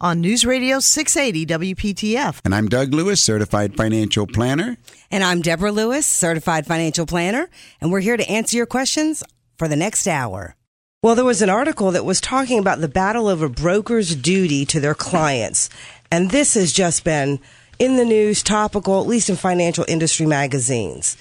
on 0.00 0.20
News 0.20 0.44
Radio 0.44 0.78
680 0.78 1.74
WPTF. 1.74 2.40
And 2.44 2.54
I'm 2.54 2.68
Doug 2.68 2.94
Lewis, 2.94 3.22
certified 3.22 3.76
financial 3.76 4.26
planner. 4.26 4.76
And 5.10 5.24
I'm 5.24 5.42
Deborah 5.42 5.72
Lewis, 5.72 6.06
certified 6.06 6.66
financial 6.66 7.06
planner, 7.06 7.48
and 7.80 7.90
we're 7.90 8.00
here 8.00 8.16
to 8.16 8.30
answer 8.30 8.56
your 8.56 8.66
questions 8.66 9.24
for 9.56 9.66
the 9.66 9.76
next 9.76 10.06
hour. 10.06 10.54
Well, 11.02 11.14
there 11.14 11.24
was 11.24 11.42
an 11.42 11.50
article 11.50 11.90
that 11.92 12.04
was 12.04 12.20
talking 12.20 12.58
about 12.58 12.80
the 12.80 12.88
battle 12.88 13.28
over 13.28 13.48
brokers' 13.48 14.14
duty 14.14 14.64
to 14.66 14.80
their 14.80 14.94
clients. 14.94 15.70
And 16.10 16.30
this 16.30 16.54
has 16.54 16.72
just 16.72 17.04
been 17.04 17.40
in 17.78 17.96
the 17.96 18.04
news, 18.04 18.42
topical, 18.42 19.00
at 19.00 19.06
least 19.06 19.30
in 19.30 19.36
financial 19.36 19.84
industry 19.88 20.26
magazines. 20.26 21.16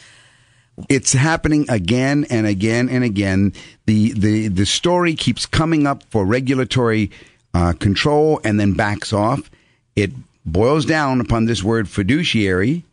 It's 0.90 1.14
happening 1.14 1.66
again 1.70 2.26
and 2.30 2.46
again 2.46 2.90
and 2.90 3.04
again. 3.04 3.54
The 3.88 4.14
the 4.14 4.48
the 4.48 4.66
story 4.66 5.16
keeps 5.16 5.48
coming 5.48 5.88
up 5.88 6.04
for 6.12 6.24
regulatory 6.24 7.10
uh, 7.54 7.74
control 7.74 8.40
and 8.44 8.60
then 8.60 8.74
backs 8.74 9.14
off. 9.14 9.50
It 9.96 10.12
boils 10.46 10.86
down 10.86 11.22
upon 11.22 11.46
this 11.46 11.64
word 11.64 11.90
fiduciary, 11.90 12.84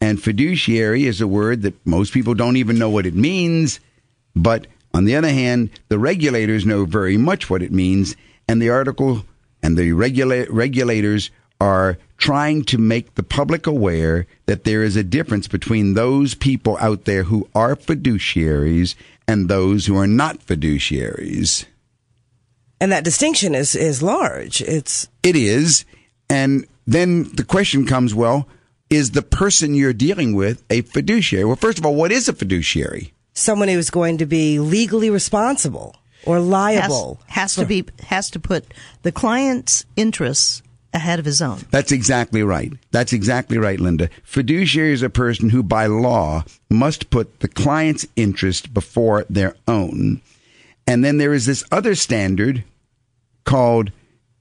and 0.00 0.22
fiduciary 0.22 1.06
is 1.06 1.20
a 1.20 1.26
word 1.26 1.62
that 1.62 1.86
most 1.86 2.12
people 2.12 2.34
don't 2.34 2.56
even 2.56 2.78
know 2.78 2.90
what 2.90 3.06
it 3.06 3.14
means. 3.14 3.80
But 4.34 4.66
on 4.94 5.04
the 5.04 5.16
other 5.16 5.30
hand, 5.30 5.70
the 5.88 5.98
regulators 5.98 6.66
know 6.66 6.84
very 6.84 7.16
much 7.16 7.50
what 7.50 7.62
it 7.62 7.72
means, 7.72 8.16
and 8.48 8.60
the 8.60 8.70
article 8.70 9.24
and 9.62 9.76
the 9.76 9.92
regula- 9.92 10.50
regulators 10.50 11.30
are 11.60 11.98
trying 12.16 12.64
to 12.64 12.78
make 12.78 13.14
the 13.14 13.22
public 13.22 13.66
aware 13.66 14.26
that 14.46 14.64
there 14.64 14.82
is 14.82 14.96
a 14.96 15.02
difference 15.02 15.48
between 15.48 15.94
those 15.94 16.34
people 16.34 16.76
out 16.80 17.04
there 17.04 17.24
who 17.24 17.48
are 17.54 17.76
fiduciaries 17.76 18.94
and 19.28 19.48
those 19.48 19.86
who 19.86 19.96
are 19.96 20.06
not 20.06 20.44
fiduciaries. 20.46 21.66
And 22.80 22.92
that 22.92 23.04
distinction 23.04 23.54
is, 23.54 23.74
is 23.74 24.02
large. 24.02 24.62
It's 24.62 25.08
It 25.22 25.36
is. 25.36 25.84
And 26.28 26.66
then 26.86 27.24
the 27.34 27.44
question 27.44 27.86
comes 27.86 28.14
well, 28.14 28.48
is 28.88 29.12
the 29.12 29.22
person 29.22 29.74
you're 29.74 29.92
dealing 29.92 30.34
with 30.34 30.64
a 30.70 30.80
fiduciary? 30.82 31.44
Well, 31.44 31.56
first 31.56 31.78
of 31.78 31.86
all, 31.86 31.94
what 31.94 32.10
is 32.12 32.28
a 32.28 32.32
fiduciary? 32.32 33.12
someone 33.32 33.68
who's 33.68 33.90
going 33.90 34.18
to 34.18 34.26
be 34.26 34.58
legally 34.58 35.10
responsible 35.10 35.96
or 36.26 36.36
Has, 36.36 36.46
liable. 36.46 37.20
has 37.28 37.54
to 37.54 37.64
be 37.64 37.86
has 38.02 38.30
to 38.30 38.40
put 38.40 38.64
the 39.02 39.12
client's 39.12 39.84
interests 39.96 40.62
ahead 40.92 41.18
of 41.18 41.24
his 41.24 41.40
own. 41.40 41.60
That's 41.70 41.92
exactly 41.92 42.42
right. 42.42 42.72
That's 42.90 43.12
exactly 43.12 43.56
right, 43.56 43.80
Linda. 43.80 44.10
Fiduciary 44.24 44.92
is 44.92 45.02
a 45.02 45.08
person 45.08 45.50
who, 45.50 45.62
by 45.62 45.86
law, 45.86 46.44
must 46.68 47.10
put 47.10 47.40
the 47.40 47.48
client's 47.48 48.06
interest 48.16 48.74
before 48.74 49.24
their 49.30 49.54
own. 49.68 50.20
And 50.86 51.04
then 51.04 51.18
there 51.18 51.32
is 51.32 51.46
this 51.46 51.64
other 51.70 51.94
standard 51.94 52.64
called 53.44 53.92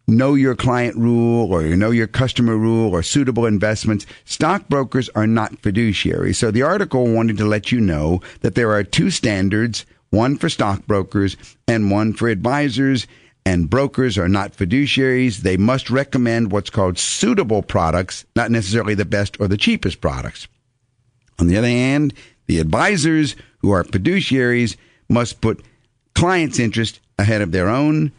know 0.09 0.33
your 0.33 0.55
client 0.55 0.95
rule 0.95 1.53
or 1.53 1.63
know 1.63 1.91
your 1.91 2.07
customer 2.07 2.57
rule 2.57 2.91
or 2.91 3.03
suitable 3.03 3.45
investments. 3.45 4.05
Stockbrokers 4.25 5.09
are 5.09 5.27
not 5.27 5.61
fiduciaries. 5.61 6.35
So 6.35 6.51
the 6.51 6.63
article 6.63 7.07
wanted 7.07 7.37
to 7.37 7.45
let 7.45 7.71
you 7.71 7.79
know 7.79 8.21
that 8.41 8.55
there 8.55 8.71
are 8.71 8.83
two 8.83 9.11
standards, 9.11 9.85
one 10.09 10.37
for 10.37 10.49
stockbrokers 10.49 11.37
and 11.67 11.91
one 11.91 12.13
for 12.13 12.27
advisors. 12.27 13.07
And 13.45 13.69
brokers 13.69 14.17
are 14.17 14.29
not 14.29 14.55
fiduciaries. 14.55 15.37
They 15.37 15.57
must 15.57 15.89
recommend 15.89 16.51
what's 16.51 16.69
called 16.69 16.97
suitable 16.99 17.63
products, 17.63 18.25
not 18.35 18.51
necessarily 18.51 18.95
the 18.95 19.05
best 19.05 19.39
or 19.39 19.47
the 19.47 19.57
cheapest 19.57 20.01
products. 20.01 20.47
On 21.39 21.47
the 21.47 21.57
other 21.57 21.67
hand, 21.67 22.13
the 22.47 22.59
advisors 22.59 23.35
who 23.59 23.71
are 23.71 23.83
fiduciaries 23.83 24.75
must 25.07 25.41
put 25.41 25.63
clients' 26.19 26.59
interest 26.59 26.99
ahead 27.17 27.41
of 27.41 27.53
their 27.53 27.69
own. 27.69 28.11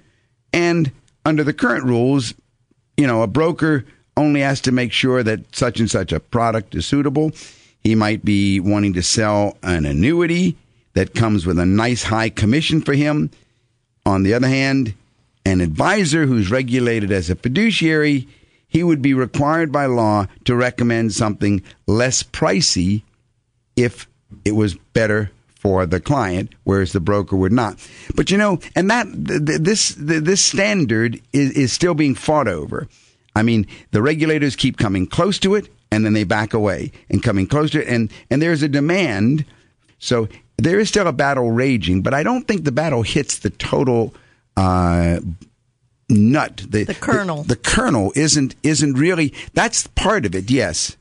And 0.54 0.90
under 1.26 1.44
the 1.44 1.52
current 1.52 1.84
rules, 1.84 2.32
you 2.96 3.06
know, 3.06 3.22
a 3.22 3.26
broker 3.26 3.84
only 4.16 4.40
has 4.40 4.62
to 4.62 4.72
make 4.72 4.90
sure 4.90 5.22
that 5.22 5.54
such 5.54 5.80
and 5.80 5.90
such 5.90 6.10
a 6.10 6.18
product 6.18 6.74
is 6.74 6.86
suitable. 6.86 7.32
He 7.82 7.94
might 7.94 8.24
be 8.24 8.58
wanting 8.58 8.94
to 8.94 9.02
sell 9.02 9.58
an 9.62 9.84
annuity 9.84 10.56
that 10.94 11.14
comes 11.14 11.44
with 11.44 11.58
a 11.58 11.66
nice 11.66 12.02
high 12.02 12.30
commission 12.30 12.80
for 12.80 12.94
him. 12.94 13.30
On 14.06 14.22
the 14.22 14.32
other 14.32 14.48
hand, 14.48 14.94
an 15.44 15.60
advisor 15.60 16.24
who's 16.24 16.50
regulated 16.50 17.12
as 17.12 17.28
a 17.28 17.36
fiduciary, 17.36 18.26
he 18.66 18.82
would 18.82 19.02
be 19.02 19.12
required 19.12 19.70
by 19.70 19.84
law 19.84 20.26
to 20.44 20.56
recommend 20.56 21.12
something 21.12 21.62
less 21.86 22.22
pricey 22.22 23.02
if 23.76 24.08
it 24.44 24.52
was 24.52 24.74
better 24.94 25.30
for 25.60 25.84
the 25.86 26.00
client, 26.00 26.54
whereas 26.64 26.92
the 26.92 27.00
broker 27.00 27.36
would 27.36 27.52
not. 27.52 27.78
But 28.14 28.30
you 28.30 28.38
know, 28.38 28.58
and 28.74 28.90
that 28.90 29.06
th- 29.12 29.44
th- 29.46 29.60
this 29.60 29.94
th- 29.94 30.22
this 30.24 30.40
standard 30.40 31.20
is, 31.34 31.50
is 31.52 31.72
still 31.72 31.94
being 31.94 32.14
fought 32.14 32.48
over. 32.48 32.88
I 33.36 33.42
mean, 33.42 33.66
the 33.92 34.00
regulators 34.02 34.56
keep 34.56 34.78
coming 34.78 35.06
close 35.06 35.38
to 35.40 35.54
it, 35.54 35.68
and 35.92 36.04
then 36.04 36.14
they 36.14 36.24
back 36.24 36.54
away, 36.54 36.92
and 37.10 37.22
coming 37.22 37.46
close 37.46 37.70
to 37.72 37.82
it, 37.82 37.88
and 37.88 38.10
and 38.30 38.40
there's 38.40 38.62
a 38.62 38.68
demand. 38.68 39.44
So 39.98 40.28
there 40.56 40.80
is 40.80 40.88
still 40.88 41.06
a 41.06 41.12
battle 41.12 41.50
raging, 41.50 42.00
but 42.02 42.14
I 42.14 42.22
don't 42.22 42.48
think 42.48 42.64
the 42.64 42.72
battle 42.72 43.02
hits 43.02 43.38
the 43.38 43.50
total. 43.50 44.14
Uh, 44.56 45.20
nut 46.08 46.64
the, 46.68 46.84
The 46.84 46.94
kernel. 46.94 47.42
the, 47.44 47.54
the 47.54 47.56
kernel 47.56 48.12
isn't 48.16 48.56
isn't 48.64 48.94
really 48.94 49.32
that's 49.54 49.86
part 49.86 50.26
of 50.26 50.34
it 50.34 50.50
yes 50.50 50.96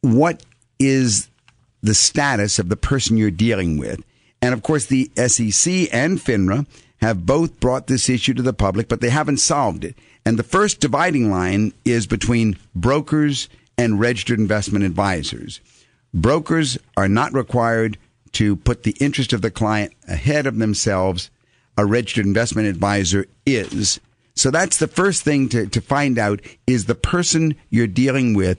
what 0.03 0.43
is 0.79 1.29
the 1.83 1.95
status 1.95 2.59
of 2.59 2.69
the 2.69 2.77
person 2.77 3.17
you're 3.17 3.31
dealing 3.31 3.79
with 3.79 4.03
and 4.43 4.55
of 4.55 4.63
course 4.63 4.87
the 4.87 5.11
SEC 5.17 5.89
and 5.93 6.19
FINRA 6.19 6.67
have 6.99 7.27
both 7.27 7.59
brought 7.61 7.87
this 7.87 8.09
issue 8.09 8.35
to 8.35 8.43
the 8.43 8.53
public 8.53 8.89
but 8.89 9.01
they 9.01 9.11
haven't 9.11 9.39
solved 9.39 9.85
it 9.85 9.97
and 10.31 10.39
the 10.39 10.45
first 10.45 10.79
dividing 10.79 11.29
line 11.29 11.73
is 11.85 12.07
between 12.07 12.57
brokers 12.73 13.49
and 13.77 13.99
registered 13.99 14.39
investment 14.39 14.85
advisors 14.85 15.61
brokers 16.15 16.79
are 16.97 17.09
not 17.09 17.33
required 17.33 17.99
to 18.33 18.55
put 18.57 18.83
the 18.83 18.97
interest 19.01 19.33
of 19.33 19.43
the 19.43 19.51
client 19.51 19.93
ahead 20.09 20.47
of 20.47 20.59
themselves 20.59 21.31
a 21.77 21.85
registered 21.85 22.27
investment 22.27 22.69
advisor 22.69 23.27
is. 23.47 24.01
So 24.35 24.51
that's 24.51 24.77
the 24.77 24.89
first 24.89 25.23
thing 25.23 25.49
to, 25.51 25.67
to 25.67 25.81
find 25.81 26.19
out 26.19 26.41
is 26.67 26.85
the 26.85 26.95
person 26.95 27.57
you're 27.71 27.87
dealing 27.87 28.35
with 28.35 28.59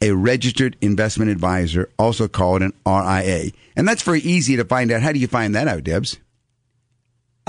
a 0.00 0.12
registered 0.12 0.76
investment 0.80 1.30
advisor, 1.30 1.88
also 1.98 2.28
called 2.28 2.62
an 2.62 2.72
RIA. 2.86 3.50
And 3.76 3.88
that's 3.88 4.02
very 4.02 4.20
easy 4.20 4.56
to 4.56 4.64
find 4.64 4.92
out. 4.92 5.02
How 5.02 5.12
do 5.12 5.18
you 5.18 5.26
find 5.26 5.54
that 5.54 5.68
out, 5.68 5.84
Debs? 5.84 6.18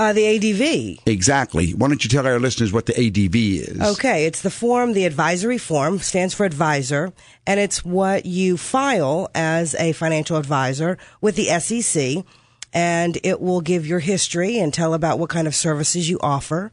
Uh, 0.00 0.14
the 0.14 0.24
ADV. 0.24 1.02
Exactly. 1.06 1.72
Why 1.72 1.88
don't 1.88 2.02
you 2.02 2.08
tell 2.08 2.26
our 2.26 2.40
listeners 2.40 2.72
what 2.72 2.86
the 2.86 2.94
ADV 2.98 3.36
is? 3.36 3.80
Okay, 3.98 4.24
it's 4.24 4.40
the 4.40 4.50
form, 4.50 4.94
the 4.94 5.04
advisory 5.04 5.58
form 5.58 5.98
stands 5.98 6.32
for 6.32 6.46
advisor, 6.46 7.12
and 7.46 7.60
it's 7.60 7.84
what 7.84 8.24
you 8.24 8.56
file 8.56 9.28
as 9.34 9.74
a 9.74 9.92
financial 9.92 10.38
advisor 10.38 10.96
with 11.20 11.36
the 11.36 11.48
SEC. 11.60 12.24
and 12.72 13.18
it 13.24 13.40
will 13.42 13.60
give 13.60 13.86
your 13.86 13.98
history 13.98 14.56
and 14.58 14.72
tell 14.72 14.94
about 14.94 15.18
what 15.18 15.28
kind 15.28 15.46
of 15.46 15.54
services 15.54 16.08
you 16.08 16.18
offer. 16.22 16.72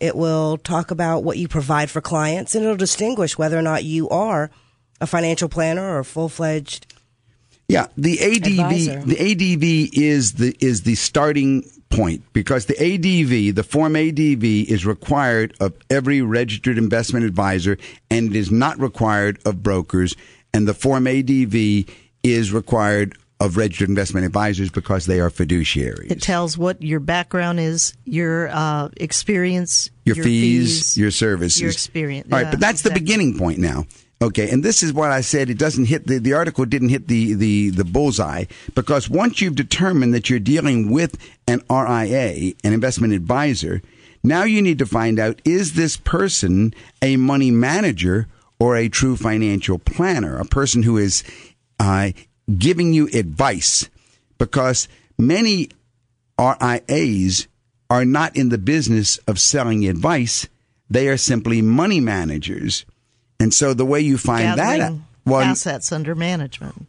It 0.00 0.16
will 0.16 0.56
talk 0.58 0.90
about 0.90 1.22
what 1.22 1.36
you 1.38 1.46
provide 1.46 1.90
for 1.90 2.00
clients 2.00 2.54
and 2.56 2.64
it'll 2.64 2.76
distinguish 2.76 3.38
whether 3.38 3.56
or 3.56 3.62
not 3.62 3.84
you 3.84 4.08
are 4.08 4.50
a 5.00 5.06
financial 5.06 5.48
planner 5.48 5.82
or 5.94 5.98
a 6.00 6.04
full-fledged 6.04 6.92
Yeah, 7.68 7.86
the 7.96 8.18
Advisor. 8.18 8.98
ADV 8.98 9.06
the 9.06 9.18
ADV 9.30 9.64
is 9.92 10.32
the 10.34 10.56
is 10.60 10.82
the 10.82 10.94
starting 10.96 11.70
point 11.94 12.22
because 12.32 12.66
the 12.66 12.74
ADV, 12.74 13.54
the 13.54 13.62
form 13.62 13.96
ADV 13.96 14.44
is 14.44 14.84
required 14.84 15.54
of 15.60 15.74
every 15.90 16.22
registered 16.22 16.78
investment 16.78 17.24
advisor 17.24 17.78
and 18.10 18.34
it 18.34 18.36
is 18.36 18.50
not 18.50 18.78
required 18.78 19.38
of 19.46 19.62
brokers 19.62 20.14
and 20.52 20.68
the 20.68 20.74
form 20.74 21.06
ADV 21.06 21.88
is 22.22 22.52
required 22.52 23.16
of 23.40 23.56
registered 23.56 23.88
investment 23.88 24.24
advisors 24.24 24.70
because 24.70 25.06
they 25.06 25.20
are 25.20 25.30
fiduciaries. 25.30 26.10
It 26.10 26.22
tells 26.22 26.56
what 26.56 26.80
your 26.82 27.00
background 27.00 27.60
is, 27.60 27.94
your 28.04 28.48
uh, 28.48 28.88
experience, 28.96 29.90
your, 30.04 30.16
fees, 30.16 30.96
your 30.96 31.10
services, 31.10 31.60
your 31.60 31.70
experience. 31.70 32.28
All 32.32 32.38
right, 32.38 32.44
Yeah, 32.46 32.50
but 32.52 32.60
that's 32.60 32.82
the 32.82 32.90
beginning 32.90 33.36
point 33.36 33.58
now. 33.58 33.86
Okay, 34.22 34.48
and 34.50 34.62
this 34.62 34.82
is 34.82 34.92
what 34.92 35.10
I 35.10 35.20
said. 35.20 35.50
It 35.50 35.58
doesn't 35.58 35.86
hit 35.86 36.06
the, 36.06 36.18
the 36.18 36.32
article 36.32 36.64
didn't 36.64 36.88
hit 36.88 37.08
the, 37.08 37.34
the, 37.34 37.70
the 37.70 37.84
bullseye 37.84 38.44
because 38.74 39.10
once 39.10 39.40
you've 39.40 39.56
determined 39.56 40.14
that 40.14 40.30
you're 40.30 40.38
dealing 40.38 40.90
with 40.90 41.18
an 41.46 41.62
RIA, 41.68 42.54
an 42.62 42.72
investment 42.72 43.12
advisor, 43.12 43.82
now 44.22 44.44
you 44.44 44.62
need 44.62 44.78
to 44.78 44.86
find 44.86 45.18
out 45.18 45.42
is 45.44 45.74
this 45.74 45.96
person 45.96 46.72
a 47.02 47.16
money 47.16 47.50
manager 47.50 48.28
or 48.58 48.76
a 48.76 48.88
true 48.88 49.16
financial 49.16 49.78
planner, 49.78 50.38
a 50.38 50.46
person 50.46 50.84
who 50.84 50.96
is 50.96 51.22
uh, 51.78 52.12
giving 52.56 52.94
you 52.94 53.08
advice 53.08 53.90
because 54.38 54.88
many 55.18 55.68
RIAs 56.38 57.48
are 57.90 58.04
not 58.04 58.34
in 58.36 58.48
the 58.48 58.58
business 58.58 59.18
of 59.28 59.38
selling 59.38 59.86
advice. 59.86 60.48
They 60.88 61.08
are 61.08 61.16
simply 61.16 61.60
money 61.60 62.00
managers. 62.00 62.86
And 63.44 63.52
so 63.52 63.74
the 63.74 63.84
way 63.84 64.00
you 64.00 64.16
find 64.16 64.58
that 64.58 64.78
Gathering 64.78 65.04
well, 65.26 65.42
assets 65.42 65.92
under 65.92 66.14
management. 66.14 66.86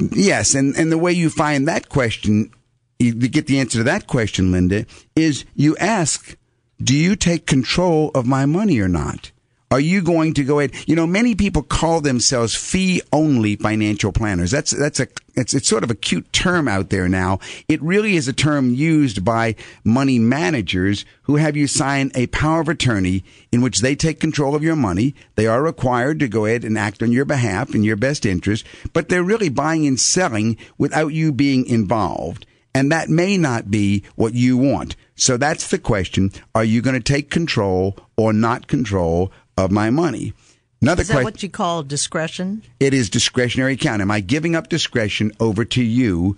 yes, 0.00 0.54
and, 0.54 0.74
and 0.76 0.90
the 0.90 0.96
way 0.96 1.12
you 1.12 1.28
find 1.28 1.68
that 1.68 1.90
question, 1.90 2.50
you, 2.98 3.12
get 3.12 3.48
the 3.48 3.60
answer 3.60 3.76
to 3.76 3.84
that 3.84 4.06
question, 4.06 4.50
Linda, 4.50 4.86
is 5.14 5.44
you 5.54 5.76
ask, 5.76 6.38
do 6.82 6.96
you 6.96 7.14
take 7.16 7.44
control 7.46 8.10
of 8.14 8.24
my 8.24 8.46
money 8.46 8.80
or 8.80 8.88
not? 8.88 9.30
Are 9.70 9.80
you 9.80 10.00
going 10.00 10.32
to 10.34 10.44
go 10.44 10.60
ahead? 10.60 10.72
You 10.86 10.96
know, 10.96 11.06
many 11.06 11.34
people 11.34 11.62
call 11.62 12.00
themselves 12.00 12.54
fee 12.54 13.02
only 13.12 13.56
financial 13.56 14.12
planners. 14.12 14.50
That's, 14.50 14.70
that's 14.70 14.98
a, 14.98 15.08
it's, 15.34 15.52
it's 15.52 15.68
sort 15.68 15.84
of 15.84 15.90
a 15.90 15.94
cute 15.94 16.32
term 16.32 16.68
out 16.68 16.88
there 16.88 17.06
now. 17.06 17.38
It 17.68 17.82
really 17.82 18.16
is 18.16 18.28
a 18.28 18.32
term 18.32 18.70
used 18.72 19.26
by 19.26 19.56
money 19.84 20.18
managers 20.18 21.04
who 21.22 21.36
have 21.36 21.54
you 21.54 21.66
sign 21.66 22.10
a 22.14 22.28
power 22.28 22.62
of 22.62 22.68
attorney 22.70 23.24
in 23.52 23.60
which 23.60 23.80
they 23.80 23.94
take 23.94 24.20
control 24.20 24.54
of 24.54 24.62
your 24.62 24.76
money. 24.76 25.14
They 25.34 25.46
are 25.46 25.62
required 25.62 26.18
to 26.20 26.28
go 26.28 26.46
ahead 26.46 26.64
and 26.64 26.78
act 26.78 27.02
on 27.02 27.12
your 27.12 27.26
behalf 27.26 27.74
in 27.74 27.84
your 27.84 27.96
best 27.96 28.24
interest, 28.24 28.64
but 28.94 29.10
they're 29.10 29.22
really 29.22 29.50
buying 29.50 29.86
and 29.86 30.00
selling 30.00 30.56
without 30.78 31.08
you 31.08 31.30
being 31.30 31.66
involved. 31.66 32.46
And 32.74 32.90
that 32.90 33.08
may 33.08 33.36
not 33.36 33.70
be 33.70 34.04
what 34.14 34.34
you 34.34 34.56
want. 34.56 34.96
So 35.14 35.36
that's 35.36 35.68
the 35.68 35.78
question. 35.78 36.30
Are 36.54 36.64
you 36.64 36.80
going 36.80 36.94
to 36.94 37.00
take 37.00 37.28
control 37.28 37.96
or 38.16 38.32
not 38.32 38.68
control 38.68 39.32
of 39.58 39.72
my 39.72 39.90
money? 39.90 40.32
Another 40.80 41.02
Is 41.02 41.08
that 41.08 41.14
question. 41.14 41.24
what 41.24 41.42
you 41.42 41.48
call 41.48 41.82
discretion? 41.82 42.62
It 42.78 42.94
is 42.94 43.10
discretionary 43.10 43.72
account. 43.74 44.00
Am 44.00 44.10
I 44.10 44.20
giving 44.20 44.54
up 44.54 44.68
discretion 44.68 45.32
over 45.40 45.64
to 45.64 45.82
you, 45.82 46.36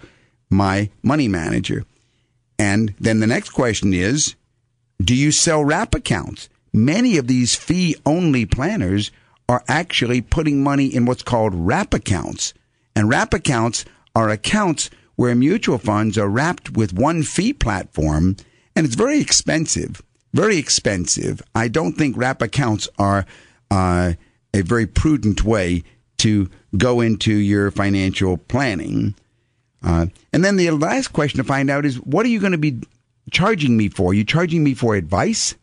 my 0.49 0.89
money 1.03 1.29
manager? 1.29 1.85
And 2.59 2.95
then 2.99 3.21
the 3.21 3.27
next 3.27 3.51
question 3.51 3.93
is, 3.93 4.35
do 5.01 5.15
you 5.15 5.33
sell 5.33 5.63
wrap 5.63 5.95
accounts? 5.95 6.49
Many 6.73 7.19
of 7.19 7.27
these 7.27 7.55
fee 7.55 7.97
only 8.07 8.47
planners 8.47 9.11
are 9.49 9.63
actually 9.69 10.23
putting 10.23 10.63
money 10.63 10.87
in 10.87 11.05
what's 11.05 11.23
called 11.23 11.55
wrap 11.55 11.93
accounts. 11.93 12.55
And 12.97 13.09
wrap 13.09 13.35
accounts 13.35 13.85
are 14.15 14.31
accounts 14.31 14.89
where 15.17 15.35
mutual 15.35 15.79
funds 15.79 16.17
are 16.17 16.29
wrapped 16.29 16.71
with 16.71 16.95
one 16.95 17.23
fee 17.23 17.53
platform 17.53 18.37
and 18.75 18.87
it's 18.87 18.95
very 18.95 19.21
expensive. 19.21 20.01
Very 20.33 20.59
expensive. 20.59 21.43
I 21.55 21.69
don't 21.69 21.93
think 21.93 22.17
wrap 22.17 22.41
accounts 22.41 22.89
are 22.99 23.27
uh, 23.71 24.15
a 24.55 24.63
very 24.63 24.87
prudent 24.87 25.45
way 25.45 25.83
to 26.19 26.49
go 26.77 27.01
into 27.01 27.33
your 27.33 27.71
financial 27.71 28.37
planning. 28.37 29.15
Uh, 29.83 30.07
and 30.33 30.45
then 30.45 30.57
the 30.57 30.71
last 30.71 31.09
question 31.09 31.39
to 31.39 31.45
find 31.45 31.71
out 31.71 31.85
is 31.87 31.97
what 31.97 32.27
are 32.27 32.29
you 32.29 32.41
going 32.41 32.53
to 32.53 32.59
be 32.59 32.81
charging 33.31 33.77
me 33.77 33.89
for? 33.89 34.11
Are 34.11 34.15
you 34.15 34.25
charging 34.25 34.63
me 34.63 34.75
for 34.75 34.95
advice 34.95 35.55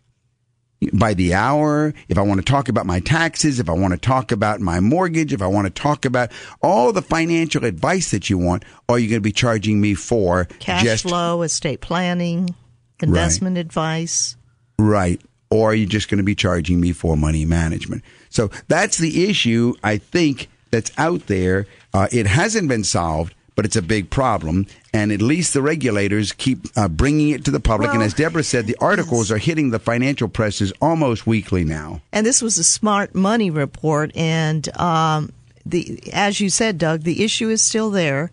by 0.93 1.13
the 1.13 1.33
hour? 1.33 1.93
If 2.09 2.17
I 2.17 2.21
want 2.21 2.39
to 2.39 2.45
talk 2.45 2.69
about 2.69 2.85
my 2.85 2.99
taxes, 2.99 3.59
if 3.59 3.69
I 3.69 3.73
want 3.73 3.93
to 3.93 3.99
talk 3.99 4.31
about 4.31 4.59
my 4.59 4.79
mortgage, 4.79 5.33
if 5.33 5.41
I 5.41 5.47
want 5.47 5.65
to 5.67 5.81
talk 5.81 6.05
about 6.05 6.31
all 6.61 6.91
the 6.91 7.01
financial 7.01 7.63
advice 7.63 8.11
that 8.11 8.29
you 8.29 8.37
want, 8.37 8.65
are 8.89 8.97
you 8.97 9.07
going 9.07 9.21
to 9.21 9.21
be 9.21 9.31
charging 9.31 9.79
me 9.79 9.93
for 9.93 10.45
Cash 10.59 10.83
just 10.83 11.03
flow, 11.03 11.43
estate 11.43 11.81
planning, 11.81 12.55
investment 12.99 13.57
advice. 13.57 14.36
Right. 14.77 15.21
Or 15.50 15.71
are 15.71 15.75
you 15.75 15.85
just 15.85 16.09
going 16.09 16.18
to 16.18 16.24
be 16.24 16.35
charging 16.35 16.81
me 16.81 16.91
for 16.91 17.15
money 17.15 17.45
management? 17.45 18.03
So 18.29 18.50
that's 18.68 18.97
the 18.97 19.29
issue, 19.29 19.74
I 19.83 19.97
think, 19.97 20.50
that's 20.71 20.91
out 20.97 21.27
there. 21.27 21.65
Uh, 21.94 22.07
it 22.12 22.27
hasn't 22.27 22.68
been 22.68 22.83
solved, 22.83 23.33
but 23.56 23.65
it's 23.65 23.77
a 23.77 23.81
big 23.81 24.09
problem. 24.09 24.68
And 24.94 25.12
at 25.12 25.21
least 25.21 25.53
the 25.53 25.62
regulators 25.62 26.33
keep 26.33 26.65
uh, 26.75 26.89
bringing 26.89 27.29
it 27.29 27.45
to 27.45 27.51
the 27.51 27.62
public. 27.62 27.91
and 27.91 28.03
as 28.03 28.13
Deborah 28.13 28.44
said, 28.44 28.68
the 28.68 28.75
articles 28.81 29.31
are 29.31 29.38
hitting 29.38 29.69
the 29.69 29.79
financial 29.79 30.27
presses 30.27 30.74
almost 30.81 31.25
weekly 31.25 31.63
now. 31.63 32.01
And 32.12 32.25
this 32.25 32.41
was 32.41 32.57
a 32.57 32.63
smart 32.63 33.15
money 33.15 33.50
report. 33.50 34.12
And 34.15 34.68
um, 34.77 35.31
the 35.65 36.00
as 36.13 36.39
you 36.39 36.50
said, 36.50 36.77
Doug, 36.77 37.01
the 37.01 37.23
issue 37.23 37.50
is 37.50 37.62
still 37.62 37.89
there, 37.89 38.31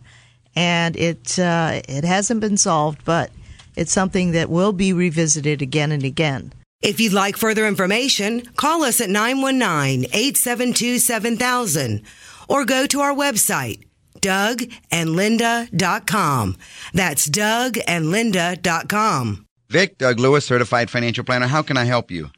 and 0.55 0.97
it 0.97 1.38
uh, 1.38 1.81
it 1.88 2.05
hasn't 2.05 2.40
been 2.40 2.56
solved, 2.56 3.05
but 3.05 3.31
it's 3.76 3.93
something 3.93 4.32
that 4.32 4.50
will 4.50 4.73
be 4.73 4.93
revisited 4.93 5.62
again 5.62 5.93
and 5.93 6.03
again. 6.05 6.53
If 6.82 7.00
you'd 7.00 7.12
like 7.12 7.37
further 7.37 7.67
information, 7.67 8.43
call 8.56 8.82
us 8.85 9.00
at 9.00 9.09
919-872-7000 9.09 12.03
or 12.49 12.65
go 12.65 12.87
to 12.87 13.00
our 13.00 13.15
website, 13.15 13.85
dougandlinda.com. 14.21 16.56
That's 16.93 17.29
dougandlinda.com. 17.29 19.47
Vic, 19.71 19.99
Doug 19.99 20.19
Lewis, 20.21 20.44
certified 20.44 20.91
financial 20.91 21.25
planner. 21.25 21.47
How 21.47 21.62
can 21.62 21.76
I 21.76 21.85
help 21.85 22.11
you? 22.11 22.31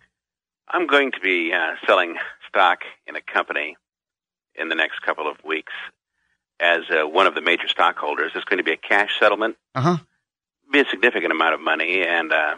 I'm 0.68 0.86
going 0.86 1.12
to 1.12 1.20
be 1.20 1.52
uh, 1.52 1.74
selling 1.86 2.16
stock 2.48 2.80
in 3.06 3.16
a 3.16 3.20
company 3.20 3.76
in 4.54 4.68
the 4.68 4.74
next 4.74 5.00
couple 5.02 5.30
of 5.30 5.36
weeks 5.44 5.72
as 6.60 6.82
uh, 6.90 7.06
one 7.06 7.26
of 7.26 7.34
the 7.34 7.40
major 7.42 7.68
stockholders. 7.68 8.32
It's 8.34 8.44
going 8.44 8.58
to 8.58 8.64
be 8.64 8.72
a 8.72 8.76
cash 8.76 9.18
settlement, 9.18 9.56
Uh 9.74 9.80
huh. 9.80 9.96
Be 10.72 10.80
a 10.80 10.84
significant 10.90 11.32
amount 11.32 11.54
of 11.54 11.60
money, 11.60 12.02
and 12.02 12.32
uh, 12.32 12.56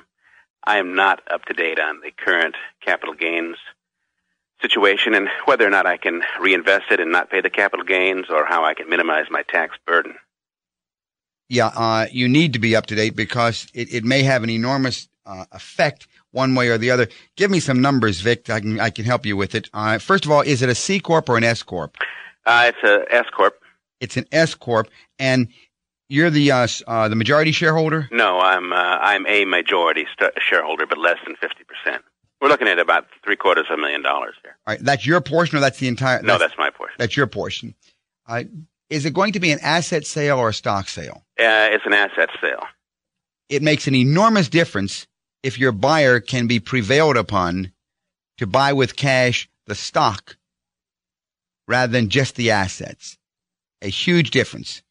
I 0.64 0.78
am 0.78 0.94
not 0.94 1.20
up 1.30 1.44
to 1.46 1.54
date 1.54 1.78
on 1.78 2.00
the 2.00 2.10
current 2.10 2.54
capital 2.84 3.14
gains 3.14 3.56
situation 4.60 5.14
and 5.14 5.28
whether 5.44 5.66
or 5.66 5.70
not 5.70 5.86
I 5.86 5.96
can 5.96 6.22
reinvest 6.40 6.90
it 6.90 7.00
and 7.00 7.12
not 7.12 7.30
pay 7.30 7.40
the 7.40 7.50
capital 7.50 7.84
gains 7.84 8.26
or 8.28 8.44
how 8.44 8.64
I 8.64 8.74
can 8.74 8.88
minimize 8.88 9.26
my 9.30 9.42
tax 9.42 9.76
burden. 9.86 10.16
Yeah, 11.48 11.68
uh, 11.68 12.06
you 12.10 12.28
need 12.28 12.52
to 12.54 12.58
be 12.58 12.76
up 12.76 12.86
to 12.86 12.94
date 12.94 13.16
because 13.16 13.68
it, 13.72 13.92
it 13.92 14.04
may 14.04 14.22
have 14.22 14.42
an 14.42 14.50
enormous 14.50 15.08
uh, 15.24 15.46
effect 15.52 16.06
one 16.32 16.54
way 16.54 16.68
or 16.68 16.76
the 16.76 16.90
other. 16.90 17.08
Give 17.36 17.50
me 17.50 17.60
some 17.60 17.80
numbers, 17.80 18.20
Vic. 18.20 18.50
I 18.50 18.60
can 18.60 18.80
I 18.80 18.90
can 18.90 19.04
help 19.04 19.24
you 19.24 19.36
with 19.36 19.54
it. 19.54 19.70
Uh, 19.72 19.98
first 19.98 20.26
of 20.26 20.30
all, 20.30 20.42
is 20.42 20.60
it 20.60 20.68
a 20.68 20.74
C 20.74 21.00
corp 21.00 21.28
or 21.28 21.36
an 21.38 21.44
S 21.44 21.62
corp? 21.62 21.96
Uh, 22.44 22.70
it's 22.74 22.82
a 22.84 23.14
S 23.14 23.26
corp. 23.34 23.54
It's 24.00 24.16
an 24.16 24.26
S 24.30 24.54
corp, 24.54 24.90
and 25.18 25.48
you're 26.08 26.30
the 26.30 26.50
uh, 26.50 26.68
uh, 26.86 27.08
the 27.08 27.16
majority 27.16 27.52
shareholder. 27.52 28.08
No, 28.10 28.40
I'm 28.40 28.72
uh, 28.72 28.76
I'm 28.76 29.26
a 29.26 29.44
majority 29.44 30.06
st- 30.18 30.32
shareholder, 30.40 30.86
but 30.86 30.98
less 30.98 31.18
than 31.26 31.36
fifty 31.36 31.64
percent. 31.64 32.02
We're 32.40 32.48
looking 32.48 32.68
at 32.68 32.78
about 32.78 33.06
three 33.24 33.36
quarters 33.36 33.66
of 33.68 33.78
a 33.78 33.80
million 33.80 34.02
dollars 34.02 34.34
here. 34.42 34.56
All 34.66 34.74
right, 34.74 34.80
that's 34.80 35.06
your 35.06 35.20
portion, 35.20 35.58
or 35.58 35.60
that's 35.60 35.78
the 35.78 35.88
entire. 35.88 36.22
No, 36.22 36.38
that's 36.38 36.56
my 36.56 36.70
portion. 36.70 36.96
that's 36.98 37.16
your 37.16 37.26
portion. 37.26 37.74
Uh, 38.26 38.44
is 38.90 39.04
it 39.04 39.12
going 39.12 39.32
to 39.32 39.40
be 39.40 39.50
an 39.50 39.58
asset 39.60 40.06
sale 40.06 40.38
or 40.38 40.48
a 40.48 40.54
stock 40.54 40.88
sale? 40.88 41.24
Uh, 41.38 41.68
it's 41.72 41.84
an 41.84 41.92
asset 41.92 42.30
sale. 42.40 42.64
It 43.48 43.62
makes 43.62 43.86
an 43.86 43.94
enormous 43.94 44.48
difference 44.48 45.06
if 45.42 45.58
your 45.58 45.72
buyer 45.72 46.20
can 46.20 46.46
be 46.46 46.60
prevailed 46.60 47.16
upon 47.16 47.72
to 48.38 48.46
buy 48.46 48.72
with 48.72 48.96
cash 48.96 49.48
the 49.66 49.74
stock 49.74 50.36
rather 51.66 51.92
than 51.92 52.08
just 52.08 52.36
the 52.36 52.50
assets. 52.50 53.18
A 53.82 53.88
huge 53.88 54.30
difference. 54.30 54.82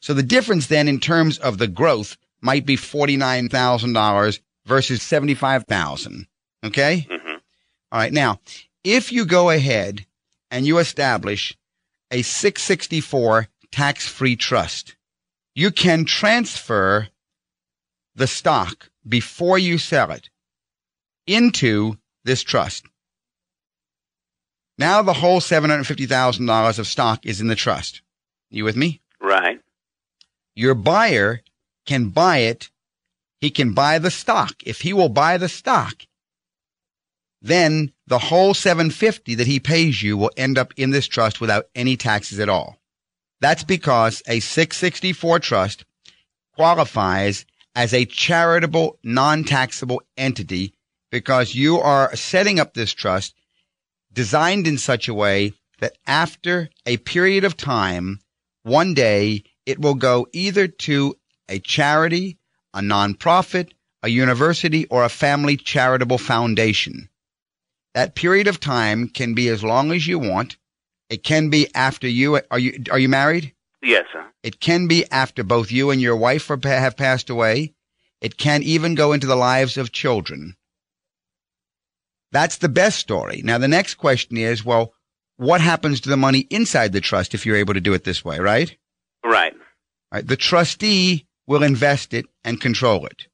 So 0.00 0.14
the 0.14 0.22
difference 0.22 0.68
then 0.68 0.88
in 0.88 1.00
terms 1.00 1.36
of 1.38 1.58
the 1.58 1.66
growth 1.66 2.16
might 2.44 2.66
be 2.66 2.76
$49,000 2.76 4.40
versus 4.66 5.02
75,000. 5.02 6.26
Okay? 6.62 7.06
hmm 7.10 7.32
All 7.90 7.98
right. 7.98 8.12
Now, 8.12 8.38
if 8.84 9.10
you 9.10 9.24
go 9.24 9.50
ahead 9.50 10.04
and 10.50 10.66
you 10.66 10.78
establish 10.78 11.56
a 12.10 12.22
664 12.22 13.48
tax-free 13.72 14.36
trust, 14.36 14.94
you 15.54 15.70
can 15.70 16.04
transfer 16.04 17.08
the 18.14 18.26
stock 18.26 18.90
before 19.08 19.58
you 19.58 19.78
sell 19.78 20.10
it 20.10 20.28
into 21.26 21.96
this 22.24 22.42
trust. 22.42 22.84
Now 24.76 25.02
the 25.02 25.12
whole 25.14 25.40
$750,000 25.40 26.78
of 26.78 26.86
stock 26.86 27.24
is 27.24 27.40
in 27.40 27.46
the 27.46 27.54
trust. 27.54 28.02
You 28.50 28.64
with 28.64 28.76
me? 28.76 29.00
Right. 29.20 29.60
Your 30.54 30.74
buyer 30.74 31.40
can 31.86 32.10
buy 32.10 32.38
it. 32.38 32.70
He 33.40 33.50
can 33.50 33.72
buy 33.72 33.98
the 33.98 34.10
stock. 34.10 34.54
If 34.64 34.80
he 34.80 34.92
will 34.92 35.08
buy 35.08 35.36
the 35.38 35.48
stock, 35.48 36.06
then 37.42 37.92
the 38.06 38.18
whole 38.18 38.54
750 38.54 39.34
that 39.34 39.46
he 39.46 39.60
pays 39.60 40.02
you 40.02 40.16
will 40.16 40.30
end 40.36 40.56
up 40.56 40.72
in 40.76 40.90
this 40.90 41.06
trust 41.06 41.40
without 41.40 41.66
any 41.74 41.96
taxes 41.96 42.40
at 42.40 42.48
all. 42.48 42.78
That's 43.40 43.64
because 43.64 44.22
a 44.26 44.40
664 44.40 45.40
trust 45.40 45.84
qualifies 46.54 47.44
as 47.74 47.92
a 47.92 48.06
charitable 48.06 48.98
non-taxable 49.02 50.00
entity 50.16 50.72
because 51.10 51.54
you 51.54 51.78
are 51.78 52.14
setting 52.16 52.58
up 52.58 52.72
this 52.72 52.92
trust 52.92 53.34
designed 54.12 54.66
in 54.66 54.78
such 54.78 55.08
a 55.08 55.14
way 55.14 55.52
that 55.80 55.98
after 56.06 56.70
a 56.86 56.96
period 56.98 57.44
of 57.44 57.56
time, 57.56 58.20
one 58.62 58.94
day 58.94 59.44
it 59.66 59.78
will 59.78 59.94
go 59.94 60.26
either 60.32 60.66
to 60.66 61.16
a 61.48 61.58
charity, 61.58 62.38
a 62.72 62.80
nonprofit, 62.80 63.72
a 64.02 64.08
university, 64.08 64.86
or 64.86 65.04
a 65.04 65.08
family 65.08 65.56
charitable 65.56 66.18
foundation. 66.18 67.08
That 67.94 68.14
period 68.14 68.48
of 68.48 68.60
time 68.60 69.08
can 69.08 69.34
be 69.34 69.48
as 69.48 69.62
long 69.62 69.92
as 69.92 70.06
you 70.06 70.18
want. 70.18 70.56
It 71.08 71.22
can 71.22 71.48
be 71.48 71.68
after 71.74 72.08
you 72.08 72.40
are 72.50 72.58
you 72.58 72.82
are 72.90 72.98
you 72.98 73.08
married? 73.08 73.54
Yes, 73.82 74.06
sir. 74.12 74.24
It 74.42 74.60
can 74.60 74.88
be 74.88 75.04
after 75.10 75.44
both 75.44 75.70
you 75.70 75.90
and 75.90 76.00
your 76.00 76.16
wife 76.16 76.50
are, 76.50 76.58
have 76.64 76.96
passed 76.96 77.30
away. 77.30 77.74
It 78.20 78.36
can 78.36 78.62
even 78.62 78.94
go 78.94 79.12
into 79.12 79.26
the 79.26 79.36
lives 79.36 79.76
of 79.76 79.92
children. 79.92 80.56
That's 82.32 82.56
the 82.56 82.68
best 82.68 82.98
story. 82.98 83.42
Now, 83.44 83.58
the 83.58 83.68
next 83.68 83.94
question 83.94 84.38
is, 84.38 84.64
well, 84.64 84.92
what 85.36 85.60
happens 85.60 86.00
to 86.00 86.08
the 86.08 86.16
money 86.16 86.46
inside 86.50 86.92
the 86.92 87.00
trust 87.00 87.34
if 87.34 87.44
you're 87.46 87.56
able 87.56 87.74
to 87.74 87.80
do 87.80 87.94
it 87.94 88.04
this 88.04 88.24
way, 88.24 88.38
right? 88.38 88.76
Right. 89.24 89.54
Right. 90.12 90.26
The 90.26 90.36
trustee 90.36 91.26
will 91.46 91.62
invest 91.62 92.14
it 92.14 92.26
and 92.42 92.60
control 92.60 93.06
it. 93.06 93.26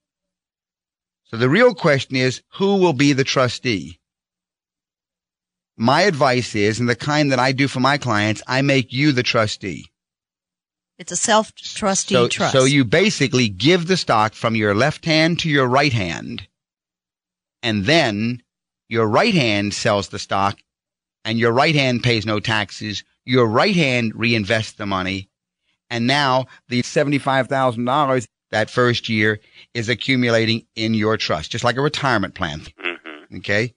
So 1.25 1.37
the 1.37 1.49
real 1.49 1.75
question 1.75 2.17
is, 2.17 2.43
who 2.55 2.77
will 2.77 2.93
be 2.93 3.13
the 3.13 3.25
trustee? 3.25 4.01
My 5.77 6.03
advice 6.03 6.55
is, 6.55 6.81
and 6.81 6.89
the 6.89 6.97
kind 6.97 7.33
that 7.33 7.39
I 7.39 7.53
do 7.53 7.69
for 7.69 7.81
my 7.81 7.97
clients, 7.99 8.43
I 8.47 8.63
make 8.63 8.93
you 8.93 9.13
the 9.13 9.23
trustee. 9.23 9.87
It's 10.99 11.13
a 11.13 11.17
self-trustee 11.17 12.15
So, 12.15 12.29
trust. 12.29 12.53
so 12.53 12.65
you 12.65 12.85
basically 12.85 13.49
give 13.49 13.87
the 13.87 13.97
stock 13.97 14.35
from 14.35 14.55
your 14.55 14.75
left 14.75 15.07
hand 15.07 15.39
to 15.39 15.49
your 15.49 15.67
right 15.67 15.93
hand, 15.93 16.47
and 17.63 17.87
then 17.87 18.43
your 18.89 19.07
right 19.07 19.33
hand 19.33 19.73
sells 19.73 20.09
the 20.09 20.19
stock, 20.19 20.59
and 21.25 21.39
your 21.39 21.53
right 21.53 21.75
hand 21.75 22.03
pays 22.03 22.27
no 22.27 22.41
taxes. 22.41 23.03
Your 23.25 23.47
right 23.47 23.77
hand 23.77 24.13
reinvests 24.15 24.77
the 24.77 24.85
money, 24.85 25.30
and 25.91 26.07
now 26.07 26.47
the 26.69 26.83
seventy-five 26.83 27.49
thousand 27.49 27.85
dollars 27.85 28.27
that 28.51 28.71
first 28.71 29.09
year 29.09 29.41
is 29.75 29.89
accumulating 29.89 30.67
in 30.75 30.95
your 30.95 31.17
trust, 31.17 31.53
just 31.53 31.65
like 31.65 31.77
a 31.77 31.83
retirement 31.83 32.35
plan. 32.35 32.63
hmm 32.79 33.37
Okay. 33.37 33.75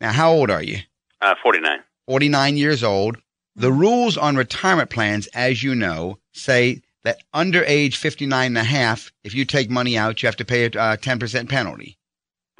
Now, 0.00 0.12
how 0.12 0.32
old 0.32 0.50
are 0.50 0.62
you? 0.62 0.78
Uh, 1.22 1.34
49. 1.42 1.78
49 2.06 2.56
years 2.56 2.82
old. 2.82 3.16
The 3.56 3.72
rules 3.72 4.16
on 4.16 4.36
retirement 4.36 4.90
plans, 4.90 5.26
as 5.28 5.62
you 5.62 5.74
know, 5.74 6.18
say 6.32 6.82
that 7.04 7.18
under 7.32 7.64
age 7.64 7.96
59 7.96 8.46
and 8.46 8.58
a 8.58 8.64
half, 8.64 9.10
if 9.24 9.34
you 9.34 9.44
take 9.44 9.70
money 9.70 9.96
out, 9.96 10.22
you 10.22 10.26
have 10.26 10.36
to 10.36 10.44
pay 10.44 10.64
a 10.64 10.66
uh, 10.68 10.96
10% 10.96 11.48
penalty. 11.48 11.98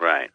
Right. 0.00 0.30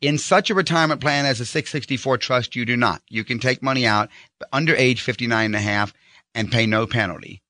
In 0.00 0.18
such 0.18 0.50
a 0.50 0.54
retirement 0.54 1.00
plan 1.00 1.26
as 1.26 1.40
a 1.40 1.44
664 1.46 2.18
trust, 2.18 2.56
you 2.56 2.64
do 2.64 2.76
not. 2.76 3.02
You 3.08 3.22
can 3.24 3.38
take 3.38 3.62
money 3.62 3.86
out 3.86 4.10
under 4.52 4.74
age 4.74 5.00
59 5.00 5.46
and 5.46 5.54
a 5.54 5.60
half 5.60 5.94
and 6.34 6.50
pay 6.50 6.66
no 6.66 6.86
penalty. 6.86 7.41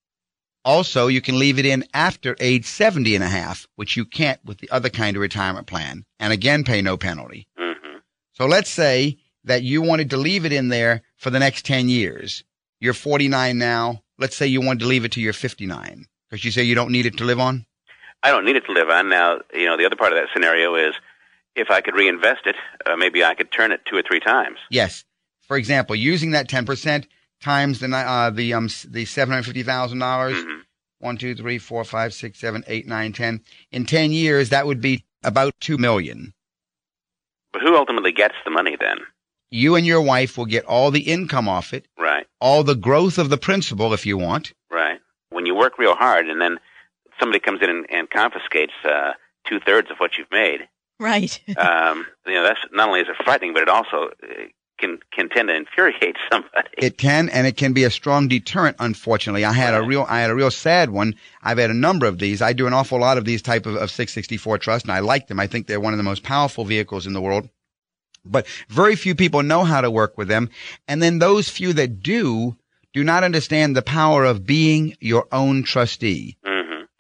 Also, 0.65 1.09
you 1.09 1.21
can 1.21 1.39
leave 1.39 1.59
it 1.59 1.67
in 1.67 1.85
after 1.93 2.37
age 2.39 2.65
70 2.65 3.15
and 3.15 3.25
a 3.25 3.29
half, 3.29 3.67
which 3.77 3.97
you 3.97 4.05
can't 4.05 4.39
with 4.45 4.59
the 4.59 4.71
other 4.71 4.89
kind 4.89 5.17
of 5.17 5.21
retirement 5.21 5.67
plan, 5.67 6.05
and 6.21 6.33
again 6.33 6.63
pay 6.65 6.81
no 6.81 6.97
penalty. 6.97 7.49
hmm 7.59 7.99
So 8.33 8.47
let's 8.47 8.71
say 8.71 9.19
that 9.45 9.63
you 9.63 9.83
wanted 9.83 10.11
to 10.11 10.17
leave 10.17 10.45
it 10.45 10.53
in 10.53 10.69
there 10.69 11.03
for 11.17 11.31
the 11.31 11.41
next 11.41 11.65
10 11.65 11.89
years. 11.89 12.45
You're 12.81 12.95
49 12.95 13.59
now. 13.59 14.03
Let's 14.19 14.37
say 14.37 14.47
you 14.47 14.61
wanted 14.61 14.81
to 14.81 14.87
leave 14.87 15.05
it 15.05 15.13
to 15.13 15.21
your 15.21 15.33
59 15.33 16.07
because 16.31 16.45
you 16.45 16.53
say 16.53 16.63
you 16.63 16.77
don't 16.77 16.93
need 16.93 17.07
it 17.07 17.19
to 17.19 17.25
live 17.25 17.41
on. 17.41 17.67
I 18.23 18.31
don't 18.31 18.45
need 18.45 18.57
it 18.57 18.65
to 18.67 18.73
live 18.73 18.89
on. 18.89 19.09
Now, 19.09 19.41
you 19.53 19.67
know, 19.67 19.77
the 19.77 19.85
other 19.85 19.97
part 19.97 20.13
of 20.13 20.19
that 20.19 20.29
scenario 20.33 20.77
is 20.77 20.95
if 21.57 21.71
I 21.71 21.81
could 21.81 21.95
reinvest 21.97 22.47
it, 22.47 22.55
uh, 22.87 22.97
maybe 22.97 23.25
I 23.25 23.35
could 23.35 23.51
turn 23.51 23.73
it 23.73 23.85
two 23.85 23.97
or 23.97 24.03
three 24.03 24.21
times. 24.21 24.59
Yes. 24.71 25.05
For 25.41 25.57
example, 25.57 25.97
using 25.97 26.31
that 26.31 26.49
10% 26.49 27.07
times 27.43 27.81
the, 27.81 27.89
ni- 27.89 27.97
uh, 27.97 28.31
the, 28.31 28.55
um, 28.55 28.67
s- 28.67 28.85
the 28.85 29.05
$750,000, 29.05 29.99
dollars 29.99 30.43
hmm 30.43 30.59
one, 30.99 31.17
two, 31.19 31.35
three, 31.35 31.59
four, 31.59 31.83
five, 31.83 32.15
six, 32.15 32.39
seven, 32.39 32.63
eight, 32.69 32.87
nine, 32.87 33.13
ten. 33.13 33.41
In 33.73 33.87
10 33.87 34.13
years, 34.13 34.51
that 34.51 34.69
would 34.69 34.81
be 34.81 35.05
about 35.25 35.53
2 35.59 35.77
million. 35.77 36.33
But 37.53 37.63
who 37.63 37.75
ultimately 37.77 38.13
gets 38.13 38.37
the 38.45 38.53
money 38.53 38.77
then? 38.79 38.99
You 39.51 39.75
and 39.75 39.85
your 39.85 40.01
wife 40.01 40.39
will 40.39 40.47
get 40.47 40.65
all 40.65 40.93
the 40.93 41.01
income 41.11 41.49
off 41.49 41.75
it, 41.75 41.87
Right. 41.99 42.27
all 42.41 42.63
the 42.63 42.77
growth 42.77 43.19
of 43.19 43.31
the 43.31 43.37
principal 43.37 43.93
if 43.93 44.07
you 44.07 44.17
want. 44.17 44.53
Right. 44.71 45.01
When 45.31 45.45
you 45.45 45.57
work 45.57 45.77
real 45.77 45.97
hard 45.97 46.29
and 46.29 46.41
then 46.41 46.59
somebody 47.19 47.41
comes 47.41 47.61
in 47.63 47.69
and, 47.69 47.85
and 47.91 48.09
confiscates 48.09 48.73
uh, 48.85 49.15
two 49.49 49.59
thirds 49.59 49.91
of 49.91 49.97
what 49.99 50.17
you've 50.17 50.31
made, 50.31 50.69
Right. 51.01 51.41
um, 51.57 52.07
you 52.27 52.35
know, 52.35 52.45
that's 52.45 52.61
not 52.73 52.87
only 52.89 53.01
is 53.01 53.09
it 53.09 53.17
frightening, 53.25 53.55
but 53.55 53.63
it 53.63 53.69
also 53.69 54.11
uh, 54.23 54.27
can 54.83 54.99
can 55.13 55.29
tend 55.29 55.49
to 55.49 55.55
infuriate 55.55 56.17
somebody. 56.31 56.69
It 56.79 56.99
can, 56.99 57.29
and 57.29 57.47
it 57.47 57.57
can 57.57 57.73
be 57.73 57.85
a 57.85 57.91
strong 57.91 58.29
deterrent. 58.29 58.77
Unfortunately, 58.81 59.45
I 59.45 59.53
had 59.53 59.75
a 59.75 59.83
real, 59.83 60.05
I 60.09 60.21
had 60.21 60.31
a 60.31 60.35
real 60.35 60.51
sad 60.51 60.91
one. 60.91 61.15
I've 61.43 61.59
had 61.59 61.71
a 61.71 61.75
number 61.75 62.07
of 62.07 62.19
these. 62.19 62.43
I 62.43 62.53
do 62.53 62.67
an 62.67 62.73
awful 62.73 62.99
lot 62.99 63.19
of 63.19 63.25
these 63.25 63.43
type 63.43 63.67
of, 63.67 63.77
of 63.77 63.91
664 63.91 64.59
trusts, 64.59 64.87
and 64.87 64.93
I 64.93 65.01
like 65.01 65.29
them. 65.29 65.41
I 65.41 65.47
think 65.47 65.67
they're 65.67 65.81
one 65.81 65.95
of 65.95 65.99
the 65.99 66.03
most 66.03 66.23
powerful 66.23 66.65
vehicles 66.65 67.07
in 67.07 67.13
the 67.13 67.23
world. 67.23 67.49
But 68.25 68.47
very 68.69 68.95
few 68.97 69.15
people 69.15 69.43
know 69.43 69.65
how 69.65 69.81
to 69.81 69.91
work 69.91 70.17
with 70.19 70.29
them, 70.29 70.51
and 70.87 71.03
then 71.03 71.19
those 71.19 71.49
few 71.49 71.73
that 71.75 72.03
do 72.03 72.57
do 72.93 73.03
not 73.03 73.25
understand 73.25 73.75
the 73.75 73.83
power 73.83 74.25
of 74.25 74.47
being 74.47 74.97
your 75.01 75.27
own 75.33 75.63
trustee. 75.63 76.37
hmm 76.45 76.52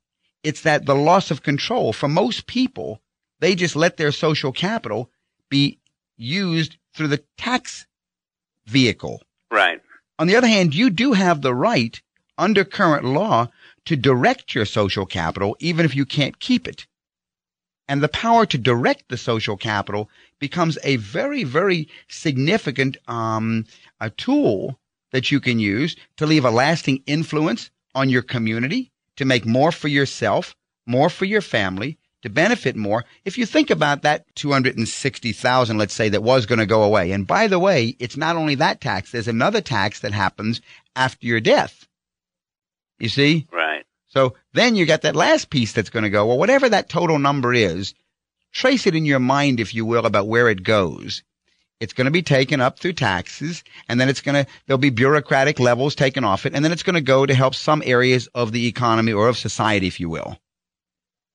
it's 0.43 0.62
that 0.62 0.87
the 0.87 0.95
loss 0.95 1.31
of 1.31 1.43
control 1.43 1.93
for 1.93 2.09
most 2.09 2.47
people, 2.47 3.00
they 3.41 3.55
just 3.55 3.77
let 3.77 3.97
their 3.97 4.12
social 4.12 4.53
capital 4.53 5.11
be 5.49 5.79
used 6.17 6.77
through 6.95 7.09
the 7.09 7.23
tax 7.37 7.87
vehicle. 8.69 9.23
Right. 9.51 9.81
On 10.19 10.27
the 10.27 10.37
other 10.37 10.47
hand, 10.47 10.75
you 10.75 10.91
do 10.91 11.13
have 11.13 11.43
the 11.43 11.55
right 11.55 12.01
under 12.37 12.65
current 12.65 13.05
law 13.05 13.49
to 13.87 13.97
direct 13.97 14.55
your 14.55 14.65
social 14.65 15.07
capital 15.07 15.57
even 15.61 15.85
if 15.85 15.97
you 15.97 16.05
can't 16.05 16.39
keep 16.39 16.69
it. 16.69 16.87
And 17.89 18.03
the 18.03 18.09
power 18.09 18.45
to 18.47 18.59
direct 18.59 19.09
the 19.09 19.17
social 19.17 19.57
capital 19.57 20.11
becomes 20.39 20.77
a 20.85 20.97
very, 20.97 21.43
very 21.43 21.89
significant 22.09 22.99
um, 23.09 23.65
a 23.99 24.11
tool 24.11 24.79
that 25.11 25.31
you 25.33 25.41
can 25.41 25.59
use 25.59 25.97
to 26.19 26.27
leave 26.27 26.45
a 26.45 26.51
lasting 26.51 27.03
influence 27.07 27.71
on 27.95 28.11
your 28.11 28.23
community, 28.23 28.93
to 29.17 29.25
make 29.25 29.47
more 29.47 29.73
for 29.73 29.89
yourself, 29.89 30.55
more 30.87 31.09
for 31.09 31.25
your 31.25 31.41
family, 31.41 31.97
to 32.23 32.29
benefit 32.29 32.77
more. 32.77 33.05
If 33.25 33.39
you 33.39 33.47
think 33.47 33.71
about 33.71 34.03
that 34.03 34.25
260,000, 34.35 35.79
let's 35.79 35.95
say, 35.95 36.09
that 36.09 36.23
was 36.23 36.47
going 36.47 36.59
to 36.59 36.67
go 36.67 36.83
away. 36.83 37.13
And 37.13 37.27
by 37.27 37.47
the 37.47 37.59
way, 37.59 37.97
it's 37.99 38.17
not 38.17 38.37
only 38.37 38.57
that 38.57 38.81
tax, 38.81 39.13
there's 39.13 39.29
another 39.29 39.61
tax 39.61 40.01
that 40.01 40.13
happens 40.13 40.61
after 40.97 41.27
your 41.27 41.41
death. 41.41 41.87
You 42.99 43.09
see? 43.09 43.47
Right. 43.53 43.85
So 44.09 44.35
then 44.55 44.75
you 44.75 44.87
got 44.87 45.03
that 45.03 45.15
last 45.15 45.51
piece 45.51 45.73
that's 45.73 45.91
going 45.91 46.03
to 46.03 46.11
go. 46.11 46.27
Well, 46.27 46.39
whatever 46.39 46.69
that 46.69 46.89
total 46.89 47.19
number 47.19 47.53
is, 47.53 47.95
trace 48.53 48.87
it 48.87 48.97
in 48.97 49.05
your 49.05 49.21
mind, 49.21 49.61
if 49.61 49.75
you 49.75 49.85
will, 49.85 50.07
about 50.07 50.27
where 50.27 50.49
it 50.49 50.63
goes. 50.63 51.23
It's 51.79 51.93
going 51.93 52.07
to 52.07 52.11
be 52.11 52.23
taken 52.23 52.61
up 52.61 52.81
through 52.81 52.95
taxes, 52.95 53.63
and 53.89 54.01
then 54.01 54.09
it's 54.09 54.23
going 54.23 54.45
to, 54.45 54.51
there'll 54.67 54.79
be 54.79 54.91
bureaucratic 54.91 55.61
levels 55.61 55.95
taken 55.95 56.25
off 56.25 56.45
it, 56.45 56.55
and 56.55 56.65
then 56.65 56.73
it's 56.73 56.83
going 56.83 56.95
to 56.95 57.00
go 57.00 57.25
to 57.25 57.35
help 57.35 57.54
some 57.54 57.83
areas 57.87 58.26
of 58.35 58.50
the 58.50 58.67
economy 58.67 59.13
or 59.13 59.28
of 59.28 59.39
society, 59.39 59.87
if 59.87 60.00
you 60.00 60.09
will. 60.09 60.37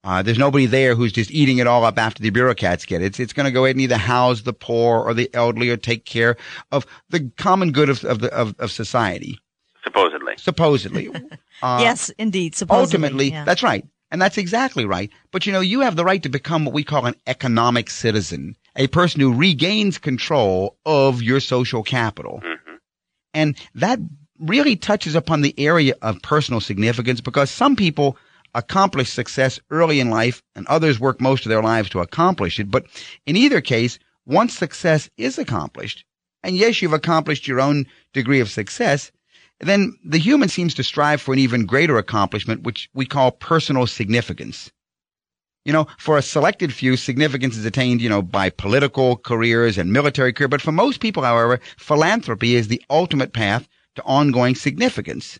Uh, 0.03 0.21
there's 0.21 0.37
nobody 0.37 0.65
there 0.65 0.95
who's 0.95 1.13
just 1.13 1.31
eating 1.31 1.59
it 1.59 1.67
all 1.67 1.85
up 1.85 1.97
after 1.97 2.21
the 2.21 2.29
bureaucrats 2.29 2.85
get 2.85 3.01
it. 3.01 3.05
It's, 3.05 3.19
it's 3.19 3.33
going 3.33 3.45
to 3.45 3.51
go 3.51 3.63
ahead 3.63 3.75
and 3.75 3.81
either 3.81 3.97
house 3.97 4.41
the 4.41 4.51
poor 4.51 4.99
or 4.99 5.13
the 5.13 5.29
elderly 5.33 5.69
or 5.69 5.77
take 5.77 6.05
care 6.05 6.35
of 6.71 6.85
the 7.09 7.31
common 7.37 7.71
good 7.71 7.89
of, 7.89 8.03
of, 8.03 8.19
the, 8.19 8.33
of, 8.33 8.53
of 8.59 8.69
society, 8.71 9.39
Supposedly. 9.83 10.33
supposedly. 10.37 11.09
Uh, 11.61 11.79
yes, 11.79 12.09
indeed. 12.17 12.53
Supposedly, 12.55 12.83
ultimately, 12.83 13.31
yeah. 13.31 13.45
that's 13.45 13.63
right. 13.63 13.85
And 14.11 14.21
that's 14.21 14.37
exactly 14.37 14.83
right. 14.83 15.09
But 15.31 15.45
you 15.45 15.53
know, 15.53 15.61
you 15.61 15.79
have 15.79 15.95
the 15.95 16.03
right 16.03 16.21
to 16.23 16.27
become 16.27 16.65
what 16.65 16.73
we 16.73 16.83
call 16.83 17.05
an 17.05 17.15
economic 17.25 17.89
citizen, 17.89 18.57
a 18.75 18.87
person 18.87 19.21
who 19.21 19.33
regains 19.33 19.97
control 19.97 20.77
of 20.85 21.21
your 21.21 21.39
social 21.39 21.81
capital. 21.81 22.41
hmm 22.43 22.75
And 23.33 23.55
that 23.75 23.99
really 24.39 24.75
touches 24.75 25.15
upon 25.15 25.39
the 25.39 25.57
area 25.57 25.93
of 26.01 26.21
personal 26.21 26.59
significance 26.59 27.21
because 27.21 27.49
some 27.49 27.77
people 27.77 28.17
accomplish 28.55 29.09
success 29.09 29.59
early 29.69 29.99
in 29.99 30.09
life 30.09 30.41
and 30.55 30.67
others 30.67 30.99
work 30.99 31.19
most 31.19 31.45
of 31.45 31.49
their 31.49 31.63
lives 31.63 31.89
to 31.89 31.99
accomplish 31.99 32.59
it. 32.59 32.69
But 32.69 32.85
in 33.25 33.35
either 33.35 33.61
case, 33.61 33.99
once 34.25 34.57
success 34.57 35.09
is 35.17 35.37
accomplished, 35.37 36.05
and 36.43 36.55
yes, 36.55 36.81
you've 36.81 36.93
accomplished 36.93 37.47
your 37.47 37.61
own 37.61 37.85
degree 38.13 38.39
of 38.39 38.49
success, 38.49 39.11
then 39.59 39.97
the 40.03 40.17
human 40.17 40.49
seems 40.49 40.73
to 40.75 40.83
strive 40.83 41.21
for 41.21 41.33
an 41.33 41.39
even 41.39 41.65
greater 41.65 41.97
accomplishment, 41.97 42.63
which 42.63 42.89
we 42.93 43.05
call 43.05 43.31
personal 43.31 43.87
significance. 43.87 44.71
You 45.65 45.71
know, 45.71 45.87
for 45.97 46.17
a 46.17 46.21
selected 46.21 46.73
few, 46.73 46.97
significance 46.97 47.55
is 47.55 47.65
attained, 47.65 48.01
you 48.01 48.09
know, 48.09 48.21
by 48.21 48.49
political 48.49 49.15
careers 49.15 49.77
and 49.77 49.93
military 49.93 50.33
career. 50.33 50.49
But 50.49 50.61
for 50.61 50.73
most 50.73 50.99
people, 50.99 51.23
however, 51.23 51.61
philanthropy 51.77 52.55
is 52.55 52.67
the 52.67 52.83
ultimate 52.89 53.31
path 53.31 53.69
to 53.95 54.03
ongoing 54.03 54.55
significance. 54.55 55.39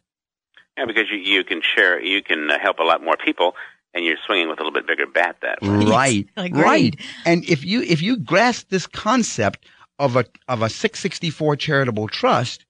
Yeah, 0.77 0.85
because 0.85 1.09
you 1.11 1.17
you 1.17 1.43
can 1.43 1.61
share, 1.61 2.01
you 2.01 2.23
can 2.23 2.49
uh, 2.49 2.59
help 2.59 2.79
a 2.79 2.83
lot 2.83 3.03
more 3.03 3.17
people, 3.17 3.55
and 3.93 4.03
you're 4.03 4.17
swinging 4.25 4.49
with 4.49 4.59
a 4.59 4.63
little 4.63 4.73
bit 4.73 4.87
bigger 4.87 5.05
bat 5.05 5.37
that 5.41 5.61
way. 5.61 5.85
Right, 5.85 6.27
Agreed. 6.35 6.61
right. 6.61 6.95
And 7.25 7.43
if 7.45 7.63
you 7.63 7.81
if 7.81 8.01
you 8.01 8.17
grasp 8.17 8.69
this 8.69 8.87
concept 8.87 9.65
of 9.99 10.15
a 10.15 10.25
of 10.47 10.61
a 10.61 10.69
664 10.69 11.55
charitable 11.57 12.07
trust, 12.07 12.65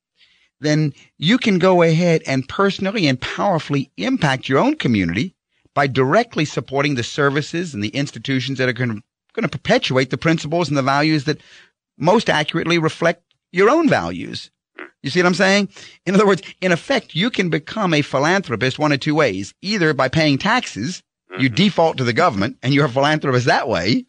then 0.59 0.93
you 1.17 1.37
can 1.37 1.59
go 1.59 1.81
ahead 1.81 2.23
and 2.25 2.47
personally 2.47 3.07
and 3.07 3.19
powerfully 3.19 3.91
impact 3.97 4.49
your 4.49 4.59
own 4.59 4.75
community 4.75 5.35
by 5.73 5.87
directly 5.87 6.45
supporting 6.45 6.95
the 6.95 7.03
services 7.03 7.73
and 7.73 7.83
the 7.83 7.89
institutions 7.89 8.57
that 8.57 8.69
are 8.69 8.73
going 8.73 8.89
to, 8.89 9.01
going 9.33 9.43
to 9.43 9.49
perpetuate 9.49 10.09
the 10.09 10.17
principles 10.17 10.69
and 10.69 10.77
the 10.77 10.83
values 10.83 11.25
that 11.25 11.41
most 11.97 12.29
accurately 12.29 12.77
reflect 12.77 13.23
your 13.51 13.69
own 13.69 13.89
values. 13.89 14.51
You 15.03 15.09
see 15.09 15.19
what 15.19 15.27
I'm 15.27 15.33
saying? 15.33 15.69
In 16.05 16.15
other 16.15 16.25
words, 16.25 16.41
in 16.61 16.71
effect, 16.71 17.13
you 17.13 17.29
can 17.29 17.49
become 17.49 17.93
a 17.93 18.01
philanthropist 18.01 18.79
one 18.79 18.93
of 18.93 19.01
two 19.01 19.13
ways. 19.15 19.53
Either 19.61 19.93
by 19.93 20.07
paying 20.07 20.37
taxes, 20.37 21.03
you 21.37 21.49
default 21.49 21.97
to 21.97 22.03
the 22.03 22.13
government 22.13 22.57
and 22.61 22.73
you're 22.73 22.85
a 22.85 22.89
philanthropist 22.89 23.47
that 23.47 23.67
way, 23.67 24.05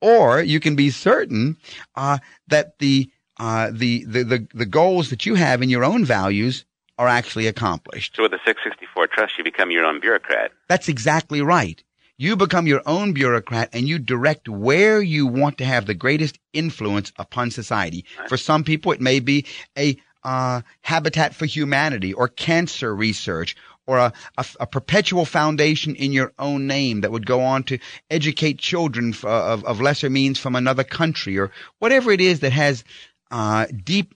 or 0.00 0.42
you 0.42 0.60
can 0.60 0.74
be 0.76 0.90
certain 0.90 1.56
uh, 1.94 2.18
that 2.48 2.78
the, 2.80 3.08
uh, 3.38 3.70
the, 3.72 4.04
the 4.04 4.24
the 4.24 4.48
the 4.52 4.66
goals 4.66 5.10
that 5.10 5.26
you 5.26 5.36
have 5.36 5.62
in 5.62 5.68
your 5.70 5.84
own 5.84 6.04
values 6.04 6.64
are 6.98 7.06
actually 7.06 7.46
accomplished. 7.46 8.16
So 8.16 8.22
with 8.22 8.32
the 8.32 8.40
664 8.44 9.06
trust, 9.08 9.38
you 9.38 9.44
become 9.44 9.70
your 9.70 9.84
own 9.84 10.00
bureaucrat. 10.00 10.52
That's 10.68 10.88
exactly 10.88 11.40
right. 11.40 11.82
You 12.18 12.34
become 12.34 12.66
your 12.66 12.80
own 12.86 13.12
bureaucrat 13.12 13.68
and 13.74 13.86
you 13.86 13.98
direct 13.98 14.48
where 14.48 15.02
you 15.02 15.26
want 15.26 15.58
to 15.58 15.66
have 15.66 15.84
the 15.84 15.94
greatest 15.94 16.38
influence 16.54 17.12
upon 17.18 17.50
society. 17.50 18.06
For 18.28 18.38
some 18.38 18.64
people, 18.64 18.90
it 18.92 19.02
may 19.02 19.20
be 19.20 19.44
a 19.76 19.98
uh, 20.26 20.60
Habitat 20.82 21.34
for 21.34 21.46
Humanity 21.46 22.12
or 22.12 22.26
cancer 22.28 22.94
research 22.94 23.54
or 23.86 23.98
a, 23.98 24.12
a, 24.36 24.44
a 24.60 24.66
perpetual 24.66 25.24
foundation 25.24 25.94
in 25.94 26.10
your 26.12 26.32
own 26.40 26.66
name 26.66 27.00
that 27.02 27.12
would 27.12 27.24
go 27.26 27.40
on 27.40 27.62
to 27.62 27.78
educate 28.10 28.58
children 28.58 29.10
f- 29.14 29.24
of, 29.24 29.64
of 29.64 29.80
lesser 29.80 30.10
means 30.10 30.38
from 30.40 30.56
another 30.56 30.82
country 30.82 31.38
or 31.38 31.52
whatever 31.78 32.10
it 32.10 32.20
is 32.20 32.40
that 32.40 32.50
has 32.52 32.82
uh, 33.30 33.66
deep 33.84 34.14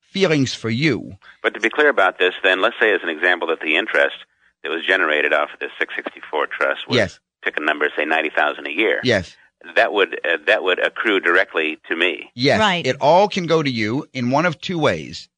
feelings 0.00 0.52
for 0.52 0.68
you. 0.68 1.16
But 1.42 1.54
to 1.54 1.60
be 1.60 1.70
clear 1.70 1.88
about 1.88 2.18
this, 2.18 2.34
then 2.42 2.60
let's 2.60 2.76
say 2.78 2.92
as 2.92 3.00
an 3.02 3.08
example 3.08 3.48
that 3.48 3.60
the 3.60 3.76
interest 3.76 4.16
that 4.62 4.68
was 4.70 4.84
generated 4.84 5.32
off 5.32 5.48
of 5.54 5.60
this 5.60 5.70
664 5.78 6.46
trust 6.48 6.86
was 6.88 6.96
Yes. 6.96 7.20
pick 7.42 7.56
a 7.56 7.60
number, 7.60 7.88
say 7.96 8.04
90,000 8.04 8.66
a 8.66 8.70
year. 8.70 9.00
Yes. 9.02 9.34
That 9.74 9.92
would 9.92 10.20
uh, 10.24 10.36
that 10.46 10.62
would 10.62 10.78
accrue 10.78 11.18
directly 11.18 11.78
to 11.88 11.96
me. 11.96 12.30
Yes. 12.34 12.60
Right. 12.60 12.86
It 12.86 12.96
all 13.00 13.28
can 13.28 13.46
go 13.46 13.60
to 13.62 13.70
you 13.70 14.06
in 14.12 14.30
one 14.30 14.46
of 14.46 14.60
two 14.60 14.78
ways. 14.78 15.28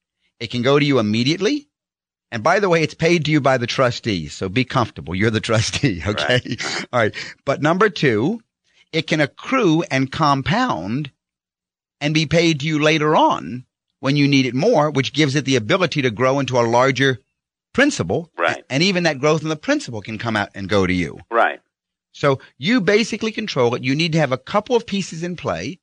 It 0.41 0.49
can 0.49 0.63
go 0.63 0.79
to 0.79 0.85
you 0.85 0.97
immediately. 0.97 1.69
And 2.31 2.41
by 2.41 2.59
the 2.59 2.67
way, 2.67 2.81
it's 2.81 2.95
paid 2.95 3.25
to 3.25 3.31
you 3.31 3.39
by 3.39 3.59
the 3.59 3.67
trustee. 3.67 4.27
So 4.27 4.49
be 4.49 4.65
comfortable. 4.65 5.13
You're 5.13 5.29
the 5.29 5.39
trustee. 5.49 6.01
Okay. 6.05 6.57
All 6.91 6.99
right. 6.99 7.15
But 7.45 7.61
number 7.61 7.89
two, 7.89 8.41
it 8.91 9.05
can 9.05 9.21
accrue 9.21 9.83
and 9.83 10.11
compound 10.11 11.11
and 12.01 12.13
be 12.13 12.25
paid 12.25 12.61
to 12.61 12.65
you 12.65 12.79
later 12.79 13.15
on 13.15 13.65
when 13.99 14.15
you 14.15 14.27
need 14.27 14.47
it 14.47 14.55
more, 14.55 14.89
which 14.89 15.13
gives 15.13 15.35
it 15.35 15.45
the 15.45 15.57
ability 15.57 16.01
to 16.01 16.09
grow 16.09 16.39
into 16.39 16.59
a 16.59 16.61
larger 16.61 17.19
principal. 17.71 18.31
Right. 18.35 18.63
And 18.67 18.81
even 18.81 19.03
that 19.03 19.19
growth 19.19 19.43
in 19.43 19.49
the 19.49 19.55
principal 19.55 20.01
can 20.01 20.17
come 20.17 20.35
out 20.35 20.49
and 20.55 20.67
go 20.67 20.87
to 20.87 20.93
you. 20.93 21.19
Right. 21.29 21.59
So 22.13 22.39
you 22.57 22.81
basically 22.81 23.31
control 23.31 23.75
it. 23.75 23.83
You 23.83 23.93
need 23.93 24.13
to 24.13 24.19
have 24.19 24.31
a 24.31 24.37
couple 24.37 24.75
of 24.75 24.87
pieces 24.87 25.21
in 25.21 25.35
play. 25.35 25.79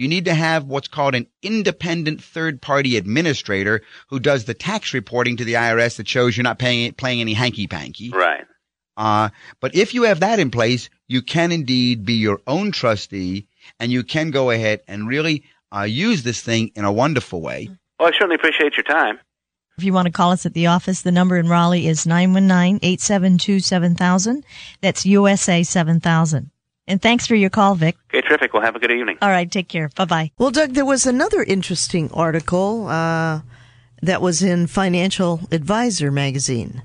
You 0.00 0.08
need 0.08 0.24
to 0.24 0.34
have 0.34 0.64
what's 0.64 0.88
called 0.88 1.14
an 1.14 1.26
independent 1.42 2.24
third 2.24 2.62
party 2.62 2.96
administrator 2.96 3.82
who 4.08 4.18
does 4.18 4.46
the 4.46 4.54
tax 4.54 4.94
reporting 4.94 5.36
to 5.36 5.44
the 5.44 5.52
IRS 5.52 5.98
that 5.98 6.08
shows 6.08 6.34
you're 6.34 6.42
not 6.42 6.58
paying, 6.58 6.94
playing 6.94 7.20
any 7.20 7.34
hanky 7.34 7.66
panky. 7.66 8.08
Right. 8.08 8.46
Uh, 8.96 9.28
but 9.60 9.74
if 9.74 9.92
you 9.92 10.04
have 10.04 10.20
that 10.20 10.38
in 10.38 10.50
place, 10.50 10.88
you 11.06 11.20
can 11.20 11.52
indeed 11.52 12.06
be 12.06 12.14
your 12.14 12.40
own 12.46 12.72
trustee 12.72 13.46
and 13.78 13.92
you 13.92 14.02
can 14.02 14.30
go 14.30 14.48
ahead 14.48 14.80
and 14.88 15.06
really 15.06 15.44
uh, 15.70 15.82
use 15.82 16.22
this 16.22 16.40
thing 16.40 16.70
in 16.74 16.86
a 16.86 16.92
wonderful 16.92 17.42
way. 17.42 17.68
Well, 17.98 18.08
I 18.08 18.12
certainly 18.12 18.36
appreciate 18.36 18.78
your 18.78 18.84
time. 18.84 19.18
If 19.76 19.84
you 19.84 19.92
want 19.92 20.06
to 20.06 20.12
call 20.12 20.30
us 20.30 20.46
at 20.46 20.54
the 20.54 20.68
office, 20.68 21.02
the 21.02 21.12
number 21.12 21.36
in 21.36 21.46
Raleigh 21.46 21.86
is 21.86 22.06
919-872-7000. 22.06 24.44
That's 24.80 25.04
USA 25.04 25.62
7000. 25.62 26.50
And 26.90 27.00
thanks 27.00 27.24
for 27.24 27.36
your 27.36 27.50
call, 27.50 27.76
Vic. 27.76 27.96
Okay, 28.08 28.20
terrific. 28.20 28.52
Well, 28.52 28.62
have 28.62 28.74
a 28.74 28.80
good 28.80 28.90
evening. 28.90 29.16
All 29.22 29.30
right, 29.30 29.48
take 29.48 29.68
care. 29.68 29.90
Bye-bye. 29.94 30.32
Well, 30.38 30.50
Doug, 30.50 30.72
there 30.72 30.84
was 30.84 31.06
another 31.06 31.40
interesting 31.40 32.10
article 32.12 32.88
uh, 32.88 33.42
that 34.02 34.20
was 34.20 34.42
in 34.42 34.66
Financial 34.66 35.40
Advisor 35.52 36.10
magazine. 36.10 36.82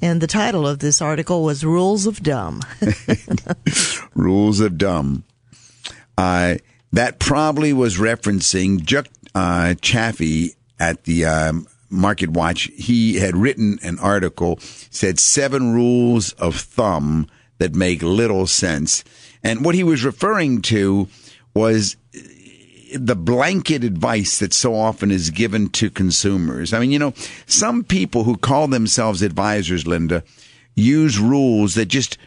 And 0.00 0.22
the 0.22 0.26
title 0.26 0.66
of 0.66 0.78
this 0.78 1.02
article 1.02 1.42
was 1.42 1.62
Rules 1.62 2.06
of 2.06 2.22
Dumb. 2.22 2.62
Rules 4.14 4.60
of 4.60 4.78
Dumb. 4.78 5.24
Uh, 6.16 6.54
that 6.94 7.18
probably 7.18 7.74
was 7.74 7.98
referencing 7.98 8.86
Chuck 8.86 9.08
uh, 9.34 9.74
Jaffe 9.74 10.54
at 10.80 11.04
the 11.04 11.26
um, 11.26 11.66
Market 11.90 12.30
Watch. 12.30 12.70
He 12.76 13.16
had 13.16 13.36
written 13.36 13.78
an 13.82 13.98
article, 13.98 14.58
said 14.60 15.18
seven 15.18 15.74
rules 15.74 16.32
of 16.32 16.56
thumb 16.56 17.28
that 17.58 17.74
make 17.74 18.02
little 18.02 18.46
sense. 18.46 19.04
And 19.44 19.64
what 19.64 19.74
he 19.74 19.84
was 19.84 20.04
referring 20.04 20.62
to 20.62 21.08
was 21.54 21.96
the 22.94 23.16
blanket 23.16 23.84
advice 23.84 24.38
that 24.38 24.54
so 24.54 24.74
often 24.74 25.10
is 25.10 25.30
given 25.30 25.68
to 25.68 25.90
consumers. 25.90 26.72
I 26.72 26.80
mean, 26.80 26.90
you 26.90 26.98
know, 26.98 27.12
some 27.46 27.84
people 27.84 28.24
who 28.24 28.36
call 28.36 28.68
themselves 28.68 29.22
advisors, 29.22 29.86
Linda, 29.86 30.24
use 30.74 31.18
rules 31.18 31.74
that 31.74 31.86
just 31.86 32.18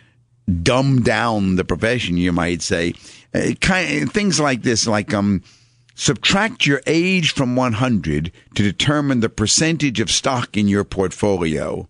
dumb 0.61 1.01
down 1.01 1.55
the 1.55 1.65
profession, 1.65 2.17
you 2.17 2.31
might 2.31 2.61
say. 2.61 2.93
Uh, 3.33 3.51
kind 3.59 4.11
things 4.11 4.39
like 4.39 4.61
this, 4.61 4.87
like 4.87 5.13
um, 5.13 5.43
subtract 5.95 6.65
your 6.65 6.81
age 6.85 7.33
from 7.33 7.55
100 7.55 8.31
to 8.55 8.63
determine 8.63 9.19
the 9.19 9.29
percentage 9.29 9.99
of 9.99 10.11
stock 10.11 10.55
in 10.55 10.67
your 10.67 10.83
portfolio. 10.83 11.87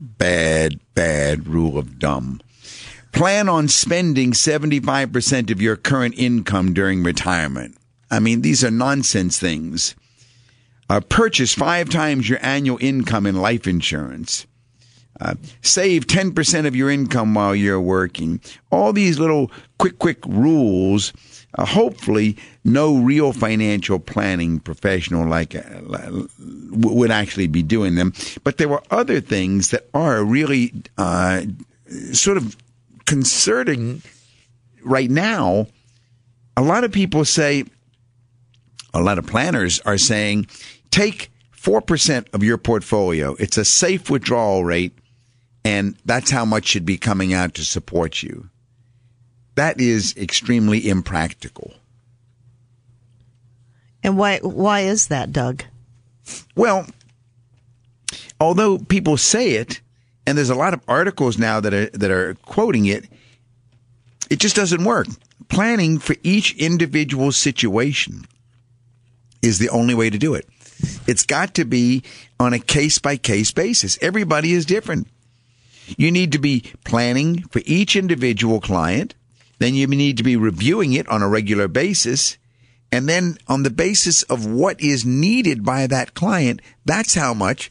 Bad, 0.00 0.80
bad 0.94 1.46
rule 1.46 1.78
of 1.78 1.98
dumb. 1.98 2.40
Plan 3.18 3.48
on 3.48 3.66
spending 3.66 4.30
75% 4.30 5.50
of 5.50 5.60
your 5.60 5.74
current 5.74 6.14
income 6.16 6.72
during 6.72 7.02
retirement. 7.02 7.76
I 8.12 8.20
mean, 8.20 8.42
these 8.42 8.62
are 8.62 8.70
nonsense 8.70 9.40
things. 9.40 9.96
Uh, 10.88 11.00
purchase 11.00 11.52
five 11.52 11.90
times 11.90 12.28
your 12.28 12.38
annual 12.42 12.78
income 12.80 13.26
in 13.26 13.34
life 13.34 13.66
insurance. 13.66 14.46
Uh, 15.20 15.34
save 15.62 16.06
10% 16.06 16.64
of 16.64 16.76
your 16.76 16.90
income 16.90 17.34
while 17.34 17.56
you're 17.56 17.80
working. 17.80 18.40
All 18.70 18.92
these 18.92 19.18
little 19.18 19.50
quick, 19.80 19.98
quick 19.98 20.24
rules. 20.24 21.12
Uh, 21.56 21.64
hopefully, 21.64 22.36
no 22.62 22.98
real 22.98 23.32
financial 23.32 23.98
planning 23.98 24.60
professional 24.60 25.26
like 25.26 25.56
uh, 25.56 26.22
would 26.70 27.10
actually 27.10 27.48
be 27.48 27.64
doing 27.64 27.96
them. 27.96 28.12
But 28.44 28.58
there 28.58 28.68
were 28.68 28.84
other 28.92 29.20
things 29.20 29.70
that 29.70 29.88
are 29.92 30.22
really 30.22 30.72
uh, 30.96 31.42
sort 32.12 32.36
of 32.36 32.56
concerning 33.08 34.02
right 34.84 35.10
now. 35.10 35.66
A 36.58 36.62
lot 36.62 36.84
of 36.84 36.92
people 36.92 37.24
say, 37.24 37.64
a 38.92 39.00
lot 39.00 39.18
of 39.18 39.26
planners 39.26 39.80
are 39.86 39.96
saying, 39.96 40.46
take 40.90 41.30
4% 41.56 42.26
of 42.34 42.44
your 42.44 42.58
portfolio. 42.58 43.34
It's 43.38 43.56
a 43.56 43.64
safe 43.64 44.10
withdrawal 44.10 44.62
rate, 44.62 44.92
and 45.64 45.96
that's 46.04 46.30
how 46.30 46.44
much 46.44 46.66
should 46.66 46.84
be 46.84 46.98
coming 46.98 47.32
out 47.32 47.54
to 47.54 47.64
support 47.64 48.22
you. 48.22 48.50
That 49.54 49.80
is 49.80 50.14
extremely 50.16 50.86
impractical. 50.86 51.72
And 54.02 54.18
why 54.18 54.38
why 54.38 54.80
is 54.80 55.08
that, 55.08 55.32
Doug? 55.32 55.64
Well, 56.54 56.86
although 58.38 58.78
people 58.78 59.16
say 59.16 59.52
it, 59.52 59.80
and 60.28 60.36
there's 60.36 60.50
a 60.50 60.54
lot 60.54 60.74
of 60.74 60.82
articles 60.86 61.38
now 61.38 61.58
that 61.58 61.72
are 61.72 61.86
that 61.86 62.10
are 62.10 62.34
quoting 62.42 62.84
it, 62.84 63.08
it 64.28 64.38
just 64.38 64.54
doesn't 64.54 64.84
work. 64.84 65.06
Planning 65.48 65.98
for 65.98 66.16
each 66.22 66.54
individual 66.56 67.32
situation 67.32 68.26
is 69.40 69.58
the 69.58 69.70
only 69.70 69.94
way 69.94 70.10
to 70.10 70.18
do 70.18 70.34
it. 70.34 70.46
It's 71.06 71.24
got 71.24 71.54
to 71.54 71.64
be 71.64 72.02
on 72.38 72.52
a 72.52 72.58
case 72.58 72.98
by 72.98 73.16
case 73.16 73.52
basis. 73.52 73.98
Everybody 74.02 74.52
is 74.52 74.66
different. 74.66 75.08
You 75.96 76.10
need 76.10 76.32
to 76.32 76.38
be 76.38 76.72
planning 76.84 77.44
for 77.44 77.62
each 77.64 77.96
individual 77.96 78.60
client. 78.60 79.14
Then 79.58 79.74
you 79.74 79.86
need 79.86 80.18
to 80.18 80.22
be 80.22 80.36
reviewing 80.36 80.92
it 80.92 81.08
on 81.08 81.22
a 81.22 81.28
regular 81.28 81.68
basis. 81.68 82.36
And 82.92 83.08
then 83.08 83.38
on 83.48 83.62
the 83.62 83.70
basis 83.70 84.24
of 84.24 84.44
what 84.44 84.78
is 84.78 85.06
needed 85.06 85.64
by 85.64 85.86
that 85.86 86.12
client, 86.12 86.60
that's 86.84 87.14
how 87.14 87.32
much 87.32 87.70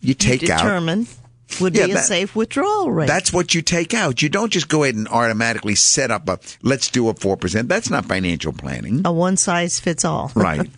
you 0.00 0.14
take 0.14 0.42
you 0.42 0.48
determine 0.48 1.00
out. 1.00 1.23
Would 1.60 1.74
Yeah, 1.76 1.86
be 1.86 1.92
a 1.92 1.94
that- 1.96 2.04
safe 2.06 2.34
withdrawal 2.36 2.90
rate. 2.92 3.06
That's 3.08 3.32
what 3.32 3.54
you 3.54 3.62
take 3.62 3.94
out. 3.94 4.22
You 4.22 4.28
don't 4.28 4.52
just 4.52 4.68
go 4.68 4.82
ahead 4.84 4.94
and 4.94 5.08
automatically 5.08 5.74
set 5.74 6.10
up 6.10 6.28
a, 6.28 6.38
let's 6.62 6.90
do 6.90 7.08
a 7.08 7.14
4%. 7.14 7.68
That's 7.68 7.90
not 7.90 8.06
financial 8.06 8.52
planning. 8.52 9.02
a 9.04 9.12
one 9.12 9.36
size 9.36 9.80
fits 9.80 10.04
all. 10.04 10.30
Right. 10.36 10.68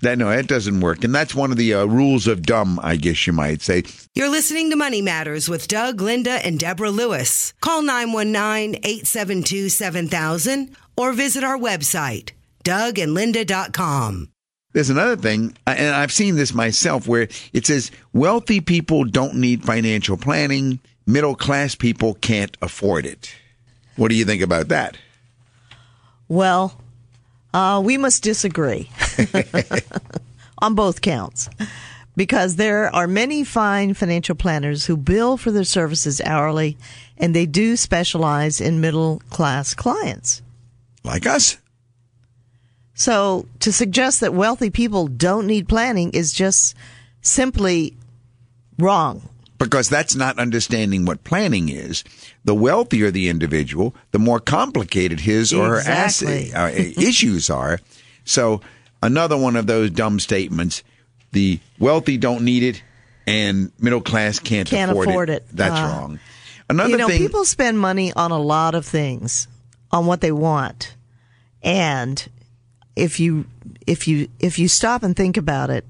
that, 0.00 0.16
no, 0.18 0.28
that 0.30 0.46
doesn't 0.46 0.80
work. 0.80 1.02
And 1.04 1.14
that's 1.14 1.34
one 1.34 1.50
of 1.50 1.56
the 1.58 1.74
uh, 1.74 1.84
rules 1.84 2.26
of 2.26 2.42
dumb, 2.42 2.78
I 2.82 2.96
guess 2.96 3.26
you 3.26 3.32
might 3.32 3.60
say. 3.62 3.82
You're 4.14 4.28
listening 4.30 4.70
to 4.70 4.76
Money 4.76 5.02
Matters 5.02 5.48
with 5.48 5.68
Doug, 5.68 6.00
Linda, 6.00 6.44
and 6.46 6.58
Deborah 6.58 6.90
Lewis. 6.90 7.52
Call 7.60 7.82
919 7.82 8.80
872 8.84 9.68
7000 9.68 10.76
or 10.96 11.12
visit 11.12 11.42
our 11.44 11.58
website, 11.58 12.30
dougandlinda.com. 12.64 14.30
There's 14.78 14.90
another 14.90 15.16
thing, 15.16 15.56
and 15.66 15.92
I've 15.92 16.12
seen 16.12 16.36
this 16.36 16.54
myself, 16.54 17.08
where 17.08 17.26
it 17.52 17.66
says 17.66 17.90
wealthy 18.12 18.60
people 18.60 19.02
don't 19.02 19.34
need 19.34 19.64
financial 19.64 20.16
planning, 20.16 20.78
middle 21.04 21.34
class 21.34 21.74
people 21.74 22.14
can't 22.14 22.56
afford 22.62 23.04
it. 23.04 23.34
What 23.96 24.06
do 24.06 24.14
you 24.14 24.24
think 24.24 24.40
about 24.40 24.68
that? 24.68 24.96
Well, 26.28 26.80
uh, 27.52 27.82
we 27.84 27.96
must 27.96 28.22
disagree 28.22 28.88
on 30.58 30.76
both 30.76 31.00
counts 31.00 31.50
because 32.16 32.54
there 32.54 32.94
are 32.94 33.08
many 33.08 33.42
fine 33.42 33.94
financial 33.94 34.36
planners 34.36 34.86
who 34.86 34.96
bill 34.96 35.36
for 35.36 35.50
their 35.50 35.64
services 35.64 36.20
hourly 36.24 36.78
and 37.16 37.34
they 37.34 37.46
do 37.46 37.74
specialize 37.74 38.60
in 38.60 38.80
middle 38.80 39.22
class 39.28 39.74
clients. 39.74 40.40
Like 41.02 41.26
us? 41.26 41.56
So 42.98 43.46
to 43.60 43.72
suggest 43.72 44.20
that 44.22 44.34
wealthy 44.34 44.70
people 44.70 45.06
don't 45.06 45.46
need 45.46 45.68
planning 45.68 46.10
is 46.10 46.32
just 46.32 46.74
simply 47.22 47.94
wrong. 48.76 49.22
Because 49.56 49.88
that's 49.88 50.16
not 50.16 50.38
understanding 50.40 51.04
what 51.04 51.22
planning 51.22 51.68
is. 51.68 52.02
The 52.44 52.56
wealthier 52.56 53.12
the 53.12 53.28
individual, 53.28 53.94
the 54.10 54.18
more 54.18 54.40
complicated 54.40 55.20
his 55.20 55.52
or 55.52 55.68
her 55.68 55.78
Exactly. 55.78 56.52
asset, 56.52 56.54
uh, 56.56 57.00
issues 57.00 57.50
are. 57.50 57.78
So 58.24 58.62
another 59.00 59.36
one 59.36 59.54
of 59.54 59.68
those 59.68 59.90
dumb 59.90 60.18
statements: 60.18 60.82
the 61.30 61.60
wealthy 61.78 62.16
don't 62.16 62.42
need 62.42 62.64
it, 62.64 62.82
and 63.28 63.70
middle 63.78 64.00
class 64.00 64.40
can't, 64.40 64.68
Can't 64.68 64.90
afford 64.90 65.30
it. 65.30 65.46
That's 65.52 65.78
Uh, 65.78 65.84
wrong. 65.84 66.18
Another 66.68 66.90
you 66.90 66.96
know, 66.96 67.06
thing, 67.06 67.18
people 67.18 67.44
spend 67.44 67.78
money 67.78 68.12
on 68.12 68.32
a 68.32 68.38
lot 68.40 68.74
of 68.74 68.84
things, 68.84 69.46
on 69.92 70.06
what 70.06 70.20
they 70.20 70.32
want, 70.32 70.94
and 71.62 72.28
if 72.98 73.20
you 73.20 73.46
if 73.86 74.08
you 74.08 74.28
if 74.40 74.58
you 74.58 74.68
stop 74.68 75.02
and 75.02 75.16
think 75.16 75.36
about 75.36 75.70
it, 75.70 75.84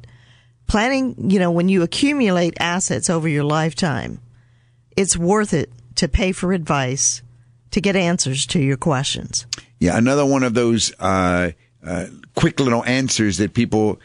planning, 0.66 1.30
you 1.30 1.38
know, 1.38 1.50
when 1.50 1.68
you 1.68 1.82
accumulate 1.82 2.54
assets 2.60 3.10
over 3.10 3.28
your 3.28 3.44
lifetime, 3.44 4.20
it's 4.96 5.16
worth 5.16 5.52
it 5.52 5.72
to 5.96 6.06
pay 6.06 6.32
for 6.32 6.52
advice 6.52 7.22
to 7.70 7.80
get 7.80 7.96
answers 7.96 8.46
to 8.46 8.60
your 8.60 8.76
questions. 8.76 9.46
Yeah, 9.80 9.96
another 9.96 10.24
one 10.24 10.42
of 10.42 10.54
those 10.54 10.92
uh, 11.00 11.52
uh, 11.84 12.06
quick 12.34 12.60
little 12.60 12.84
answers 12.84 13.38
that 13.38 13.54
people 13.54 14.00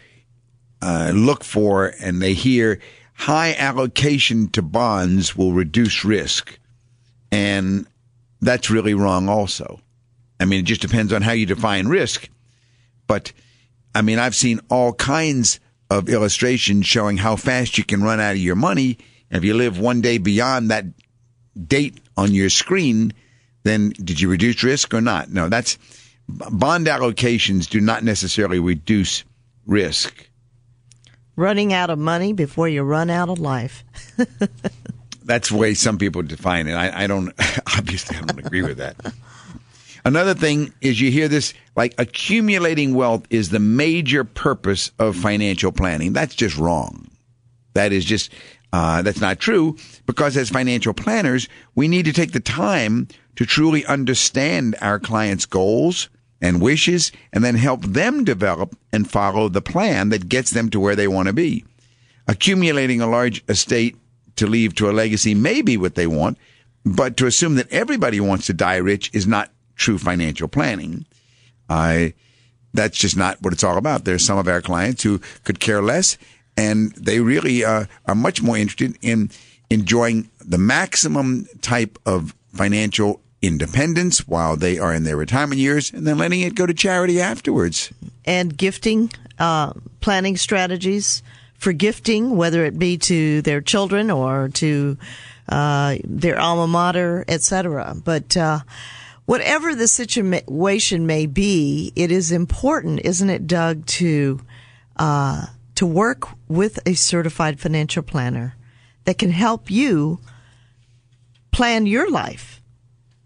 uh, 0.82 1.12
look 1.14 1.44
for 1.44 1.94
and 2.00 2.22
they 2.22 2.34
hear 2.34 2.80
high 3.14 3.56
allocation 3.56 4.50
to 4.50 4.62
bonds 4.62 5.36
will 5.36 5.54
reduce 5.54 6.04
risk. 6.04 6.58
And 7.32 7.88
that's 8.42 8.70
really 8.70 8.94
wrong, 8.94 9.30
also. 9.30 9.80
I 10.40 10.46
mean, 10.46 10.60
it 10.60 10.66
just 10.66 10.82
depends 10.82 11.14
on 11.14 11.22
how 11.22 11.32
you 11.32 11.46
define 11.46 11.88
risk. 11.88 12.30
But 13.08 13.34
I 13.96 14.02
mean, 14.02 14.20
I've 14.20 14.36
seen 14.36 14.60
all 14.70 14.94
kinds 14.94 15.60
of 15.90 16.10
illustrations 16.10 16.86
showing 16.86 17.18
how 17.18 17.36
fast 17.36 17.78
you 17.78 17.84
can 17.84 18.04
run 18.04 18.20
out 18.20 18.32
of 18.32 18.38
your 18.38 18.56
money. 18.56 18.98
If 19.30 19.44
you 19.44 19.54
live 19.54 19.80
one 19.80 20.02
day 20.02 20.18
beyond 20.18 20.72
that 20.72 20.86
date 21.68 22.00
on 22.18 22.34
your 22.34 22.50
screen, 22.50 23.14
then 23.64 23.90
did 23.90 24.20
you 24.20 24.30
reduce 24.30 24.64
risk 24.64 24.94
or 24.94 25.02
not? 25.02 25.30
No, 25.30 25.50
that's 25.50 25.78
bond 26.28 26.88
allocations 26.88 27.70
do 27.70 27.80
not 27.80 28.04
necessarily 28.04 28.60
reduce 28.60 29.24
risk. 29.66 30.30
Running 31.36 31.74
out 31.74 31.90
of 31.90 31.98
money 31.98 32.34
before 32.34 32.68
you 32.68 32.84
run 32.84 33.10
out 33.10 33.30
of 33.30 33.40
life. 33.40 33.84
That's 35.26 35.50
the 35.50 35.58
way 35.58 35.74
some 35.74 35.98
people 35.98 36.22
define 36.22 36.68
it. 36.68 36.74
I, 36.74 37.06
I 37.06 37.08
don't, 37.08 37.34
obviously, 37.78 38.18
I 38.18 38.22
don't 38.22 38.46
agree 38.46 38.62
with 38.62 38.78
that. 38.78 38.96
Another 40.06 40.34
thing 40.34 40.74
is 40.82 41.00
you 41.00 41.12
hear 41.12 41.28
this 41.28 41.54
like 41.76 41.96
accumulating 41.98 42.94
wealth 42.94 43.26
is 43.30 43.50
the 43.50 43.60
major 43.60 44.24
purpose 44.24 44.92
of 45.00 45.16
financial 45.16 45.72
planning. 45.72 46.14
That's 46.14 46.36
just 46.36 46.58
wrong. 46.58 47.10
That 47.74 47.94
is 47.94 48.04
just, 48.06 48.32
uh, 48.74 49.02
that's 49.02 49.22
not 49.22 49.40
true 49.40 49.78
because 50.06 50.36
as 50.36 50.50
financial 50.50 50.94
planners, 50.94 51.48
we 51.76 51.88
need 51.88 52.06
to 52.06 52.14
take 52.14 52.34
the 52.34 52.40
time 52.40 53.08
to 53.36 53.46
truly 53.46 53.86
understand 53.86 54.76
our 54.82 55.00
clients' 55.00 55.46
goals 55.46 56.10
and 56.42 56.62
wishes 56.62 57.12
and 57.32 57.44
then 57.44 57.56
help 57.56 57.82
them 57.84 58.26
develop 58.26 58.78
and 58.92 59.10
follow 59.10 59.48
the 59.48 59.62
plan 59.62 60.10
that 60.10 60.28
gets 60.28 60.52
them 60.52 60.70
to 60.70 60.80
where 60.80 60.96
they 60.96 61.08
want 61.08 61.28
to 61.28 61.34
be. 61.34 61.64
Accumulating 62.28 63.00
a 63.02 63.08
large 63.08 63.44
estate 63.48 63.96
to 64.36 64.48
leave 64.48 64.76
to 64.76 64.90
a 64.90 64.92
legacy 64.92 65.34
may 65.34 65.62
be 65.62 65.78
what 65.78 65.96
they 65.96 66.08
want, 66.08 66.38
but 66.86 67.16
to 67.18 67.26
assume 67.26 67.56
that 67.56 67.72
everybody 67.72 68.20
wants 68.20 68.46
to 68.48 68.54
die 68.54 68.76
rich 68.76 69.10
is 69.14 69.26
not 69.26 69.50
true 69.76 69.98
financial 69.98 70.48
planning. 70.48 71.06
I, 71.70 72.14
that's 72.74 72.98
just 72.98 73.18
not 73.18 73.42
what 73.42 73.54
it's 73.54 73.64
all 73.64 73.78
about. 73.78 74.06
There's 74.06 74.26
some 74.26 74.38
of 74.38 74.48
our 74.48 74.62
clients 74.62 75.04
who 75.04 75.20
could 75.44 75.60
care 75.60 75.82
less 75.82 76.18
and 76.58 76.92
they 76.94 77.20
really 77.20 77.64
uh, 77.64 77.86
are 78.06 78.16
much 78.16 78.42
more 78.42 78.58
interested 78.58 78.98
in 79.02 79.32
enjoying 79.70 80.30
the 80.40 80.58
maximum 80.58 81.48
type 81.62 81.98
of 82.06 82.36
financial 82.54 83.22
independence 83.42 84.28
while 84.28 84.56
they 84.56 84.78
are 84.78 84.94
in 84.94 85.04
their 85.04 85.18
retirement 85.18 85.60
years 85.60 85.92
and 85.92 86.08
then 86.08 86.18
letting 86.18 86.42
it 86.42 86.56
go 86.56 86.66
to 86.66 86.74
charity 86.74 87.20
afterwards. 87.20 87.92
And 88.26 88.56
gifting, 88.56 89.12
uh, 89.40 89.74
planning 90.00 90.38
strategies 90.38 91.24
for 91.58 91.74
gifting, 91.74 92.36
whether 92.36 92.64
it 92.66 92.78
be 92.78 92.98
to 93.00 93.42
their 93.42 93.62
children 93.62 94.12
or 94.12 94.50
to 94.50 94.98
uh, 95.50 95.98
their 96.04 96.40
alma 96.40 96.68
mater, 96.68 97.26
etc. 97.28 97.96
But 98.02 98.38
uh, 98.38 98.60
whatever 99.26 99.76
the 99.76 99.88
situation 99.88 101.06
may 101.06 101.26
be, 101.26 101.92
it 101.96 102.12
is 102.12 102.32
important, 102.32 103.02
isn't 103.04 103.30
it, 103.30 103.48
Doug, 103.48 103.86
to 103.86 104.40
uh, 104.96 105.48
to 105.76 105.86
work 105.86 106.28
with 106.48 106.80
a 106.86 106.94
certified 106.94 107.60
financial 107.60 108.04
planner 108.04 108.56
that 109.06 109.18
can 109.18 109.32
help 109.32 109.72
you 109.72 110.20
plan 111.52 111.86
your 111.86 112.10
life. 112.10 112.62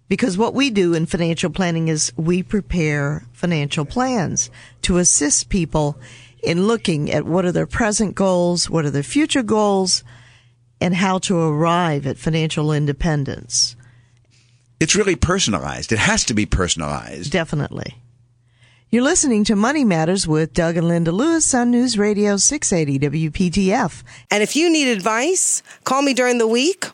Because 0.07 0.37
what 0.37 0.53
we 0.53 0.69
do 0.69 0.93
in 0.93 1.05
financial 1.05 1.49
planning 1.49 1.89
is 1.89 2.13
we 2.15 2.41
prepare 2.41 3.25
financial 3.33 3.83
plans 3.83 4.49
to 4.83 4.97
assist 4.97 5.49
people 5.49 5.99
in 6.41 6.67
looking 6.67 7.11
at 7.11 7.25
what 7.25 7.43
are 7.43 7.51
their 7.51 7.67
present 7.67 8.15
goals, 8.15 8.69
what 8.69 8.85
are 8.85 8.89
their 8.89 9.03
future 9.03 9.43
goals, 9.43 10.03
and 10.79 10.95
how 10.95 11.17
to 11.19 11.37
arrive 11.37 12.07
at 12.07 12.17
financial 12.17 12.71
independence. 12.71 13.75
It's 14.79 14.95
really 14.95 15.15
personalized. 15.15 15.91
It 15.91 15.99
has 15.99 16.23
to 16.25 16.33
be 16.33 16.45
personalized. 16.45 17.31
Definitely. 17.31 17.95
You're 18.89 19.03
listening 19.03 19.43
to 19.45 19.55
Money 19.55 19.83
Matters 19.83 20.27
with 20.27 20.53
Doug 20.53 20.77
and 20.77 20.87
Linda 20.87 21.11
Lewis 21.11 21.53
on 21.53 21.71
News 21.71 21.97
Radio 21.97 22.37
680 22.37 23.29
WPTF. 23.29 24.03
And 24.31 24.41
if 24.41 24.55
you 24.55 24.71
need 24.71 24.87
advice, 24.87 25.61
call 25.83 26.03
me 26.03 26.13
during 26.13 26.37
the 26.37 26.47
week. 26.47 26.85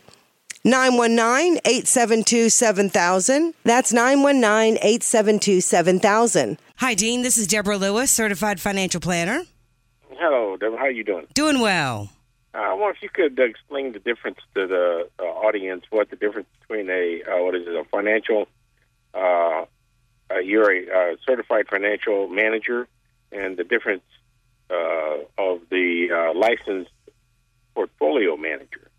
919-872-7000. 0.65 3.54
That's 3.63 3.91
919-872-7000. 3.91 6.58
Hi, 6.78 6.93
Dean. 6.93 7.22
This 7.22 7.38
is 7.38 7.48
Deborah 7.48 7.78
Lewis, 7.78 8.10
certified 8.10 8.62
financial 8.62 9.02
planner. 9.02 9.43
Hello, 10.12 10.56
Deborah. 10.58 10.78
How 10.78 10.86
are 10.86 10.91
you 10.91 11.04
doing? 11.04 11.28
Doing 11.34 11.60
well. 11.60 12.12
Uh, 12.54 12.58
I 12.58 12.74
wonder 12.74 12.96
if 12.96 13.02
you 13.02 13.10
could 13.10 13.39
uh, 13.39 13.44
explain 13.44 13.94
the 13.94 14.00
difference 14.00 14.38
to 14.54 14.68
the 14.68 15.10
uh, 15.20 15.24
audience. 15.24 15.86
What 15.89 16.10
the 16.10 16.16
difference 16.16 16.48
between 16.62 16.89
a 16.89 17.24
uh, 17.24 17.44
what 17.44 17.56
is 17.56 17.68
it? 17.68 17.76
A 17.76 17.84
financial. 17.86 18.48
Uh, 19.13 19.66
uh, 20.32 20.39
you're 20.39 20.72
a 20.72 21.18
certified 21.26 21.68
financial 21.68 22.28
manager, 22.28 22.88
and 23.32 23.58
the 23.58 23.63
difference 23.63 24.04
of 25.38 25.62
the 25.70 26.32
licensed 26.36 26.92
portfolio 27.76 28.36
manager. 28.36 28.89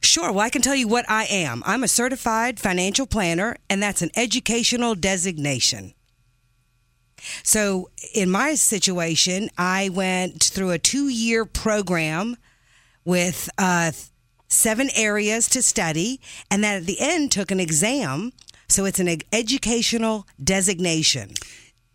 Sure. 0.00 0.30
Well, 0.30 0.44
I 0.44 0.50
can 0.50 0.62
tell 0.62 0.76
you 0.76 0.86
what 0.86 1.04
I 1.08 1.24
am. 1.24 1.62
I'm 1.66 1.82
a 1.82 1.88
certified 1.88 2.60
financial 2.60 3.06
planner, 3.06 3.56
and 3.68 3.82
that's 3.82 4.02
an 4.02 4.10
educational 4.14 4.94
designation. 4.94 5.94
So, 7.42 7.90
in 8.14 8.30
my 8.30 8.54
situation, 8.54 9.50
I 9.56 9.88
went 9.88 10.42
through 10.42 10.70
a 10.70 10.78
two 10.78 11.08
year 11.08 11.44
program 11.44 12.36
with 13.04 13.48
uh, 13.58 13.92
seven 14.48 14.90
areas 14.94 15.48
to 15.50 15.62
study, 15.62 16.20
and 16.50 16.62
then 16.62 16.78
at 16.78 16.86
the 16.86 17.00
end 17.00 17.32
took 17.32 17.50
an 17.50 17.60
exam. 17.60 18.32
So, 18.68 18.84
it's 18.84 19.00
an 19.00 19.08
educational 19.32 20.26
designation. 20.42 21.34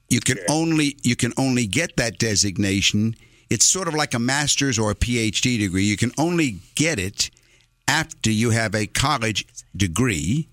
You 0.10 0.20
can 0.20 0.40
only 0.50 0.98
you 1.04 1.16
can 1.16 1.34
only 1.38 1.68
get 1.68 1.96
that 1.98 2.20
designation. 2.20 3.16
It's 3.50 3.66
sort 3.66 3.88
of 3.88 3.94
like 3.94 4.14
a 4.14 4.20
master's 4.20 4.78
or 4.80 4.92
a 4.92 4.96
PhD 4.96 5.60
degree. 5.60 5.84
You 5.84 5.98
can 5.98 6.12
only 6.18 6.60
get 6.76 7.00
it 7.00 7.30
after 7.88 8.32
you 8.32 8.52
have 8.52 8.74
a 8.74 8.88
college 8.88 9.46
degree, 9.76 10.50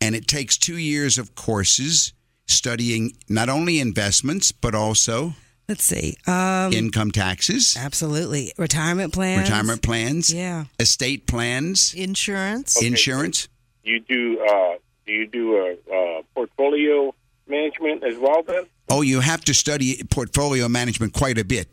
and 0.00 0.14
it 0.14 0.26
takes 0.26 0.56
two 0.56 0.76
years 0.76 1.18
of 1.18 1.34
courses 1.34 2.12
studying 2.46 3.12
not 3.28 3.48
only 3.48 3.80
investments 3.80 4.52
but 4.52 4.74
also 4.74 5.34
let's 5.68 5.84
see 5.84 6.16
um, 6.26 6.72
income 6.72 7.10
taxes. 7.10 7.76
Absolutely. 7.78 8.52
Retirement 8.58 9.12
plans. 9.12 9.48
Retirement 9.48 9.82
plans. 9.82 10.32
Yeah. 10.32 10.64
Estate 10.78 11.26
plans. 11.26 11.94
Insurance. 11.94 12.76
Okay. 12.76 12.86
insurance. 12.86 13.48
you 13.82 14.00
do 14.00 14.40
uh, 14.40 14.74
do 15.06 15.12
you 15.12 15.26
do 15.26 15.56
a, 15.56 15.94
a 15.94 16.22
portfolio 16.34 17.14
management 17.46 18.04
as 18.04 18.16
well 18.18 18.42
then? 18.42 18.64
Oh 18.88 19.02
you 19.02 19.20
have 19.20 19.44
to 19.44 19.54
study 19.54 20.02
portfolio 20.10 20.68
management 20.68 21.12
quite 21.12 21.38
a 21.38 21.44
bit. 21.44 21.68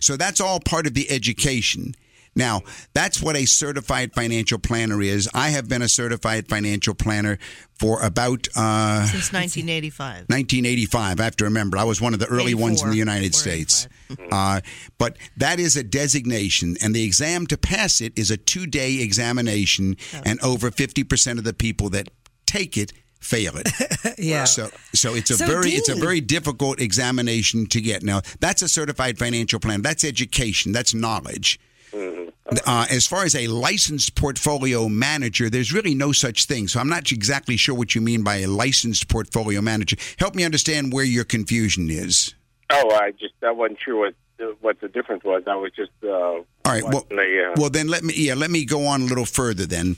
So 0.00 0.16
that's 0.16 0.40
all 0.40 0.60
part 0.60 0.86
of 0.86 0.94
the 0.94 1.10
education 1.10 1.94
now, 2.36 2.60
that's 2.92 3.22
what 3.22 3.34
a 3.34 3.46
certified 3.46 4.12
financial 4.12 4.58
planner 4.58 5.00
is. 5.00 5.28
I 5.32 5.48
have 5.48 5.68
been 5.68 5.80
a 5.80 5.88
certified 5.88 6.48
financial 6.48 6.94
planner 6.94 7.38
for 7.78 8.02
about 8.02 8.46
uh, 8.54 9.06
since 9.06 9.32
1985. 9.32 10.28
1985. 10.28 11.18
I 11.18 11.24
have 11.24 11.36
to 11.36 11.44
remember, 11.44 11.78
I 11.78 11.84
was 11.84 12.00
one 12.00 12.12
of 12.12 12.20
the 12.20 12.26
early 12.26 12.54
ones 12.54 12.82
in 12.82 12.90
the 12.90 12.96
United 12.96 13.34
States. 13.34 13.88
Uh, 14.30 14.60
but 14.98 15.16
that 15.36 15.58
is 15.58 15.76
a 15.76 15.82
designation, 15.82 16.76
and 16.82 16.94
the 16.94 17.04
exam 17.04 17.46
to 17.48 17.56
pass 17.56 18.00
it 18.00 18.12
is 18.16 18.30
a 18.30 18.36
two-day 18.36 19.00
examination, 19.00 19.96
oh. 20.14 20.20
and 20.24 20.40
over 20.42 20.70
50 20.70 21.02
percent 21.04 21.38
of 21.38 21.44
the 21.44 21.54
people 21.54 21.88
that 21.90 22.08
take 22.44 22.76
it 22.76 22.92
fail 23.18 23.54
it. 23.56 23.68
yeah. 24.18 24.44
So 24.44 24.70
so 24.92 25.14
it's 25.14 25.30
a 25.30 25.36
so 25.36 25.46
very 25.46 25.70
Dean. 25.70 25.78
it's 25.78 25.88
a 25.88 25.96
very 25.96 26.20
difficult 26.20 26.80
examination 26.80 27.66
to 27.66 27.80
get. 27.80 28.02
Now, 28.02 28.20
that's 28.40 28.62
a 28.62 28.68
certified 28.68 29.18
financial 29.18 29.58
plan. 29.58 29.82
That's 29.82 30.04
education. 30.04 30.72
That's 30.72 30.94
knowledge. 30.94 31.58
Mm-hmm. 31.96 32.56
Uh, 32.66 32.86
as 32.90 33.06
far 33.06 33.24
as 33.24 33.34
a 33.34 33.46
licensed 33.48 34.14
portfolio 34.14 34.88
manager, 34.88 35.48
there's 35.48 35.72
really 35.72 35.94
no 35.94 36.12
such 36.12 36.44
thing. 36.44 36.68
So 36.68 36.78
I'm 36.78 36.88
not 36.88 37.10
exactly 37.10 37.56
sure 37.56 37.74
what 37.74 37.94
you 37.94 38.00
mean 38.00 38.22
by 38.22 38.36
a 38.36 38.46
licensed 38.46 39.08
portfolio 39.08 39.62
manager. 39.62 39.96
Help 40.18 40.34
me 40.34 40.44
understand 40.44 40.92
where 40.92 41.04
your 41.04 41.24
confusion 41.24 41.88
is. 41.90 42.34
Oh, 42.70 42.90
I 42.94 43.12
just 43.12 43.34
I 43.42 43.52
wasn't 43.52 43.78
sure 43.84 43.96
what 43.96 44.14
what 44.60 44.80
the 44.80 44.88
difference 44.88 45.24
was. 45.24 45.44
I 45.46 45.56
was 45.56 45.72
just 45.74 45.92
uh, 46.04 46.08
all 46.08 46.44
right. 46.66 46.84
Well, 46.84 47.06
uh, 47.10 47.54
well, 47.56 47.70
then 47.70 47.88
let 47.88 48.04
me 48.04 48.12
yeah 48.14 48.34
let 48.34 48.50
me 48.50 48.64
go 48.64 48.86
on 48.86 49.02
a 49.02 49.04
little 49.04 49.24
further. 49.24 49.64
Then 49.66 49.96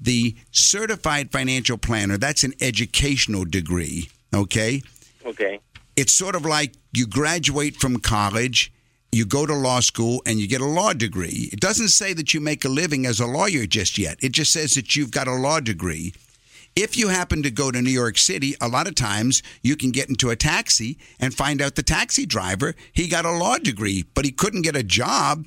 the 0.00 0.36
certified 0.52 1.32
financial 1.32 1.76
planner 1.78 2.16
that's 2.16 2.44
an 2.44 2.54
educational 2.60 3.44
degree. 3.44 4.08
Okay. 4.32 4.82
Okay. 5.26 5.58
It's 5.96 6.12
sort 6.12 6.34
of 6.34 6.46
like 6.46 6.74
you 6.92 7.06
graduate 7.06 7.76
from 7.76 7.98
college 7.98 8.72
you 9.12 9.24
go 9.24 9.46
to 9.46 9.54
law 9.54 9.80
school 9.80 10.22
and 10.26 10.38
you 10.38 10.46
get 10.46 10.60
a 10.60 10.66
law 10.66 10.92
degree. 10.92 11.48
It 11.52 11.60
doesn't 11.60 11.88
say 11.88 12.12
that 12.14 12.32
you 12.32 12.40
make 12.40 12.64
a 12.64 12.68
living 12.68 13.06
as 13.06 13.20
a 13.20 13.26
lawyer 13.26 13.66
just 13.66 13.98
yet. 13.98 14.18
It 14.22 14.32
just 14.32 14.52
says 14.52 14.74
that 14.74 14.94
you've 14.94 15.10
got 15.10 15.26
a 15.26 15.34
law 15.34 15.60
degree. 15.60 16.14
If 16.76 16.96
you 16.96 17.08
happen 17.08 17.42
to 17.42 17.50
go 17.50 17.72
to 17.72 17.82
New 17.82 17.90
York 17.90 18.16
City, 18.16 18.54
a 18.60 18.68
lot 18.68 18.86
of 18.86 18.94
times 18.94 19.42
you 19.62 19.74
can 19.74 19.90
get 19.90 20.08
into 20.08 20.30
a 20.30 20.36
taxi 20.36 20.98
and 21.18 21.34
find 21.34 21.60
out 21.60 21.74
the 21.74 21.82
taxi 21.82 22.24
driver, 22.24 22.74
he 22.92 23.08
got 23.08 23.24
a 23.24 23.32
law 23.32 23.58
degree, 23.58 24.04
but 24.14 24.24
he 24.24 24.30
couldn't 24.30 24.62
get 24.62 24.76
a 24.76 24.84
job 24.84 25.46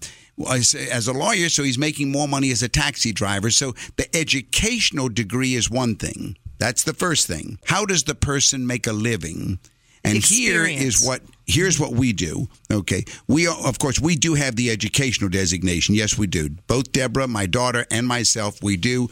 as, 0.51 1.07
a 1.07 1.13
lawyer, 1.13 1.47
so 1.47 1.63
he's 1.63 1.77
making 1.77 2.11
more 2.11 2.27
money 2.27 2.51
as 2.51 2.61
a 2.61 2.67
taxi 2.67 3.13
driver. 3.13 3.49
So 3.49 3.73
the 3.95 4.13
educational 4.15 5.07
degree 5.07 5.55
is 5.55 5.69
one 5.69 5.95
thing. 5.95 6.37
That's 6.59 6.83
the 6.83 6.93
first 6.93 7.27
thing. 7.27 7.57
How 7.65 7.85
does 7.85 8.03
the 8.03 8.15
person 8.15 8.67
make 8.67 8.85
a 8.85 8.93
living? 8.93 9.59
And 10.03 10.17
Experience. 10.17 10.79
here 10.79 10.87
is 10.87 11.05
what 11.05 11.21
here's 11.45 11.79
what 11.79 11.91
we 11.93 12.11
do. 12.13 12.47
Okay, 12.71 13.05
we 13.27 13.47
of 13.47 13.79
course 13.79 13.99
we 13.99 14.15
do 14.15 14.33
have 14.33 14.55
the 14.55 14.69
educational 14.69 15.29
designation. 15.29 15.95
Yes, 15.95 16.17
we 16.17 16.27
do. 16.27 16.49
Both 16.67 16.91
Deborah, 16.91 17.27
my 17.27 17.45
daughter, 17.45 17.85
and 17.89 18.05
myself, 18.07 18.61
we 18.61 18.75
do. 18.75 19.07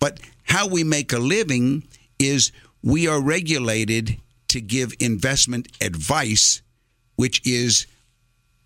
But 0.00 0.18
how 0.42 0.66
we 0.66 0.82
make 0.82 1.12
a 1.12 1.18
living 1.18 1.86
is 2.18 2.50
we 2.82 3.06
are 3.06 3.20
regulated 3.20 4.18
to 4.48 4.60
give 4.60 4.92
investment 5.00 5.68
advice, 5.80 6.60
which 7.16 7.40
is 7.46 7.86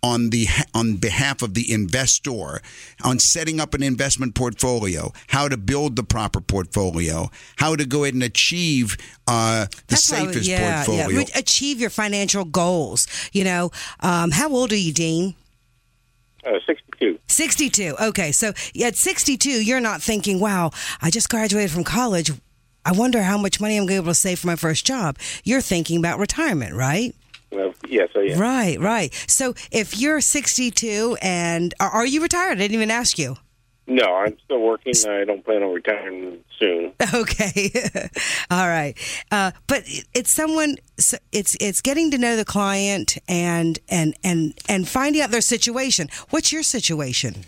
on 0.07 0.29
the 0.29 0.47
on 0.73 0.95
behalf 0.95 1.41
of 1.41 1.53
the 1.53 1.71
investor 1.71 2.61
on 3.03 3.19
setting 3.19 3.59
up 3.59 3.73
an 3.73 3.83
investment 3.83 4.35
portfolio, 4.35 5.11
how 5.27 5.47
to 5.47 5.57
build 5.57 5.95
the 5.95 6.03
proper 6.03 6.41
portfolio, 6.41 7.29
how 7.57 7.75
to 7.75 7.85
go 7.85 8.03
ahead 8.03 8.13
and 8.13 8.23
achieve 8.23 8.97
uh, 9.27 9.65
the 9.65 9.77
That's 9.87 10.11
why 10.11 10.19
I 10.19 10.25
safest 10.25 10.49
yeah, 10.49 10.85
portfolio. 10.85 11.19
Yeah, 11.19 11.25
achieve 11.35 11.79
your 11.79 11.89
financial 11.89 12.45
goals. 12.45 13.07
You 13.33 13.43
know, 13.43 13.71
um, 13.99 14.31
how 14.31 14.49
old 14.49 14.71
are 14.71 14.77
you, 14.77 14.93
Dean? 14.93 15.35
Uh, 16.45 16.59
62. 16.65 17.19
62. 17.27 17.95
Okay. 18.01 18.31
So 18.31 18.53
at 18.81 18.95
62, 18.95 19.49
you're 19.49 19.81
not 19.81 20.01
thinking, 20.01 20.39
wow, 20.39 20.71
I 21.01 21.09
just 21.09 21.29
graduated 21.29 21.71
from 21.71 21.83
college. 21.83 22.31
I 22.85 22.93
wonder 22.93 23.21
how 23.21 23.37
much 23.37 23.59
money 23.59 23.75
I'm 23.75 23.81
going 23.81 23.87
to 23.87 24.01
be 24.01 24.05
able 24.05 24.11
to 24.11 24.15
save 24.15 24.39
for 24.39 24.47
my 24.47 24.55
first 24.55 24.85
job. 24.85 25.17
You're 25.43 25.59
thinking 25.59 25.97
about 25.99 26.19
retirement, 26.19 26.73
right? 26.73 27.13
Well, 27.51 27.73
yes, 27.87 28.09
I 28.15 28.19
am. 28.33 28.39
Right, 28.39 28.79
right. 28.79 29.13
So 29.27 29.53
if 29.71 29.97
you're 29.99 30.21
62 30.21 31.17
and 31.21 31.73
are, 31.79 31.89
are 31.89 32.05
you 32.05 32.21
retired? 32.21 32.53
I 32.57 32.61
didn't 32.61 32.75
even 32.75 32.91
ask 32.91 33.17
you. 33.17 33.37
No, 33.89 34.03
I'm 34.15 34.37
still 34.43 34.59
working. 34.59 34.93
I 35.07 35.23
don't 35.23 35.45
plan 35.45 35.63
on 35.63 35.73
retiring 35.73 36.43
soon. 36.59 36.91
Okay, 37.13 37.71
all 38.51 38.67
right. 38.67 38.95
Uh, 39.31 39.51
but 39.67 39.83
it's 40.13 40.29
someone. 40.29 40.75
It's 41.31 41.55
it's 41.61 41.81
getting 41.81 42.11
to 42.11 42.17
know 42.17 42.35
the 42.35 42.43
client 42.43 43.17
and 43.29 43.79
and 43.87 44.13
and 44.25 44.53
and 44.67 44.85
finding 44.89 45.21
out 45.21 45.31
their 45.31 45.39
situation. 45.39 46.09
What's 46.31 46.51
your 46.51 46.63
situation? 46.63 47.45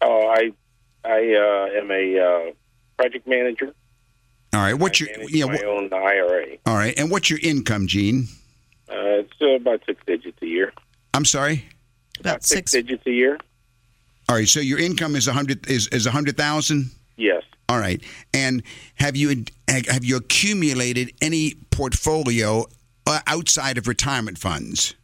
Oh, 0.00 0.26
I 0.28 0.52
I 1.04 1.18
uh, 1.34 1.80
am 1.82 1.90
a 1.90 2.18
uh, 2.18 2.52
project 2.96 3.26
manager. 3.26 3.74
all 4.54 4.60
right, 4.60 4.72
what's 4.74 5.02
I 5.02 5.04
your 5.04 5.18
manage 5.18 5.34
yeah? 5.34 5.44
my 5.46 5.56
wh- 5.58 5.64
own 5.66 5.92
IRA. 5.92 6.46
all 6.64 6.76
right, 6.76 6.98
and 6.98 7.10
what's 7.10 7.28
your 7.28 7.40
income, 7.42 7.86
Gene? 7.88 8.28
Uh, 8.90 9.22
it's 9.22 9.32
uh, 9.40 9.46
about 9.56 9.82
six 9.86 10.00
digits 10.06 10.38
a 10.42 10.46
year. 10.46 10.72
I'm 11.14 11.24
sorry. 11.24 11.64
About 12.20 12.42
six, 12.44 12.70
six. 12.70 12.86
digits 12.86 13.06
a 13.06 13.10
year. 13.10 13.38
All 14.28 14.36
right, 14.36 14.48
so 14.48 14.60
your 14.60 14.78
income 14.78 15.16
is 15.16 15.26
a 15.28 15.32
hundred 15.32 15.68
is 15.68 15.88
is 15.88 16.06
a 16.06 16.10
hundred 16.10 16.36
thousand. 16.36 16.90
Yes. 17.16 17.42
All 17.68 17.78
right, 17.78 18.02
and 18.32 18.62
have 18.96 19.16
you 19.16 19.44
have 19.68 20.04
you 20.04 20.16
accumulated 20.16 21.12
any 21.20 21.54
portfolio 21.70 22.64
uh, 23.06 23.20
outside 23.26 23.78
of 23.78 23.86
retirement 23.88 24.38
funds? 24.38 24.94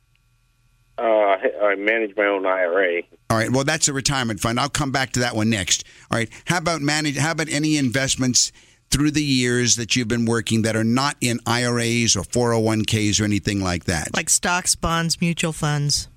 Uh, 0.96 1.02
I 1.02 1.74
manage 1.76 2.16
my 2.16 2.24
own 2.26 2.46
IRA. 2.46 3.02
All 3.30 3.36
right, 3.36 3.50
well 3.50 3.64
that's 3.64 3.88
a 3.88 3.92
retirement 3.92 4.40
fund. 4.40 4.60
I'll 4.60 4.68
come 4.68 4.92
back 4.92 5.12
to 5.12 5.20
that 5.20 5.34
one 5.34 5.50
next. 5.50 5.84
All 6.10 6.18
right, 6.18 6.30
how 6.46 6.58
about 6.58 6.80
manage? 6.82 7.16
How 7.16 7.32
about 7.32 7.48
any 7.48 7.76
investments? 7.76 8.52
Through 8.90 9.10
the 9.10 9.24
years 9.24 9.76
that 9.76 9.96
you've 9.96 10.08
been 10.08 10.24
working 10.24 10.62
that 10.62 10.76
are 10.76 10.84
not 10.84 11.16
in 11.20 11.40
IRAs 11.46 12.14
or 12.14 12.22
401ks 12.22 13.20
or 13.20 13.24
anything 13.24 13.60
like 13.60 13.84
that. 13.84 14.14
Like 14.14 14.30
stocks, 14.30 14.76
bonds, 14.76 15.20
mutual 15.20 15.52
funds. 15.52 16.08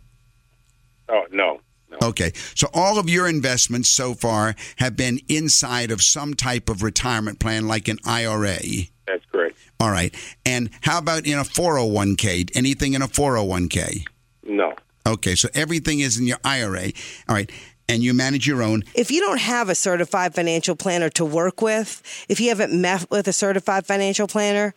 Oh 1.09 1.23
no, 1.31 1.61
no. 1.89 1.97
Okay. 2.09 2.33
So 2.53 2.67
all 2.73 2.99
of 2.99 3.09
your 3.09 3.27
investments 3.27 3.89
so 3.89 4.13
far 4.13 4.55
have 4.77 4.95
been 4.95 5.19
inside 5.27 5.89
of 5.89 6.03
some 6.03 6.35
type 6.35 6.69
of 6.69 6.83
retirement 6.83 7.39
plan 7.39 7.67
like 7.67 7.87
an 7.87 7.97
IRA. 8.05 8.59
That's 9.07 9.25
correct. 9.31 9.57
All 9.79 9.89
right. 9.89 10.13
And 10.45 10.69
how 10.81 10.99
about 10.99 11.25
in 11.25 11.39
a 11.39 11.43
401k? 11.43 12.51
Anything 12.55 12.93
in 12.93 13.01
a 13.01 13.07
401k? 13.07 14.05
No. 14.43 14.75
Okay. 15.07 15.35
So 15.35 15.49
everything 15.53 16.01
is 16.01 16.19
in 16.19 16.27
your 16.27 16.39
IRA. 16.43 16.91
All 17.29 17.35
right. 17.35 17.49
And 17.89 18.03
you 18.03 18.13
manage 18.13 18.45
your 18.45 18.61
own. 18.61 18.83
If 18.93 19.11
you 19.11 19.21
don't 19.21 19.39
have 19.39 19.69
a 19.69 19.75
certified 19.75 20.35
financial 20.35 20.75
planner 20.75 21.09
to 21.11 21.23
work 21.23 21.61
with, 21.61 22.03
if 22.27 22.39
you 22.41 22.49
haven't 22.49 22.73
met 22.79 23.09
with 23.09 23.27
a 23.29 23.33
certified 23.33 23.85
financial 23.85 24.27
planner, 24.27 24.73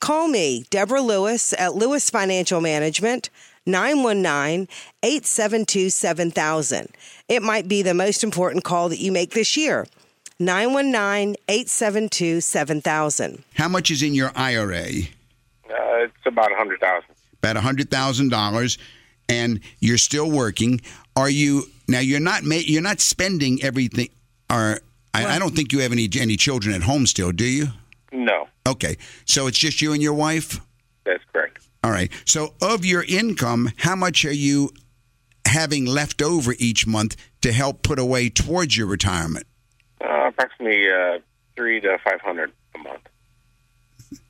call 0.00 0.28
me, 0.28 0.64
Deborah 0.68 1.00
Lewis 1.00 1.54
at 1.58 1.74
Lewis 1.74 2.10
Financial 2.10 2.60
Management, 2.60 3.30
919 3.64 4.68
872 5.02 5.88
7000. 5.90 6.88
It 7.28 7.42
might 7.42 7.68
be 7.68 7.80
the 7.80 7.94
most 7.94 8.22
important 8.22 8.64
call 8.64 8.90
that 8.90 8.98
you 8.98 9.12
make 9.12 9.30
this 9.30 9.56
year. 9.56 9.86
919 10.38 11.36
872 11.48 12.40
7000. 12.40 13.44
How 13.54 13.68
much 13.68 13.90
is 13.90 14.02
in 14.02 14.14
your 14.14 14.32
IRA? 14.34 14.86
Uh, 15.70 16.04
it's 16.04 16.26
about 16.26 16.52
a 16.52 16.56
hundred 16.56 16.80
thousand. 16.80 17.08
About 17.38 17.56
$100,000 17.56 18.78
and 19.28 19.60
you're 19.80 19.98
still 19.98 20.30
working. 20.30 20.80
Are 21.16 21.30
you 21.30 21.64
now 21.88 21.98
you're 22.00 22.20
not 22.20 22.42
ma- 22.44 22.54
you're 22.56 22.82
not 22.82 23.00
spending 23.00 23.62
everything 23.62 24.08
or 24.50 24.80
I, 25.14 25.36
I 25.36 25.38
don't 25.38 25.54
think 25.54 25.72
you 25.72 25.80
have 25.80 25.92
any 25.92 26.08
any 26.18 26.36
children 26.36 26.74
at 26.74 26.82
home 26.82 27.06
still, 27.06 27.32
do 27.32 27.44
you? 27.44 27.66
No, 28.12 28.48
Okay. 28.66 28.96
So 29.24 29.46
it's 29.46 29.58
just 29.58 29.80
you 29.82 29.92
and 29.92 30.02
your 30.02 30.14
wife? 30.14 30.60
that's 31.04 31.24
correct. 31.32 31.58
All 31.84 31.90
right. 31.90 32.10
So, 32.26 32.54
of 32.62 32.84
your 32.84 33.02
income, 33.08 33.70
how 33.78 33.96
much 33.96 34.24
are 34.24 34.32
you 34.32 34.70
having 35.46 35.84
left 35.84 36.22
over 36.22 36.54
each 36.58 36.86
month 36.86 37.16
to 37.40 37.52
help 37.52 37.82
put 37.82 37.98
away 37.98 38.28
towards 38.30 38.76
your 38.76 38.86
retirement? 38.86 39.46
Uh, 40.00 40.28
approximately 40.28 40.88
uh, 40.90 41.18
three 41.56 41.80
to 41.80 41.98
five 42.04 42.20
hundred 42.20 42.52
a 42.74 42.78
month. 42.78 43.00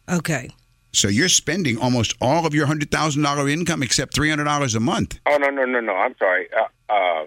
Okay. 0.09 0.51
So, 0.92 1.09
you're 1.09 1.28
spending 1.31 1.78
almost 1.78 2.14
all 2.20 2.44
of 2.46 2.55
your 2.55 2.66
$100,000 2.66 3.50
income 3.50 3.83
except 3.83 4.14
$300 4.14 4.76
a 4.76 4.81
month. 4.81 5.18
Oh 5.26 5.37
no, 5.38 5.48
no, 5.48 5.64
no, 5.64 5.81
no. 5.81 5.94
I'm 5.94 6.14
sorry. 6.18 6.48
Uh, 6.52 6.92
uh, 6.92 7.26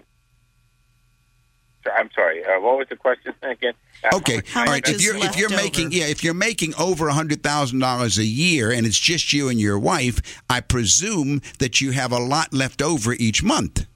I'm 1.96 2.10
sorry. 2.14 2.44
Uh, 2.44 2.60
what 2.60 2.78
was 2.78 2.86
the 2.88 2.96
question 2.96 3.32
again? 3.42 3.74
Uh, 4.04 4.16
Okay. 4.16 4.42
All 4.54 4.64
right. 4.64 4.86
If 4.88 5.02
you're 5.02 5.16
if 5.16 5.36
you're 5.36 5.52
over? 5.52 5.62
making 5.62 5.92
yeah, 5.92 6.06
if 6.06 6.22
you're 6.24 6.34
making 6.34 6.74
over 6.76 7.06
$100,000 7.08 8.18
a 8.18 8.24
year 8.24 8.70
and 8.70 8.86
it's 8.86 8.98
just 8.98 9.32
you 9.32 9.48
and 9.48 9.60
your 9.60 9.78
wife, 9.78 10.20
I 10.50 10.60
presume 10.60 11.40
that 11.58 11.80
you 11.80 11.92
have 11.92 12.12
a 12.12 12.18
lot 12.18 12.52
left 12.52 12.82
over 12.82 13.14
each 13.14 13.42
month. 13.42 13.86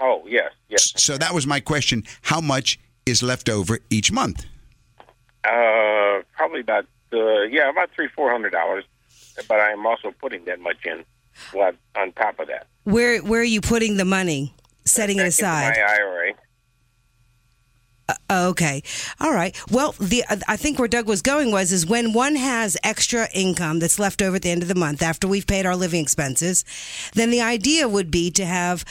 Oh 0.00 0.22
yes, 0.26 0.52
yes. 0.68 0.92
So 0.96 1.16
that 1.18 1.32
was 1.34 1.46
my 1.46 1.60
question, 1.60 2.04
how 2.22 2.40
much 2.40 2.78
is 3.06 3.22
left 3.22 3.48
over 3.48 3.78
each 3.90 4.10
month? 4.12 4.46
Uh, 5.44 6.22
probably 6.36 6.60
about 6.60 6.86
uh, 7.12 7.42
yeah, 7.42 7.68
about 7.70 7.90
three 7.94 8.08
four 8.14 8.30
hundred 8.30 8.50
dollars. 8.50 8.84
But 9.48 9.60
I 9.60 9.72
am 9.72 9.86
also 9.86 10.12
putting 10.20 10.44
that 10.46 10.60
much 10.60 10.84
in. 10.84 11.04
Well, 11.54 11.72
on 11.96 12.12
top 12.12 12.38
of 12.40 12.48
that, 12.48 12.66
Where 12.84 13.20
where 13.20 13.40
are 13.40 13.44
you 13.44 13.60
putting 13.60 13.96
the 13.96 14.04
money? 14.04 14.54
Setting 14.84 15.18
it 15.18 15.26
aside. 15.26 15.74
my 15.76 15.82
IRA. 15.82 16.32
Oh, 18.08 18.14
uh, 18.28 18.48
Okay. 18.50 18.82
All 19.20 19.32
right. 19.32 19.56
Well, 19.70 19.94
the 20.00 20.24
uh, 20.28 20.36
I 20.48 20.56
think 20.56 20.78
where 20.78 20.88
Doug 20.88 21.06
was 21.06 21.22
going 21.22 21.52
was 21.52 21.72
is 21.72 21.86
when 21.86 22.12
one 22.12 22.36
has 22.36 22.76
extra 22.82 23.28
income 23.32 23.78
that's 23.78 23.98
left 23.98 24.20
over 24.20 24.36
at 24.36 24.42
the 24.42 24.50
end 24.50 24.62
of 24.62 24.68
the 24.68 24.74
month 24.74 25.02
after 25.02 25.28
we've 25.28 25.46
paid 25.46 25.66
our 25.66 25.76
living 25.76 26.02
expenses, 26.02 26.64
then 27.14 27.30
the 27.30 27.40
idea 27.40 27.88
would 27.88 28.10
be 28.10 28.30
to 28.32 28.44
have 28.44 28.84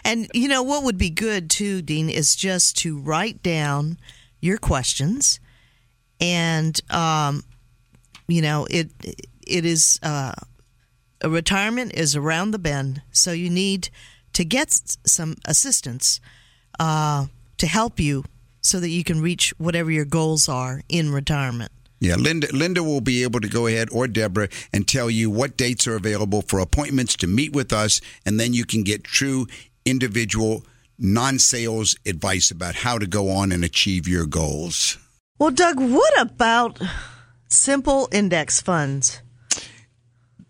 And 0.04 0.30
you 0.32 0.46
know 0.48 0.62
what 0.62 0.84
would 0.84 0.96
be 0.98 1.10
good 1.10 1.50
too, 1.50 1.82
Dean, 1.82 2.08
is 2.08 2.36
just 2.36 2.76
to 2.78 2.96
write 2.98 3.42
down 3.42 3.98
your 4.40 4.56
questions, 4.56 5.40
and 6.20 6.80
um, 6.90 7.42
you 8.28 8.42
know 8.42 8.66
it 8.70 8.90
it 9.46 9.64
is 9.64 9.98
uh, 10.02 10.32
a 11.20 11.30
retirement 11.30 11.92
is 11.94 12.16
around 12.16 12.50
the 12.50 12.58
bend, 12.58 13.02
so 13.10 13.32
you 13.32 13.50
need 13.50 13.88
to 14.32 14.44
get 14.44 14.72
some 15.06 15.36
assistance 15.44 16.20
uh, 16.78 17.26
to 17.56 17.66
help 17.66 18.00
you 18.00 18.24
so 18.60 18.80
that 18.80 18.88
you 18.88 19.04
can 19.04 19.20
reach 19.20 19.54
whatever 19.58 19.90
your 19.90 20.04
goals 20.04 20.48
are 20.48 20.82
in 20.88 21.12
retirement. 21.12 21.70
Yeah, 22.00 22.16
Linda 22.16 22.48
Linda 22.52 22.82
will 22.82 23.00
be 23.00 23.22
able 23.22 23.40
to 23.40 23.48
go 23.48 23.66
ahead 23.66 23.88
or 23.90 24.06
Deborah 24.06 24.48
and 24.72 24.86
tell 24.86 25.08
you 25.08 25.30
what 25.30 25.56
dates 25.56 25.86
are 25.86 25.96
available 25.96 26.42
for 26.42 26.58
appointments 26.58 27.16
to 27.16 27.26
meet 27.26 27.54
with 27.54 27.72
us 27.72 28.00
and 28.26 28.38
then 28.38 28.52
you 28.52 28.66
can 28.66 28.82
get 28.82 29.04
true 29.04 29.46
individual 29.86 30.66
non-sales 30.98 31.96
advice 32.06 32.50
about 32.50 32.74
how 32.74 32.98
to 32.98 33.06
go 33.06 33.30
on 33.30 33.52
and 33.52 33.64
achieve 33.64 34.06
your 34.06 34.26
goals. 34.26 34.98
Well, 35.38 35.50
Doug, 35.50 35.80
what 35.80 36.20
about 36.20 36.80
simple 37.54 38.08
index 38.12 38.60
funds? 38.60 39.20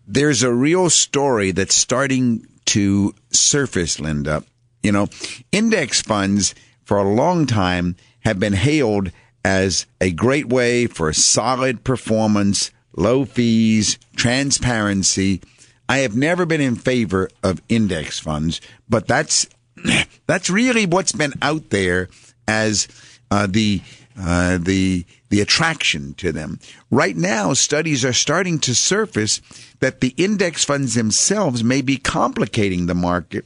There's 0.07 0.43
a 0.43 0.53
real 0.53 0.89
story 0.89 1.51
that's 1.51 1.75
starting 1.75 2.45
to 2.65 3.13
surface, 3.31 3.99
Linda. 3.99 4.43
You 4.83 4.91
know, 4.91 5.07
index 5.51 6.01
funds 6.01 6.53
for 6.83 6.97
a 6.97 7.09
long 7.09 7.45
time 7.45 7.95
have 8.21 8.39
been 8.39 8.53
hailed 8.53 9.11
as 9.43 9.85
a 10.01 10.11
great 10.11 10.47
way 10.47 10.87
for 10.87 11.13
solid 11.13 11.83
performance, 11.83 12.71
low 12.95 13.25
fees, 13.25 13.97
transparency. 14.15 15.41
I 15.87 15.99
have 15.99 16.15
never 16.15 16.45
been 16.45 16.61
in 16.61 16.75
favor 16.75 17.29
of 17.43 17.61
index 17.69 18.19
funds, 18.19 18.61
but 18.89 19.07
that's 19.07 19.47
that's 20.27 20.49
really 20.49 20.85
what's 20.85 21.11
been 21.11 21.33
out 21.41 21.69
there 21.69 22.09
as 22.47 22.87
uh, 23.29 23.47
the 23.47 23.81
uh, 24.19 24.57
the 24.59 25.05
the 25.29 25.41
attraction 25.41 26.13
to 26.15 26.31
them. 26.31 26.59
Right 26.91 27.15
now, 27.15 27.53
studies 27.53 28.05
are 28.05 28.13
starting 28.13 28.59
to 28.59 28.75
surface 28.75 29.41
that 29.79 30.01
the 30.01 30.13
index 30.17 30.63
funds 30.63 30.93
themselves 30.93 31.63
may 31.63 31.81
be 31.81 31.97
complicating 31.97 32.85
the 32.85 32.95
market, 32.95 33.45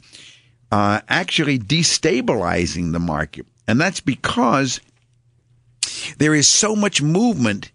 uh, 0.72 1.02
actually 1.08 1.58
destabilizing 1.58 2.92
the 2.92 3.00
market, 3.00 3.46
and 3.68 3.80
that's 3.80 4.02
because 4.02 4.82
there 6.18 6.36
is 6.36 6.48
so 6.48 6.76
much 6.76 7.02
movement 7.02 7.72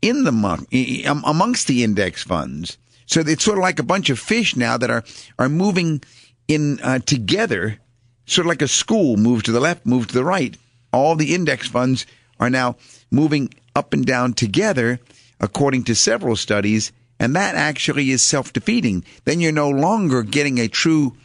in 0.00 0.24
the 0.24 1.04
amongst 1.24 1.66
the 1.66 1.84
index 1.84 2.22
funds. 2.22 2.78
So 3.06 3.20
it's 3.20 3.44
sort 3.44 3.58
of 3.58 3.62
like 3.62 3.78
a 3.78 3.84
bunch 3.84 4.10
of 4.10 4.18
fish 4.18 4.56
now 4.56 4.76
that 4.76 4.90
are 4.90 5.04
are 5.38 5.48
moving 5.48 6.02
in 6.46 6.80
uh, 6.82 6.98
together, 7.00 7.78
sort 8.26 8.46
of 8.46 8.48
like 8.48 8.62
a 8.62 8.68
school, 8.68 9.16
move 9.16 9.42
to 9.44 9.52
the 9.52 9.60
left, 9.60 9.86
move 9.86 10.08
to 10.08 10.14
the 10.14 10.24
right. 10.24 10.56
All 10.92 11.16
the 11.16 11.34
index 11.34 11.68
funds 11.68 12.06
are 12.40 12.50
now 12.50 12.76
moving 13.10 13.52
up 13.74 13.92
and 13.92 14.04
down 14.04 14.32
together, 14.32 15.00
according 15.40 15.84
to 15.84 15.94
several 15.94 16.36
studies, 16.36 16.92
and 17.18 17.34
that 17.34 17.54
actually 17.54 18.10
is 18.10 18.22
self 18.22 18.52
defeating. 18.52 19.04
Then 19.24 19.40
you're 19.40 19.52
no 19.52 19.70
longer 19.70 20.22
getting 20.22 20.58
a 20.58 20.68
true 20.68 21.16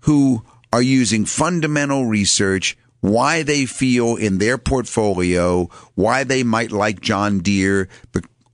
who 0.00 0.42
are 0.72 0.82
using 0.82 1.26
fundamental 1.26 2.06
research 2.06 2.76
why 3.02 3.44
they 3.44 3.66
feel 3.66 4.16
in 4.16 4.38
their 4.38 4.58
portfolio 4.58 5.68
why 5.94 6.24
they 6.24 6.42
might 6.42 6.72
like 6.72 7.00
John 7.00 7.38
Deere 7.38 7.88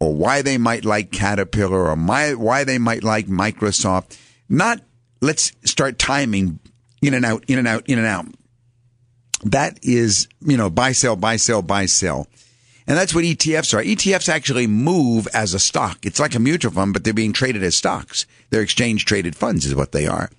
or 0.00 0.14
why 0.14 0.42
they 0.42 0.58
might 0.58 0.84
like 0.84 1.10
Caterpillar 1.10 1.88
or 1.88 1.96
my, 1.96 2.34
why 2.34 2.64
they 2.64 2.78
might 2.78 3.02
like 3.02 3.26
Microsoft 3.26 4.18
not 4.48 4.80
let's 5.20 5.52
start 5.64 5.98
timing 5.98 6.58
in 7.02 7.12
and 7.12 7.24
out 7.24 7.44
in 7.48 7.58
and 7.58 7.68
out 7.68 7.88
in 7.88 7.98
and 7.98 8.06
out 8.06 8.26
that 9.44 9.78
is, 9.82 10.28
you 10.40 10.56
know, 10.56 10.70
buy, 10.70 10.92
sell, 10.92 11.16
buy, 11.16 11.36
sell, 11.36 11.62
buy, 11.62 11.86
sell. 11.86 12.26
And 12.86 12.96
that's 12.96 13.14
what 13.14 13.24
ETFs 13.24 13.74
are. 13.74 13.82
ETFs 13.82 14.28
actually 14.28 14.66
move 14.66 15.28
as 15.34 15.52
a 15.52 15.58
stock. 15.58 16.06
It's 16.06 16.18
like 16.18 16.34
a 16.34 16.40
mutual 16.40 16.72
fund, 16.72 16.92
but 16.92 17.04
they're 17.04 17.12
being 17.12 17.34
traded 17.34 17.62
as 17.62 17.76
stocks. 17.76 18.26
They're 18.50 18.62
exchange 18.62 19.04
traded 19.04 19.36
funds 19.36 19.66
is 19.66 19.74
what 19.74 19.92
they 19.92 20.06
are. 20.06 20.30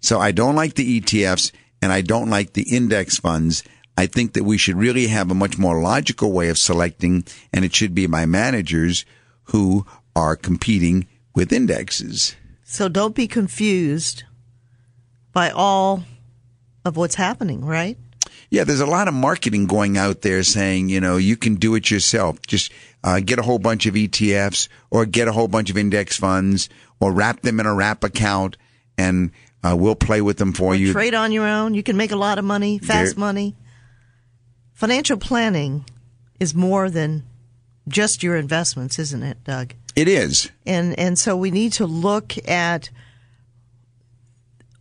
So 0.00 0.20
I 0.20 0.32
don't 0.32 0.54
like 0.54 0.74
the 0.74 1.00
ETFs 1.00 1.50
and 1.80 1.90
I 1.90 2.02
don't 2.02 2.30
like 2.30 2.52
the 2.52 2.74
index 2.74 3.18
funds. 3.18 3.64
I 3.98 4.06
think 4.06 4.34
that 4.34 4.44
we 4.44 4.58
should 4.58 4.76
really 4.76 5.08
have 5.08 5.28
a 5.28 5.34
much 5.34 5.58
more 5.58 5.82
logical 5.82 6.30
way 6.30 6.50
of 6.50 6.56
selecting 6.56 7.24
and 7.52 7.64
it 7.64 7.74
should 7.74 7.96
be 7.96 8.06
by 8.06 8.26
managers 8.26 9.04
who 9.46 9.86
are 10.14 10.36
competing 10.36 11.08
with 11.34 11.52
indexes. 11.52 12.36
So 12.62 12.88
don't 12.88 13.16
be 13.16 13.26
confused 13.26 14.22
by 15.32 15.50
all 15.50 16.04
of 16.84 16.96
what's 16.96 17.16
happening, 17.16 17.64
right? 17.64 17.98
Yeah, 18.50 18.62
there's 18.62 18.78
a 18.78 18.86
lot 18.86 19.08
of 19.08 19.14
marketing 19.14 19.66
going 19.66 19.98
out 19.98 20.22
there 20.22 20.44
saying, 20.44 20.90
you 20.90 21.00
know, 21.00 21.16
you 21.16 21.36
can 21.36 21.56
do 21.56 21.74
it 21.74 21.90
yourself. 21.90 22.40
Just 22.46 22.70
uh, 23.02 23.18
get 23.18 23.40
a 23.40 23.42
whole 23.42 23.58
bunch 23.58 23.86
of 23.86 23.94
ETFs 23.94 24.68
or 24.92 25.06
get 25.06 25.26
a 25.26 25.32
whole 25.32 25.48
bunch 25.48 25.70
of 25.70 25.76
index 25.76 26.16
funds 26.16 26.68
or 27.00 27.10
wrap 27.10 27.40
them 27.40 27.58
in 27.58 27.66
a 27.66 27.74
wrap 27.74 28.04
account 28.04 28.56
and 28.96 29.32
uh, 29.64 29.74
we'll 29.76 29.96
play 29.96 30.20
with 30.20 30.36
them 30.36 30.52
for 30.52 30.72
you. 30.76 30.92
Trade 30.92 31.14
on 31.14 31.32
your 31.32 31.48
own. 31.48 31.74
You 31.74 31.82
can 31.82 31.96
make 31.96 32.12
a 32.12 32.16
lot 32.16 32.38
of 32.38 32.44
money, 32.44 32.78
fast 32.78 33.16
There- 33.16 33.20
money. 33.20 33.56
Financial 34.78 35.16
planning 35.16 35.84
is 36.38 36.54
more 36.54 36.88
than 36.88 37.24
just 37.88 38.22
your 38.22 38.36
investments, 38.36 38.96
isn't 39.00 39.24
it, 39.24 39.42
Doug? 39.42 39.74
It 39.96 40.06
is. 40.06 40.52
And 40.64 40.96
and 40.96 41.18
so 41.18 41.36
we 41.36 41.50
need 41.50 41.72
to 41.72 41.84
look 41.84 42.34
at 42.48 42.88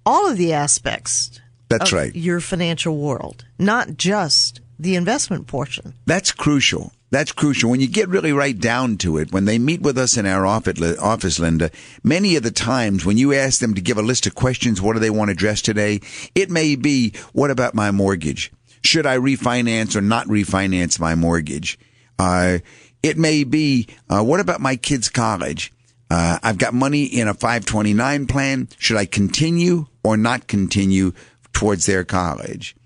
all 0.06 0.30
of 0.30 0.38
the 0.38 0.54
aspects 0.54 1.42
That's 1.70 1.92
of 1.92 1.98
right. 1.98 2.16
your 2.16 2.42
financial 2.42 2.96
world, 2.96 3.44
not 3.58 3.98
just 3.98 4.62
the 4.78 4.96
investment 4.96 5.48
portion. 5.48 5.96
That's 6.06 6.32
crucial. 6.32 6.92
That's 7.10 7.32
crucial. 7.32 7.72
When 7.72 7.80
you 7.80 7.88
get 7.88 8.08
really 8.08 8.34
right 8.34 8.60
down 8.60 8.98
to 8.98 9.18
it, 9.18 9.32
when 9.32 9.46
they 9.46 9.58
meet 9.58 9.82
with 9.82 9.98
us 9.98 10.16
in 10.16 10.28
our 10.28 10.46
office, 10.46 10.80
office, 11.00 11.40
Linda, 11.40 11.72
many 12.04 12.36
of 12.36 12.44
the 12.44 12.52
times 12.52 13.04
when 13.04 13.18
you 13.18 13.34
ask 13.34 13.62
them 13.62 13.74
to 13.74 13.82
give 13.82 13.98
a 13.98 14.04
list 14.04 14.28
of 14.28 14.36
questions, 14.36 14.80
what 14.80 14.94
do 14.94 15.00
they 15.00 15.10
want 15.10 15.32
addressed 15.32 15.66
today? 15.66 16.02
It 16.36 16.52
may 16.52 16.76
be, 16.76 17.14
what 17.34 17.50
about 17.50 17.74
my 17.74 17.90
mortgage? 17.90 18.52
Should 18.88 19.06
I 19.06 19.18
refinance 19.18 19.98
or 19.98 20.02
not 20.02 20.28
refinance 20.28 20.98
my 20.98 21.14
mortgage? 21.14 21.78
Uh, 22.18 22.60
it 23.04 23.18
may 23.18 23.44
be, 23.44 23.90
uh, 24.10 24.24
what 24.24 24.40
about 24.40 24.62
my 24.62 24.78
kids' 24.78 25.10
college? 25.10 25.74
Uh, 26.10 26.40
I've 26.42 26.58
got 26.58 26.74
money 26.74 27.04
in 27.04 27.28
a 27.28 27.34
529 27.34 28.28
plan. 28.28 28.70
Should 28.80 28.96
I 28.96 29.06
continue 29.06 29.88
or 30.06 30.16
not 30.16 30.48
continue 30.48 31.12
towards 31.52 31.86
their 31.86 32.06
college? 32.06 32.78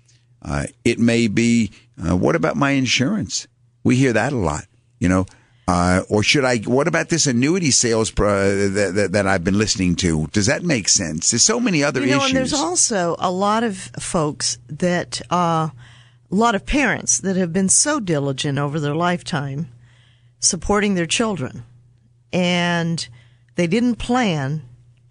Uh, 0.42 0.66
it 0.84 0.98
may 0.98 1.28
be, 1.28 1.70
uh, 2.04 2.16
what 2.16 2.34
about 2.34 2.56
my 2.56 2.72
insurance? 2.72 3.46
We 3.84 3.94
hear 3.94 4.12
that 4.12 4.32
a 4.32 4.36
lot, 4.36 4.64
you 4.98 5.08
know. 5.08 5.26
Uh, 5.68 6.02
or 6.08 6.24
should 6.24 6.44
I? 6.44 6.58
What 6.58 6.88
about 6.88 7.10
this 7.10 7.28
annuity 7.28 7.70
sales 7.70 8.10
pro, 8.10 8.68
that, 8.68 8.94
that, 8.96 9.12
that 9.12 9.26
I've 9.28 9.44
been 9.44 9.56
listening 9.56 9.94
to? 9.96 10.26
Does 10.32 10.46
that 10.46 10.64
make 10.64 10.88
sense? 10.88 11.30
There's 11.30 11.44
so 11.44 11.60
many 11.60 11.84
other 11.84 12.00
you 12.00 12.08
know, 12.08 12.16
issues. 12.16 12.30
and 12.30 12.36
there's 12.36 12.52
also 12.52 13.14
a 13.20 13.30
lot 13.30 13.62
of 13.62 13.76
folks 14.00 14.58
that, 14.68 15.22
uh, 15.30 15.68
a 16.32 16.34
lot 16.34 16.54
of 16.54 16.64
parents 16.64 17.20
that 17.20 17.36
have 17.36 17.52
been 17.52 17.68
so 17.68 18.00
diligent 18.00 18.58
over 18.58 18.80
their 18.80 18.94
lifetime 18.94 19.68
supporting 20.40 20.94
their 20.94 21.06
children, 21.06 21.62
and 22.32 23.06
they 23.56 23.66
didn't 23.66 23.96
plan. 23.96 24.62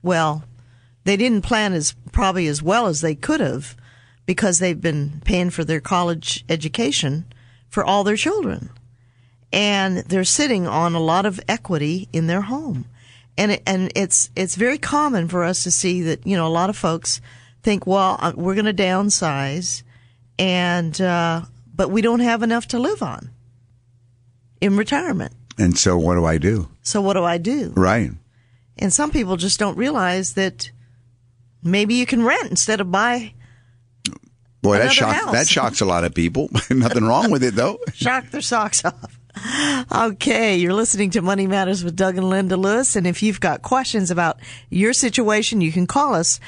Well, 0.02 0.44
they 1.04 1.16
didn't 1.16 1.44
plan 1.44 1.74
as 1.74 1.94
probably 2.12 2.48
as 2.48 2.64
well 2.64 2.88
as 2.88 3.02
they 3.02 3.14
could 3.14 3.40
have 3.40 3.78
because 4.26 4.60
they've 4.60 4.82
been 4.82 5.22
paying 5.24 5.52
for 5.52 5.64
their 5.64 5.80
college 5.80 6.44
education 6.50 7.26
for 7.70 7.84
all 7.84 8.04
their 8.04 8.16
children. 8.18 8.72
And 9.54 9.98
they're 10.00 10.24
sitting 10.24 10.68
on 10.68 10.96
a 10.96 11.00
lot 11.00 11.26
of 11.26 11.40
equity 11.48 12.08
in 12.12 12.28
their 12.28 12.42
home. 12.42 12.86
And 13.38 13.54
it, 13.54 13.64
and 13.68 13.92
it's 13.96 14.30
it's 14.36 14.56
very 14.56 14.78
common 14.78 15.28
for 15.28 15.44
us 15.44 15.64
to 15.64 15.72
see 15.72 16.02
that, 16.04 16.26
you 16.26 16.36
know, 16.36 16.48
a 16.48 16.50
lot 16.50 16.70
of 16.70 16.78
folks 16.78 17.22
think, 17.62 17.86
well, 17.86 18.18
uh, 18.20 18.34
we're 18.36 18.56
going 18.56 18.66
to 18.66 18.74
downsize 18.74 19.84
and 20.42 21.00
uh, 21.00 21.44
but 21.74 21.92
we 21.92 22.02
don't 22.02 22.20
have 22.20 22.42
enough 22.42 22.68
to 22.70 22.80
live 22.80 23.04
on 23.04 23.30
in 24.60 24.76
retirement. 24.76 25.34
and 25.58 25.78
so, 25.78 25.98
what 25.98 26.16
do 26.16 26.26
I 26.26 26.38
do? 26.38 26.68
So 26.82 27.00
what 27.00 27.14
do 27.14 27.24
I 27.24 27.38
do? 27.38 27.72
Right. 27.76 28.12
And 28.78 28.92
some 28.92 29.12
people 29.12 29.38
just 29.38 29.60
don't 29.60 29.78
realize 29.78 30.34
that 30.34 30.72
maybe 31.62 31.94
you 31.94 32.08
can 32.08 32.24
rent 32.24 32.50
instead 32.50 32.82
of 32.82 32.92
buy 32.92 33.34
Boy, 34.64 34.78
that 34.78 34.92
shocks 34.92 35.32
that 35.32 35.48
shocks 35.48 35.82
a 35.82 35.86
lot 35.86 36.04
of 36.04 36.14
people. 36.14 36.50
Nothing 36.70 37.06
wrong 37.06 37.32
with 37.32 37.44
it 37.44 37.56
though. 37.56 37.80
shock 37.94 38.30
their 38.32 38.42
socks 38.42 38.84
off. 38.84 39.18
Okay, 39.92 40.58
you're 40.58 40.74
listening 40.74 41.12
to 41.12 41.22
Money 41.22 41.48
Matters 41.48 41.84
with 41.84 41.96
Doug 41.96 42.18
and 42.18 42.30
Linda 42.30 42.58
Lewis. 42.58 42.96
And 42.96 43.08
if 43.08 43.24
you've 43.24 43.39
got 43.39 43.62
questions 43.62 44.12
about 44.12 44.39
your 44.70 44.94
situation, 44.94 45.62
you 45.62 45.72
can 45.72 45.88
call 45.88 46.16
us 46.16 46.39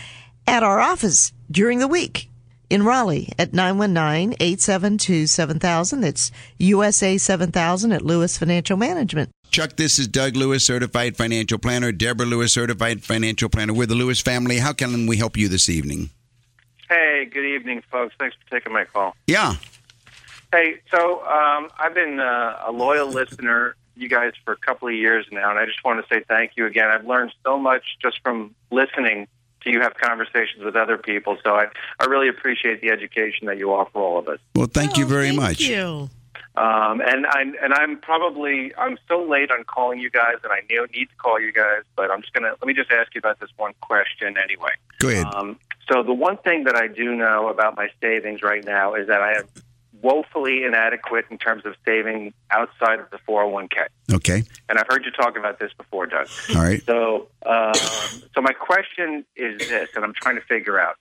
at 0.46 0.64
our 0.64 0.80
office 0.80 1.32
during 1.50 1.80
the 1.80 1.88
week 1.88 2.30
in 2.74 2.82
Raleigh 2.82 3.30
at 3.38 3.52
919-872-7000. 3.52 6.02
That's 6.02 6.32
USA 6.58 7.20
7000 7.20 7.92
at 7.92 8.02
Lewis 8.02 8.40
Financial 8.40 8.76
Management. 8.76 9.30
Chuck, 9.52 9.76
this 9.76 10.00
is 10.00 10.08
Doug 10.08 10.36
Lewis, 10.36 10.66
certified 10.66 11.16
financial 11.16 11.60
planner. 11.60 11.92
Deborah 11.92 12.26
Lewis, 12.26 12.52
certified 12.52 13.04
financial 13.04 13.48
planner. 13.48 13.74
We're 13.74 13.86
the 13.86 13.94
Lewis 13.94 14.22
family. 14.22 14.58
How 14.58 14.74
can 14.74 15.06
we 15.06 15.18
help 15.18 15.38
you 15.38 15.48
this 15.48 15.70
evening? 15.70 16.10
Hey, 16.90 17.30
good 17.32 17.46
evening, 17.46 17.84
folks. 17.92 18.16
Thanks 18.18 18.36
for 18.44 18.50
taking 18.50 18.74
my 18.74 18.86
call. 18.86 19.16
Yeah. 19.28 19.54
Hey, 20.52 20.80
so 20.90 21.24
um, 21.28 21.70
I've 21.78 21.94
been 21.94 22.20
uh, 22.20 22.64
a 22.66 22.72
loyal 22.72 23.08
listener, 23.08 23.76
you 23.96 24.10
guys, 24.10 24.32
for 24.44 24.54
a 24.54 24.58
couple 24.58 24.88
of 24.88 24.96
years 24.96 25.28
now, 25.32 25.52
and 25.52 25.60
I 25.60 25.68
just 25.68 25.84
want 25.86 26.04
to 26.04 26.12
say 26.12 26.24
thank 26.28 26.54
you 26.56 26.66
again. 26.66 26.90
I've 26.90 27.06
learned 27.06 27.34
so 27.46 27.60
much 27.60 27.84
just 28.02 28.20
from 28.24 28.56
listening 28.72 29.28
to 29.64 29.70
you 29.72 29.82
have 29.82 29.96
conversations 29.96 30.64
with 30.64 30.76
other 30.76 30.98
people. 30.98 31.38
So 31.44 31.56
I, 31.56 31.66
I 32.00 32.06
really 32.06 32.30
appreciate 32.30 32.82
the 32.82 32.90
education 32.90 33.48
that 33.48 33.58
you 33.58 33.74
offer 33.74 34.00
all 34.00 34.20
of 34.20 34.28
us. 34.28 34.40
Well, 34.56 34.68
thank 34.68 34.98
you 34.98 35.06
very 35.06 35.28
Oh, 35.30 35.30
Thank 35.30 35.42
much. 35.42 35.60
you. 35.62 36.10
Um, 36.56 37.02
and 37.02 37.26
I'm 37.26 37.56
and 37.64 37.74
I'm 37.74 37.98
probably 37.98 38.74
I'm 38.78 38.98
so 39.08 39.24
late 39.24 39.50
on 39.50 39.64
calling 39.64 40.00
you 40.00 40.12
guys, 40.12 40.36
and 40.44 40.52
I 40.54 40.60
need 40.70 40.80
need 40.96 41.06
to 41.10 41.16
call 41.18 41.40
you 41.40 41.52
guys, 41.52 41.82
but 41.96 42.12
I'm 42.12 42.22
just 42.22 42.32
gonna 42.34 42.50
let 42.50 42.64
me 42.68 42.76
just 42.76 42.92
ask 42.92 43.16
you 43.16 43.20
about 43.20 43.40
this 43.40 43.50
one 43.58 43.74
question 43.82 44.36
anyway. 44.38 44.70
Go 45.00 45.10
ahead. 45.10 45.26
Um, 45.34 45.58
so 45.92 46.04
the 46.04 46.14
one 46.14 46.38
thing 46.38 46.66
that 46.66 46.76
I 46.76 46.88
do 46.88 47.16
know 47.16 47.50
about 47.50 47.76
my 47.76 47.90
savings 48.00 48.44
right 48.44 48.64
now 48.64 48.94
is 48.94 49.08
that 49.08 49.22
I 49.22 49.34
am 49.34 49.46
woefully 50.04 50.66
inadequate 50.66 51.26
in 51.32 51.38
terms 51.38 51.66
of 51.66 51.76
saving 51.86 52.34
outside 52.52 53.00
of 53.00 53.10
the 53.10 53.18
401k. 53.28 53.88
Okay. 54.14 54.44
And 54.70 54.78
I've 54.78 54.88
heard 54.88 55.06
you 55.06 55.12
talk 55.12 55.38
about 55.38 55.60
this 55.60 55.72
before, 55.74 56.06
Doug. 56.06 56.28
All 56.56 56.62
right. 56.62 56.84
So, 56.86 57.30
um, 57.46 57.74
so 57.74 58.42
my 58.42 58.52
question 58.52 59.26
is 59.36 59.58
this, 59.70 59.90
and 59.96 60.04
I'm 60.04 60.14
trying 60.14 60.36
to 60.36 60.42
figure 60.42 60.80
out. 60.80 60.98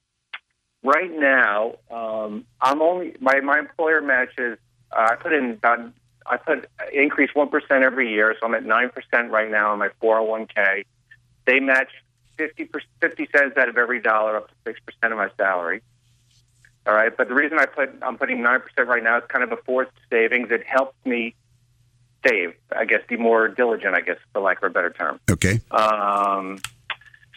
Right 0.85 1.13
now, 1.13 1.77
um, 1.91 2.45
I'm 2.61 2.83
only 2.83 3.15
my 3.21 3.39
my 3.41 3.61
employer 3.61 4.01
matches. 4.01 4.59
Uh, 4.91 5.11
I 5.13 5.15
put 5.15 5.33
in 5.33 5.53
about 5.53 5.93
I 6.27 6.39
put 6.39 6.69
increase 6.93 7.31
one 7.35 7.49
percent 7.51 7.85
every 7.85 8.11
year, 8.11 8.35
so 8.41 8.47
I'm 8.47 8.55
at 8.55 8.65
nine 8.65 8.91
percent 8.91 9.31
right 9.31 9.49
now 9.49 9.73
on 9.73 9.79
my 9.79 9.91
401k. 10.03 10.85
They 11.45 11.61
match 11.61 11.91
50 12.37 12.69
50 13.01 13.29
cents 13.37 13.57
out 13.57 13.69
of 13.69 13.77
every 13.77 14.01
dollar, 14.01 14.37
up 14.37 14.49
to 14.49 14.55
six 14.67 14.81
percent 14.81 15.13
of 15.13 15.19
my 15.19 15.31
salary. 15.37 15.83
All 16.87 16.95
right, 16.95 17.17
but 17.17 17.29
the 17.29 17.35
reason 17.35 17.59
I 17.59 17.67
put 17.67 17.91
I'm 18.03 18.19
putting 18.19 18.43
nine 18.43 18.61
percent 18.61 18.89
right 18.89 19.03
now 19.03 19.19
is 19.19 19.25
kind 19.29 19.45
of 19.45 19.53
a 19.53 19.57
forced 19.57 19.93
savings. 20.11 20.51
It 20.51 20.67
helps 20.67 20.97
me 21.05 21.35
save. 22.27 22.55
I 22.77 22.85
guess 22.85 23.01
be 23.09 23.17
more 23.17 23.49
diligent. 23.49 23.95
I 23.95 24.01
guess 24.01 24.19
for 24.33 24.41
lack 24.41 24.59
of 24.59 24.65
a 24.65 24.71
better 24.71 24.91
term. 24.91 25.21
Okay. 25.31 25.61
Um, 25.71 26.59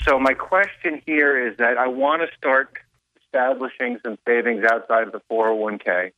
so 0.03 0.19
my 0.19 0.33
question 0.33 1.01
here 1.05 1.47
is 1.47 1.57
that 1.57 1.77
I 1.77 1.87
want 1.87 2.21
to 2.21 2.35
start 2.37 2.77
establishing 3.23 3.99
some 4.03 4.17
savings 4.27 4.63
outside 4.63 5.03
of 5.03 5.11
the 5.11 5.21
401k, 5.31 6.11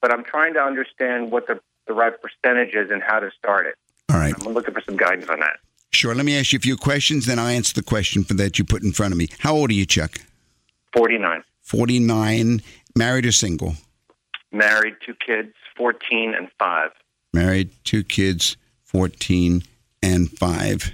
but 0.00 0.12
I'm 0.12 0.24
trying 0.24 0.54
to 0.54 0.60
understand 0.60 1.30
what 1.30 1.46
the, 1.46 1.60
the 1.86 1.92
right 1.92 2.12
percentage 2.20 2.74
is 2.74 2.90
and 2.90 3.02
how 3.02 3.20
to 3.20 3.30
start 3.38 3.66
it. 3.66 3.74
All 4.10 4.18
right. 4.18 4.34
I'm 4.46 4.52
looking 4.52 4.74
for 4.74 4.82
some 4.82 4.96
guidance 4.96 5.28
on 5.28 5.40
that. 5.40 5.58
Sure. 5.90 6.14
Let 6.14 6.24
me 6.24 6.38
ask 6.38 6.52
you 6.52 6.58
a 6.58 6.60
few 6.60 6.76
questions, 6.76 7.26
then 7.26 7.38
I'll 7.38 7.46
answer 7.46 7.74
the 7.74 7.82
question 7.82 8.22
for 8.22 8.34
that 8.34 8.58
you 8.58 8.64
put 8.64 8.82
in 8.82 8.92
front 8.92 9.12
of 9.12 9.18
me. 9.18 9.28
How 9.40 9.54
old 9.54 9.70
are 9.70 9.74
you, 9.74 9.86
Chuck? 9.86 10.20
49, 10.96 11.42
49, 11.66 12.62
married 12.96 13.26
or 13.26 13.32
single? 13.32 13.74
married, 14.52 14.94
two 15.04 15.14
kids, 15.14 15.52
14 15.76 16.34
and 16.34 16.48
5. 16.58 16.90
Married, 17.32 17.70
two 17.84 18.02
kids, 18.02 18.56
14 18.84 19.62
and 20.02 20.30
5. 20.30 20.92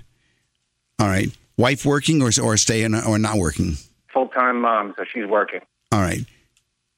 All 0.98 1.06
right. 1.06 1.28
Wife 1.56 1.84
working 1.84 2.22
or, 2.22 2.30
or 2.42 2.56
staying 2.56 2.94
or 2.94 3.18
not 3.18 3.36
working? 3.36 3.76
Full 4.12 4.28
time 4.28 4.60
mom, 4.62 4.94
so 4.96 5.04
she's 5.04 5.26
working. 5.26 5.60
All 5.92 6.00
right. 6.00 6.24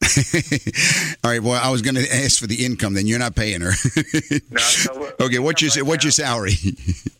All 1.24 1.30
right. 1.30 1.42
Well, 1.42 1.60
I 1.62 1.70
was 1.70 1.82
going 1.82 1.94
to 1.96 2.14
ask 2.14 2.38
for 2.38 2.46
the 2.46 2.64
income. 2.64 2.94
Then 2.94 3.06
you're 3.06 3.18
not 3.18 3.34
paying 3.34 3.60
her. 3.60 3.72
No, 4.50 4.58
so 4.58 5.12
okay. 5.20 5.38
What's 5.38 5.62
your 5.62 5.70
right 5.76 5.86
What's 5.88 6.04
your 6.04 6.12
salary? 6.12 6.54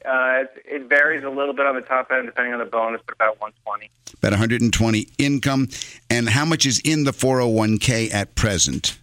Uh, 0.05 0.45
it, 0.67 0.87
varies 0.87 1.25
a 1.25 1.31
little 1.31 1.55
bit 1.55 1.65
on 1.65 1.75
the 1.75 1.81
top 1.81 2.11
end 2.13 2.27
depending 2.27 2.53
on 2.53 2.59
the 2.59 2.67
bonus, 2.67 3.01
but 3.07 3.15
about 3.15 3.41
120. 3.41 3.91
About 4.19 4.33
120 4.33 5.09
income. 5.17 5.67
And 6.11 6.29
how 6.29 6.45
much 6.45 6.67
is 6.67 6.79
in 6.81 7.05
the 7.05 7.11
401k 7.11 8.13
at 8.13 8.35
present? 8.35 8.99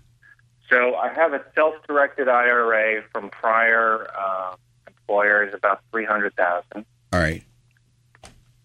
So 0.70 0.94
I 0.94 1.10
have 1.12 1.34
a 1.34 1.42
self-directed 1.56 2.28
IRA 2.30 3.02
from 3.12 3.32
prior 3.32 4.08
uh, 4.16 4.56
employers, 4.88 5.54
about 5.56 5.82
three 5.92 6.06
hundred 6.06 6.36
thousand, 6.36 6.86
All 7.12 7.20
right. 7.20 7.44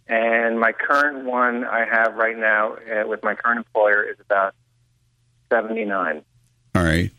and 0.06 0.60
my 0.60 0.72
current 0.72 1.24
one 1.24 1.64
I 1.64 1.84
have 1.84 2.14
right 2.14 2.36
now 2.36 2.74
uh, 2.74 3.06
with 3.06 3.22
my 3.24 3.34
current 3.34 3.58
employer 3.58 4.02
is 4.04 4.16
about 4.20 4.54
seventy-nine. 5.51 6.22
All 6.74 6.82
right. 6.82 7.11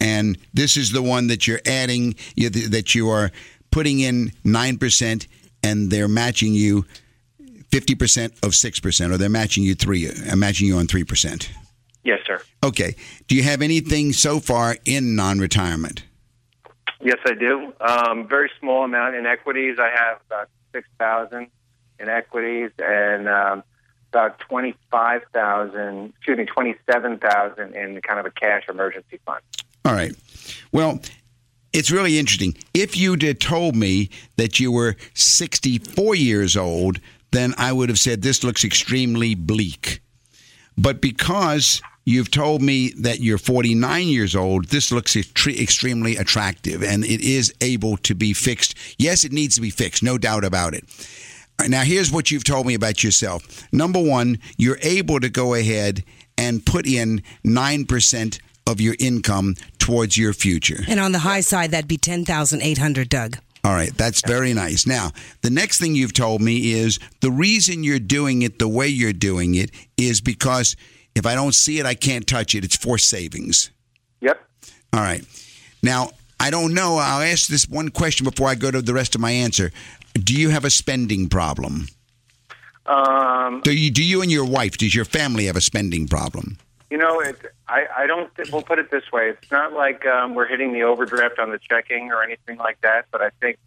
And 0.00 0.38
this 0.54 0.76
is 0.76 0.92
the 0.92 1.02
one 1.02 1.26
that 1.26 1.46
you're 1.46 1.60
adding, 1.66 2.14
that 2.36 2.94
you 2.94 3.10
are 3.10 3.30
putting 3.70 4.00
in 4.00 4.32
9%, 4.44 5.26
and 5.62 5.90
they're 5.90 6.08
matching 6.08 6.54
you 6.54 6.86
50% 7.70 8.24
of 8.42 8.52
6%, 8.52 9.12
or 9.12 9.18
they're 9.18 9.28
matching 9.28 9.62
you 9.62 9.74
3 9.74 10.08
uh, 10.08 10.36
matching 10.36 10.66
you 10.66 10.76
on 10.78 10.86
3%. 10.86 11.48
Yes, 12.02 12.20
sir. 12.26 12.40
Okay. 12.64 12.96
Do 13.28 13.34
you 13.34 13.42
have 13.42 13.60
anything 13.60 14.12
so 14.12 14.40
far 14.40 14.76
in 14.84 15.16
non 15.16 15.38
retirement? 15.38 16.04
Yes, 17.02 17.18
I 17.26 17.34
do. 17.34 17.72
Um, 17.80 18.26
very 18.26 18.50
small 18.58 18.84
amount 18.84 19.16
in 19.16 19.26
equities. 19.26 19.78
I 19.78 19.90
have 19.90 20.20
about 20.26 20.48
six 20.72 20.88
thousand 20.98 21.48
in 21.98 22.08
equities 22.08 22.70
and 22.78 23.28
um, 23.28 23.62
about 24.12 24.38
twenty-five 24.40 25.22
thousand. 25.32 26.12
Excuse 26.16 26.38
me, 26.38 26.44
twenty-seven 26.44 27.18
thousand 27.18 27.74
in 27.74 28.00
kind 28.02 28.20
of 28.20 28.26
a 28.26 28.30
cash 28.30 28.64
emergency 28.68 29.18
fund. 29.24 29.40
All 29.84 29.92
right. 29.92 30.12
Well, 30.72 31.00
it's 31.72 31.90
really 31.90 32.18
interesting. 32.18 32.56
If 32.74 32.96
you'd 32.96 33.22
have 33.22 33.38
told 33.38 33.76
me 33.76 34.10
that 34.36 34.58
you 34.58 34.72
were 34.72 34.96
64 35.14 36.14
years 36.16 36.56
old, 36.56 36.98
then 37.30 37.54
I 37.56 37.72
would 37.72 37.88
have 37.88 37.98
said 37.98 38.22
this 38.22 38.42
looks 38.42 38.64
extremely 38.64 39.34
bleak. 39.34 40.00
But 40.76 41.00
because 41.00 41.80
you've 42.04 42.30
told 42.30 42.60
me 42.60 42.92
that 42.98 43.20
you're 43.20 43.38
49 43.38 44.08
years 44.08 44.34
old, 44.34 44.66
this 44.66 44.90
looks 44.90 45.14
extre- 45.14 45.60
extremely 45.60 46.16
attractive 46.16 46.82
and 46.82 47.04
it 47.04 47.20
is 47.20 47.54
able 47.60 47.96
to 47.98 48.14
be 48.14 48.32
fixed. 48.32 48.74
Yes, 48.98 49.24
it 49.24 49.32
needs 49.32 49.54
to 49.54 49.60
be 49.60 49.70
fixed, 49.70 50.02
no 50.02 50.18
doubt 50.18 50.44
about 50.44 50.74
it. 50.74 50.84
All 51.60 51.64
right, 51.64 51.70
Now, 51.70 51.82
here's 51.82 52.10
what 52.10 52.30
you've 52.30 52.44
told 52.44 52.66
me 52.66 52.72
about 52.72 53.04
yourself. 53.04 53.70
Number 53.70 54.00
one, 54.02 54.38
you're 54.56 54.78
able 54.80 55.20
to 55.20 55.28
go 55.28 55.52
ahead 55.52 56.02
and 56.38 56.64
put 56.64 56.86
in 56.86 57.22
9% 57.44 58.40
of 58.66 58.80
your 58.80 58.96
income 58.98 59.56
towards 59.78 60.16
your 60.16 60.32
future. 60.32 60.82
And 60.88 60.98
on 60.98 61.12
the 61.12 61.18
high 61.18 61.42
side, 61.42 61.72
that'd 61.72 61.86
be 61.86 61.98
10,800, 61.98 63.10
Doug. 63.10 63.36
All 63.62 63.74
right, 63.74 63.94
that's 63.94 64.22
very 64.26 64.54
nice. 64.54 64.86
Now, 64.86 65.10
the 65.42 65.50
next 65.50 65.78
thing 65.80 65.94
you've 65.94 66.14
told 66.14 66.40
me 66.40 66.72
is 66.72 66.98
the 67.20 67.30
reason 67.30 67.84
you're 67.84 67.98
doing 67.98 68.40
it 68.40 68.58
the 68.58 68.66
way 68.66 68.88
you're 68.88 69.12
doing 69.12 69.54
it 69.54 69.70
is 69.98 70.22
because 70.22 70.76
if 71.14 71.26
I 71.26 71.34
don't 71.34 71.54
see 71.54 71.78
it, 71.78 71.84
I 71.84 71.92
can't 71.94 72.26
touch 72.26 72.54
it. 72.54 72.64
It's 72.64 72.76
for 72.76 72.96
savings. 72.96 73.70
Yep. 74.22 74.42
All 74.94 75.00
right. 75.00 75.22
Now, 75.82 76.12
I 76.40 76.48
don't 76.48 76.72
know. 76.72 76.96
I'll 76.96 77.20
ask 77.20 77.48
this 77.48 77.68
one 77.68 77.90
question 77.90 78.24
before 78.24 78.48
I 78.48 78.54
go 78.54 78.70
to 78.70 78.80
the 78.80 78.94
rest 78.94 79.14
of 79.14 79.20
my 79.20 79.30
answer. 79.30 79.72
Do 80.20 80.34
you 80.34 80.50
have 80.50 80.64
a 80.64 80.70
spending 80.70 81.28
problem? 81.28 81.88
Um, 82.86 83.60
Do 83.62 83.72
you, 83.72 83.90
do 83.90 84.02
you 84.04 84.22
and 84.22 84.30
your 84.30 84.44
wife, 84.44 84.78
does 84.78 84.94
your 84.94 85.04
family 85.04 85.46
have 85.46 85.56
a 85.56 85.60
spending 85.60 86.08
problem? 86.08 86.58
you 86.90 86.98
know, 86.98 87.20
it, 87.20 87.36
I, 87.68 87.86
I 87.98 88.06
don't. 88.06 88.34
Th- 88.34 88.50
we'll 88.50 88.62
put 88.62 88.80
it 88.80 88.90
this 88.90 89.04
way: 89.12 89.30
it's 89.30 89.50
not 89.50 89.72
like 89.72 90.04
um, 90.06 90.34
we're 90.34 90.48
hitting 90.48 90.72
the 90.72 90.82
overdraft 90.82 91.38
on 91.38 91.50
the 91.50 91.58
checking 91.58 92.10
or 92.10 92.22
anything 92.22 92.58
like 92.58 92.80
that. 92.80 93.06
But 93.12 93.22
I 93.22 93.30
think 93.40 93.58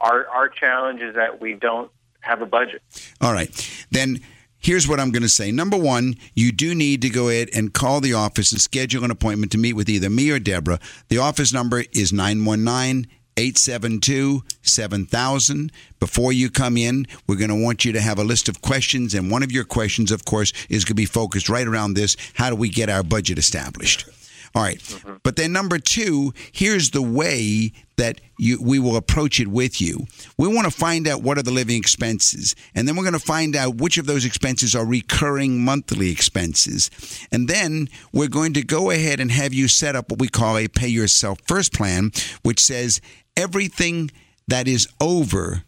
our 0.00 0.26
our 0.28 0.48
challenge 0.48 1.00
is 1.00 1.14
that 1.14 1.40
we 1.40 1.54
don't 1.54 1.90
have 2.20 2.42
a 2.42 2.46
budget. 2.46 2.82
All 3.20 3.32
right. 3.32 3.86
Then 3.92 4.18
here's 4.58 4.88
what 4.88 4.98
I'm 4.98 5.12
going 5.12 5.22
to 5.22 5.28
say. 5.28 5.52
Number 5.52 5.76
one, 5.76 6.16
you 6.34 6.50
do 6.50 6.74
need 6.74 7.00
to 7.02 7.10
go 7.10 7.28
ahead 7.28 7.48
and 7.54 7.72
call 7.72 8.00
the 8.00 8.14
office 8.14 8.50
and 8.50 8.60
schedule 8.60 9.04
an 9.04 9.10
appointment 9.12 9.52
to 9.52 9.58
meet 9.58 9.74
with 9.74 9.88
either 9.88 10.10
me 10.10 10.30
or 10.30 10.40
Deborah. 10.40 10.80
The 11.08 11.18
office 11.18 11.52
number 11.52 11.84
is 11.92 12.12
919 12.12 13.06
872 13.36 14.42
7000. 14.62 15.72
Before 16.00 16.32
you 16.32 16.50
come 16.50 16.76
in, 16.76 17.06
we're 17.26 17.36
going 17.36 17.50
to 17.50 17.62
want 17.62 17.84
you 17.84 17.92
to 17.92 18.00
have 18.00 18.18
a 18.18 18.24
list 18.24 18.48
of 18.48 18.62
questions. 18.62 19.14
And 19.14 19.30
one 19.30 19.42
of 19.42 19.52
your 19.52 19.64
questions, 19.64 20.12
of 20.12 20.24
course, 20.24 20.52
is 20.68 20.84
going 20.84 20.92
to 20.92 20.94
be 20.94 21.06
focused 21.06 21.48
right 21.48 21.66
around 21.66 21.94
this 21.94 22.16
how 22.34 22.50
do 22.50 22.56
we 22.56 22.68
get 22.68 22.88
our 22.88 23.02
budget 23.02 23.38
established? 23.38 24.08
All 24.54 24.62
right. 24.62 24.78
Mm-hmm. 24.78 25.16
But 25.24 25.34
then 25.34 25.52
number 25.52 25.78
two, 25.78 26.32
here's 26.52 26.90
the 26.90 27.02
way 27.02 27.72
that 27.96 28.20
you, 28.38 28.60
we 28.62 28.78
will 28.78 28.96
approach 28.96 29.40
it 29.40 29.48
with 29.48 29.80
you. 29.80 30.06
We 30.38 30.46
want 30.46 30.66
to 30.66 30.70
find 30.70 31.08
out 31.08 31.22
what 31.22 31.38
are 31.38 31.42
the 31.42 31.50
living 31.50 31.76
expenses, 31.76 32.54
and 32.74 32.86
then 32.86 32.96
we're 32.96 33.04
going 33.04 33.14
to 33.14 33.18
find 33.18 33.54
out 33.56 33.76
which 33.76 33.98
of 33.98 34.06
those 34.06 34.24
expenses 34.24 34.74
are 34.74 34.84
recurring 34.84 35.64
monthly 35.64 36.10
expenses. 36.10 36.90
And 37.32 37.48
then 37.48 37.88
we're 38.12 38.28
going 38.28 38.52
to 38.54 38.62
go 38.62 38.90
ahead 38.90 39.20
and 39.20 39.30
have 39.30 39.52
you 39.52 39.68
set 39.68 39.96
up 39.96 40.10
what 40.10 40.20
we 40.20 40.28
call 40.28 40.56
a 40.56 40.68
pay 40.68 40.88
yourself 40.88 41.38
first 41.46 41.72
plan, 41.72 42.10
which 42.42 42.60
says 42.60 43.00
everything 43.36 44.10
that 44.48 44.68
is 44.68 44.88
over 45.00 45.62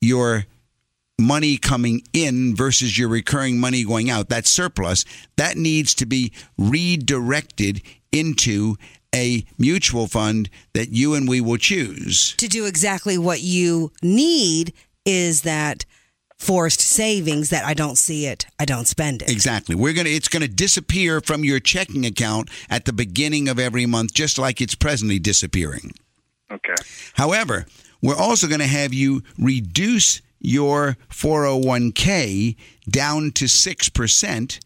your 0.00 0.46
money 1.18 1.56
coming 1.56 2.02
in 2.12 2.56
versus 2.56 2.98
your 2.98 3.08
recurring 3.08 3.58
money 3.58 3.84
going 3.84 4.10
out, 4.10 4.28
that 4.30 4.46
surplus, 4.46 5.04
that 5.36 5.56
needs 5.56 5.94
to 5.94 6.06
be 6.06 6.32
redirected 6.56 7.82
into 8.10 8.76
a 9.14 9.44
mutual 9.58 10.06
fund 10.06 10.48
that 10.72 10.90
you 10.90 11.14
and 11.14 11.28
we 11.28 11.40
will 11.40 11.56
choose. 11.56 12.34
To 12.36 12.48
do 12.48 12.64
exactly 12.64 13.18
what 13.18 13.40
you 13.40 13.92
need 14.02 14.72
is 15.04 15.42
that 15.42 15.84
forced 16.38 16.80
savings 16.80 17.50
that 17.50 17.64
I 17.64 17.74
don't 17.74 17.98
see 17.98 18.26
it, 18.26 18.46
I 18.58 18.64
don't 18.64 18.86
spend 18.86 19.22
it. 19.22 19.30
Exactly. 19.30 19.74
We're 19.74 19.92
going 19.92 20.06
to 20.06 20.12
it's 20.12 20.28
going 20.28 20.42
to 20.42 20.48
disappear 20.48 21.20
from 21.20 21.44
your 21.44 21.60
checking 21.60 22.06
account 22.06 22.48
at 22.70 22.86
the 22.86 22.92
beginning 22.92 23.48
of 23.48 23.58
every 23.58 23.84
month 23.84 24.14
just 24.14 24.38
like 24.38 24.60
it's 24.60 24.74
presently 24.74 25.18
disappearing. 25.18 25.92
Okay. 26.50 26.74
However, 27.14 27.66
we're 28.02 28.16
also 28.16 28.46
going 28.46 28.60
to 28.60 28.66
have 28.66 28.92
you 28.92 29.22
reduce 29.38 30.22
your 30.40 30.96
401k 31.10 32.56
down 32.88 33.30
to 33.32 33.44
6% 33.44 34.60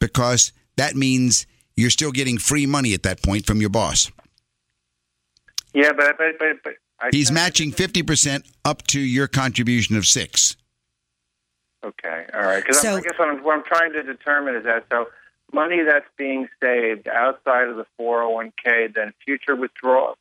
because 0.00 0.52
that 0.76 0.96
means 0.96 1.46
you're 1.76 1.90
still 1.90 2.12
getting 2.12 2.38
free 2.38 2.66
money 2.66 2.92
at 2.92 3.02
that 3.04 3.22
point 3.22 3.46
from 3.46 3.60
your 3.60 3.70
boss. 3.70 4.10
Yeah, 5.72 5.92
but 5.92 6.16
but 6.18 6.38
but, 6.38 6.62
but 6.62 6.74
I 7.00 7.08
He's 7.10 7.32
matching 7.32 7.72
50% 7.72 8.48
up 8.64 8.86
to 8.88 9.00
your 9.00 9.26
contribution 9.26 9.96
of 9.96 10.06
6. 10.06 10.56
Okay, 11.84 12.26
all 12.32 12.42
right. 12.42 12.62
Because 12.62 12.80
So- 12.80 12.96
I 12.96 13.00
guess 13.00 13.18
what 13.18 13.28
I'm, 13.28 13.42
what 13.42 13.56
I'm 13.58 13.64
trying 13.64 13.92
to 13.92 14.02
determine 14.02 14.54
is 14.56 14.64
that 14.64 14.86
so 14.90 15.08
money 15.52 15.82
that's 15.82 16.06
being 16.16 16.48
saved 16.62 17.08
outside 17.08 17.68
of 17.68 17.76
the 17.76 17.86
401k, 18.00 18.94
then 18.94 19.12
future 19.24 19.54
withdrawal. 19.56 20.16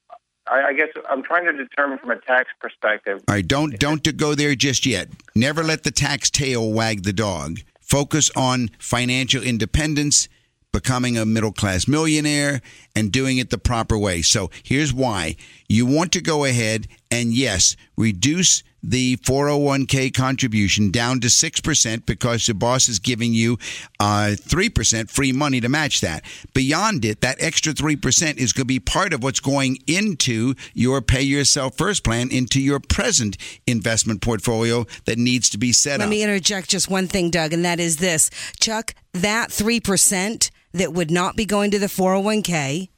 I, 0.48 0.70
I 0.70 0.74
guess 0.74 0.90
I'm 1.10 1.24
trying 1.24 1.46
to 1.46 1.54
determine 1.54 1.98
from 2.00 2.12
a 2.12 2.20
tax 2.20 2.50
perspective. 2.60 3.24
All 3.28 3.36
right, 3.36 3.48
don't 3.48 3.80
don't 3.80 4.16
go 4.18 4.36
there 4.36 4.56
just 4.56 4.86
yet. 4.86 5.10
Never 5.36 5.64
let 5.64 5.84
the 5.84 5.92
tax 5.92 6.30
tail 6.30 6.72
wag 6.72 7.04
the 7.04 7.14
dog. 7.14 7.60
Focus 7.82 8.32
on 8.36 8.70
financial 8.80 9.44
independence, 9.44 10.28
becoming 10.72 11.18
a 11.18 11.26
middle 11.26 11.52
class 11.52 11.88
millionaire, 11.88 12.62
and 12.96 13.12
doing 13.12 13.38
it 13.38 13.50
the 13.50 13.58
proper 13.58 13.98
way. 13.98 14.22
So 14.22 14.50
here's 14.64 14.94
why: 14.94 15.36
you 15.70 15.86
want 15.86 16.12
to 16.14 16.22
go 16.22 16.44
ahead 16.44 16.88
and 17.10 17.34
yes, 17.34 17.76
reduce 17.98 18.64
the 18.84 19.16
401k 19.18 20.14
contribution 20.14 20.92
down 20.92 21.22
to 21.22 21.28
6% 21.28 22.06
because 22.06 22.48
your 22.48 22.56
boss 22.56 22.90
is 22.90 23.00
giving 23.00 23.34
you 23.34 23.58
uh, 24.00 24.36
3% 24.36 25.10
free 25.10 25.32
money 25.32 25.62
to 25.62 25.70
match 25.70 26.02
that. 26.02 26.24
Beyond 26.54 27.06
it, 27.06 27.22
that 27.22 27.42
extra 27.42 27.74
3% 27.74 28.38
is 28.38 28.52
going 28.52 28.64
to 28.64 28.66
be 28.66 28.80
part 28.80 29.14
of 29.14 29.24
what's 29.24 29.40
going 29.40 29.78
into 29.88 30.54
your 30.74 31.02
pay 31.02 31.22
yourself 31.22 31.78
first 31.78 32.04
plan, 32.04 32.30
into 32.30 32.62
your 32.62 32.80
present 32.80 33.38
investment 33.66 34.22
portfolio 34.22 34.86
that 35.06 35.18
needs 35.18 35.50
to 35.50 35.58
be 35.58 35.72
set 35.72 35.92
Let 35.92 36.06
up. 36.06 36.10
Let 36.10 36.10
me 36.10 36.24
interject 36.24 36.70
just 36.70 36.90
one 36.90 37.08
thing, 37.08 37.30
Doug, 37.30 37.54
and 37.54 37.64
that 37.64 37.80
is 37.80 37.98
this. 37.98 38.30
Chuck, 38.60 38.94
that 39.14 39.50
3% 39.50 40.52
that 40.74 40.94
would 40.94 41.12
not 41.12 41.36
be 41.36 41.46
going 41.46 41.72
to 41.72 41.80
the 41.80 41.86
401k 41.88 42.90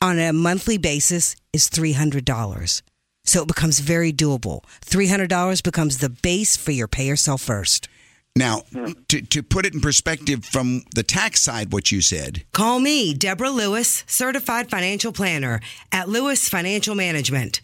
on 0.00 0.18
a 0.18 0.32
monthly 0.32 0.78
basis 0.78 1.36
is 1.52 1.68
$300. 1.68 2.82
So 3.30 3.42
it 3.42 3.46
becomes 3.46 3.78
very 3.78 4.12
doable. 4.12 4.64
$300 4.84 5.62
becomes 5.62 5.98
the 5.98 6.08
base 6.08 6.56
for 6.56 6.72
your 6.72 6.88
pay 6.88 7.06
yourself 7.06 7.40
first. 7.40 7.88
now, 8.34 8.62
to, 9.06 9.22
to 9.22 9.40
put 9.40 9.64
it 9.64 9.72
in 9.72 9.80
perspective 9.80 10.44
from 10.44 10.82
the 10.96 11.04
tax 11.04 11.40
side, 11.40 11.72
what 11.72 11.92
you 11.92 12.00
said, 12.00 12.42
Call 12.50 12.80
me, 12.80 13.14
Deborah 13.14 13.50
Lewis, 13.50 14.02
certified 14.08 14.68
financial 14.68 15.12
planner 15.12 15.60
at 15.92 16.08
Lewis 16.08 16.48
Financial 16.48 16.96
Management. 16.96 17.60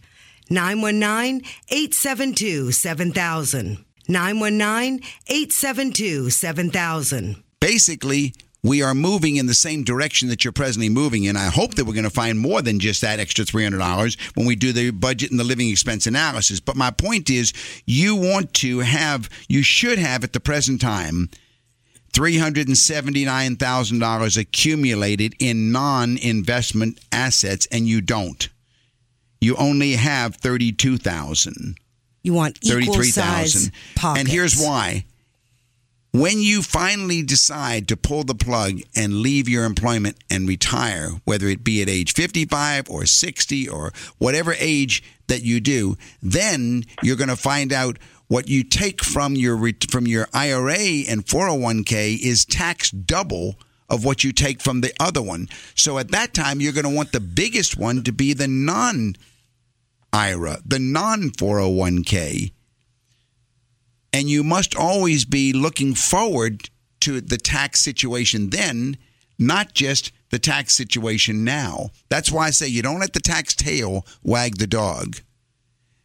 919 0.50 1.42
872 1.68 2.70
7000. 2.70 3.84
919 4.06 5.00
872 5.26 6.30
7000. 6.30 7.42
basically 7.58 8.32
we 8.62 8.82
are 8.82 8.94
moving 8.94 9.36
in 9.36 9.46
the 9.46 9.54
same 9.54 9.84
direction 9.84 10.28
that 10.28 10.44
you're 10.44 10.52
presently 10.52 10.88
moving 10.88 11.24
in. 11.24 11.36
I 11.36 11.46
hope 11.46 11.74
that 11.74 11.84
we're 11.84 11.92
going 11.94 12.04
to 12.04 12.11
find 12.11 12.38
more 12.38 12.62
than 12.62 12.80
just 12.80 13.00
that 13.02 13.20
extra 13.20 13.44
$300 13.44 14.16
when 14.34 14.46
we 14.46 14.57
do 14.57 14.72
the 14.72 14.90
budget 14.90 15.30
and 15.30 15.38
the 15.38 15.44
living 15.44 15.68
expense 15.70 16.07
analysis. 16.07 16.59
But 16.59 16.74
my 16.76 16.90
point 16.90 17.30
is, 17.30 17.52
you 17.84 18.16
want 18.16 18.52
to 18.54 18.80
have, 18.80 19.28
you 19.48 19.62
should 19.62 19.98
have 19.98 20.24
at 20.24 20.32
the 20.32 20.40
present 20.40 20.80
time, 20.80 21.28
$379,000 22.12 24.38
accumulated 24.38 25.34
in 25.38 25.70
non 25.72 26.16
investment 26.18 26.98
assets, 27.12 27.66
and 27.70 27.86
you 27.86 28.00
don't. 28.00 28.48
You 29.40 29.54
only 29.57 29.92
have 29.92 30.36
32000 30.36 31.76
You 32.22 32.32
want 32.32 32.59
equal 32.62 33.02
size 33.04 33.52
33,000. 33.54 33.72
pockets. 33.94 34.20
And 34.20 34.28
here's 34.28 34.59
why. 34.59 35.04
When 36.18 36.40
you 36.40 36.62
finally 36.62 37.22
decide 37.22 37.88
to 37.88 37.96
pull 37.96 38.24
the 38.24 38.34
plug 38.34 38.80
and 38.94 39.20
leave 39.20 39.50
your 39.50 39.66
employment 39.66 40.16
and 40.30 40.48
retire, 40.48 41.10
whether 41.24 41.46
it 41.46 41.62
be 41.62 41.82
at 41.82 41.90
age 41.90 42.14
55 42.14 42.88
or 42.88 43.04
60 43.04 43.68
or 43.68 43.92
whatever 44.16 44.54
age 44.58 45.02
that 45.26 45.42
you 45.42 45.60
do, 45.60 45.98
then 46.22 46.84
you're 47.02 47.16
going 47.16 47.28
to 47.28 47.36
find 47.36 47.70
out 47.70 47.98
what 48.28 48.48
you 48.48 48.64
take 48.64 49.04
from 49.04 49.34
your 49.34 49.58
from 49.90 50.06
your 50.06 50.26
IRA 50.32 51.04
and 51.06 51.26
401k 51.26 52.18
is 52.18 52.46
taxed 52.46 53.06
double 53.06 53.56
of 53.90 54.02
what 54.02 54.24
you 54.24 54.32
take 54.32 54.62
from 54.62 54.80
the 54.80 54.94
other 54.98 55.20
one. 55.20 55.48
So 55.74 55.98
at 55.98 56.12
that 56.12 56.32
time 56.32 56.62
you're 56.62 56.72
going 56.72 56.88
to 56.88 56.96
want 56.96 57.12
the 57.12 57.20
biggest 57.20 57.76
one 57.76 58.02
to 58.04 58.12
be 58.12 58.32
the 58.32 58.48
non 58.48 59.16
IRA, 60.14 60.60
the 60.64 60.78
non 60.78 61.28
401k 61.28 62.52
and 64.16 64.30
you 64.30 64.42
must 64.42 64.74
always 64.74 65.26
be 65.26 65.52
looking 65.52 65.94
forward 65.94 66.70
to 67.00 67.20
the 67.20 67.36
tax 67.36 67.80
situation 67.80 68.48
then, 68.48 68.96
not 69.38 69.74
just 69.74 70.10
the 70.30 70.38
tax 70.38 70.74
situation 70.74 71.44
now. 71.44 71.90
That's 72.08 72.32
why 72.32 72.46
I 72.46 72.50
say 72.50 72.66
you 72.66 72.80
don't 72.80 72.98
let 72.98 73.12
the 73.12 73.20
tax 73.20 73.54
tail 73.54 74.06
wag 74.22 74.56
the 74.56 74.66
dog. 74.66 75.16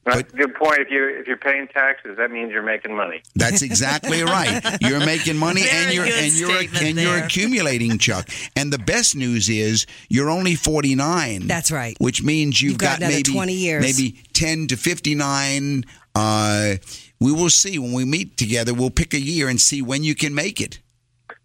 That's 0.03 0.33
a 0.33 0.35
good 0.35 0.55
point. 0.55 0.79
If 0.79 0.89
you 0.89 1.07
if 1.19 1.27
you're 1.27 1.37
paying 1.37 1.67
taxes, 1.67 2.17
that 2.17 2.31
means 2.31 2.51
you're 2.51 2.63
making 2.63 2.93
money. 2.95 3.21
That's 3.35 3.61
exactly 3.61 4.23
right. 4.37 4.59
You're 4.81 5.05
making 5.05 5.37
money 5.37 5.61
and 5.71 5.93
you're 5.93 6.05
and 6.05 6.33
you're 6.33 6.49
statement 6.49 6.83
and 6.83 6.99
you're 6.99 7.17
accumulating, 7.17 7.97
Chuck. 7.99 8.27
And 8.55 8.73
the 8.73 8.79
best 8.79 9.15
news 9.15 9.47
is 9.47 9.85
you're 10.09 10.29
only 10.29 10.55
49. 10.55 11.47
That's 11.47 11.71
right. 11.71 11.95
Which 11.99 12.23
means 12.23 12.61
you've, 12.61 12.71
You've 12.71 12.79
got 12.79 12.97
another 12.97 13.13
maybe 13.13 13.31
20 13.31 13.53
years. 13.53 13.83
maybe 13.83 14.19
10 14.33 14.67
to 14.67 14.75
59. 14.75 15.85
Uh, 16.15 16.75
we 17.21 17.31
will 17.31 17.51
see 17.51 17.77
when 17.77 17.93
we 17.93 18.03
meet 18.03 18.35
together. 18.35 18.73
We'll 18.73 18.89
pick 18.89 19.13
a 19.13 19.19
year 19.19 19.47
and 19.47 19.61
see 19.61 19.81
when 19.81 20.03
you 20.03 20.15
can 20.15 20.33
make 20.33 20.59
it. 20.59 20.79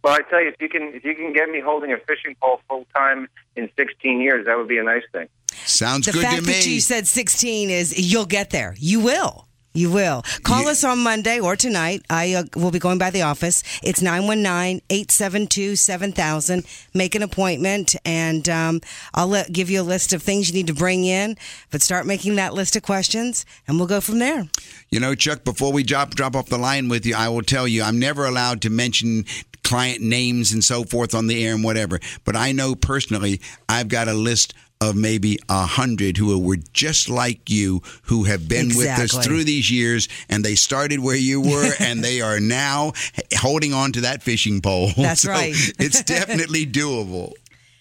Well, 0.03 0.15
I 0.15 0.23
tell 0.31 0.41
you, 0.41 0.49
if 0.49 0.55
you 0.59 0.69
can 0.69 0.95
if 0.95 1.05
you 1.05 1.15
can 1.15 1.33
get 1.33 1.51
me 1.51 1.61
holding 1.61 1.93
a 1.93 1.99
fishing 1.99 2.35
pole 2.41 2.61
full 2.69 2.87
time 2.95 3.29
in 3.57 3.69
16 3.77 4.21
years, 4.21 4.47
that 4.47 4.57
would 4.57 4.69
be 4.69 4.79
a 4.79 4.83
nice 4.83 5.03
thing. 5.13 5.29
Sounds 5.67 6.07
The 6.07 6.13
good 6.13 6.23
to 6.23 6.31
me. 6.31 6.37
The 6.37 6.43
fact 6.47 6.65
that 6.65 6.71
you 6.71 6.81
said 6.81 7.07
16 7.07 7.71
is 7.71 8.13
you'll 8.13 8.25
get 8.25 8.51
there. 8.51 8.75
You 8.79 9.01
will. 9.01 9.46
You 9.77 9.91
will. 9.91 10.25
Call 10.43 10.63
Yeah. 10.65 10.71
us 10.71 10.83
on 10.85 11.01
Monday 11.01 11.39
or 11.39 11.55
tonight. 11.55 12.03
I 12.09 12.33
uh, 12.33 12.45
will 12.57 12.71
be 12.71 12.79
going 12.79 12.97
by 12.97 13.11
the 13.11 13.21
office. 13.23 13.63
It's 13.83 14.01
919-872-7000. 14.03 16.65
Make 16.95 17.15
an 17.15 17.23
appointment 17.23 17.95
and 18.05 18.49
um, 18.49 18.81
I'll 19.13 19.27
let, 19.29 19.53
give 19.53 19.69
you 19.69 19.83
a 19.83 19.85
list 19.85 20.15
of 20.15 20.23
things 20.23 20.49
you 20.49 20.55
need 20.55 20.69
to 20.69 20.75
bring 20.75 21.05
in. 21.05 21.37
But 21.71 21.83
start 21.83 22.07
making 22.07 22.37
that 22.37 22.55
list 22.55 22.75
of 22.77 22.83
questions 22.85 23.45
and 23.69 23.77
we'll 23.79 23.87
go 23.87 24.01
from 24.01 24.19
there. 24.19 24.49
You 24.91 24.99
know, 25.01 25.15
Chuck, 25.15 25.45
before 25.45 25.73
we 25.73 25.83
drop 25.83 26.15
drop 26.15 26.35
off 26.35 26.47
the 26.47 26.57
line 26.59 26.89
with 26.89 27.05
you, 27.05 27.15
I 27.15 27.29
will 27.29 27.43
tell 27.43 27.69
you 27.69 27.83
I'm 27.83 27.99
never 27.99 28.25
allowed 28.25 28.63
to 28.63 28.71
mention 28.71 29.27
client 29.63 30.01
names 30.01 30.53
and 30.53 30.65
so 30.65 30.85
forth 30.85 31.15
on 31.15 31.27
the 31.27 31.45
air 31.45 31.55
and 31.55 31.63
whatever. 31.65 32.01
But 32.25 32.35
I 32.37 32.53
know 32.53 32.75
personally 32.75 33.43
I've 33.69 33.89
got 33.89 34.09
a 34.09 34.15
list 34.15 34.55
of 34.81 34.95
maybe 34.97 35.39
a 35.49 35.65
hundred 35.65 36.17
who 36.17 36.39
were 36.39 36.59
just 36.73 37.09
like 37.09 37.49
you, 37.49 37.83
who 38.03 38.25
have 38.25 38.49
been 38.49 38.69
with 38.69 38.89
us 38.89 39.25
through 39.25 39.45
these 39.45 39.71
years, 39.71 40.09
and 40.29 40.45
they 40.45 40.55
started 40.55 41.01
where 41.01 41.17
you 41.17 41.41
were, 41.41 41.71
and 41.81 42.05
they 42.05 42.21
are 42.21 42.41
now 42.41 42.93
holding 43.37 43.73
on 43.73 43.93
to 43.93 44.03
that 44.03 44.23
fishing 44.23 44.61
pole. 44.61 44.91
That's 44.97 45.23
So 45.23 45.31
right. 45.31 45.55
it's 45.79 46.03
definitely 46.03 46.67
doable. 46.67 47.33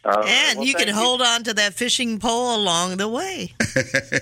Uh, 0.06 0.24
And 0.28 0.60
well, 0.60 0.68
you 0.68 0.76
can 0.76 0.86
thank 0.86 0.98
hold 0.98 1.22
on 1.22 1.44
to 1.46 1.54
that 1.56 1.74
fishing 1.74 2.20
pole 2.20 2.56
along 2.56 2.98
the 2.98 3.08
way. 3.08 3.54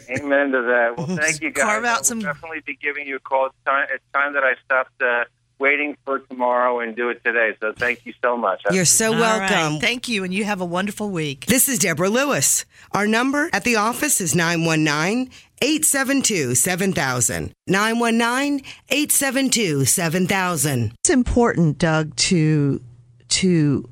Amen 0.10 0.52
to 0.54 0.62
that. 0.62 0.94
Well, 0.98 1.08
thank 1.18 1.42
you 1.42 1.52
guys. 1.52 1.64
Carve 1.66 1.84
out 1.84 1.96
I 1.96 1.98
will 2.00 2.04
some- 2.06 2.20
definitely 2.22 2.62
be 2.66 2.78
giving 2.82 3.06
you 3.06 3.18
a 3.18 3.20
call. 3.20 3.48
It's 3.48 3.56
time. 3.66 3.88
It's 3.94 4.04
time 4.14 4.34
that 4.34 4.44
I 4.44 4.54
stopped 4.64 5.02
uh, 5.02 5.26
waiting 5.60 5.98
for 6.06 6.20
tomorrow 6.20 6.80
and 6.80 6.96
do 6.96 7.10
it 7.10 7.24
today. 7.24 7.56
So 7.60 7.74
thank 7.74 8.06
you 8.06 8.14
so 8.22 8.38
much. 8.38 8.62
You're 8.72 8.86
so 8.86 9.14
All 9.14 9.20
right. 9.20 9.50
welcome. 9.50 9.80
Thank 9.80 10.08
you, 10.08 10.24
and 10.24 10.34
you 10.34 10.44
have 10.44 10.62
a 10.62 10.66
wonderful 10.66 11.10
week. 11.10 11.46
This 11.46 11.70
is 11.70 11.80
Deborah 11.80 12.10
Lewis. 12.10 12.66
Our 12.92 13.08
number 13.08 13.50
at 13.54 13.64
the 13.64 13.76
office 13.76 14.22
is 14.22 14.36
919 14.36 15.32
872 15.62 16.56
7000. 16.56 17.54
919 17.68 18.66
872 18.90 19.86
7000. 19.86 20.94
It's 21.00 21.10
important, 21.10 21.78
Doug, 21.78 22.16
to 22.18 22.82
to 23.30 23.90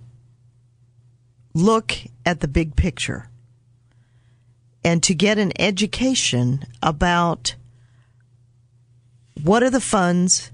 look 1.53 1.93
at 2.25 2.39
the 2.39 2.47
big 2.47 2.75
picture 2.75 3.29
and 4.83 5.01
to 5.03 5.13
get 5.13 5.37
an 5.37 5.51
education 5.59 6.63
about 6.81 7.55
what 9.43 9.63
are 9.63 9.69
the 9.69 9.81
funds 9.81 10.51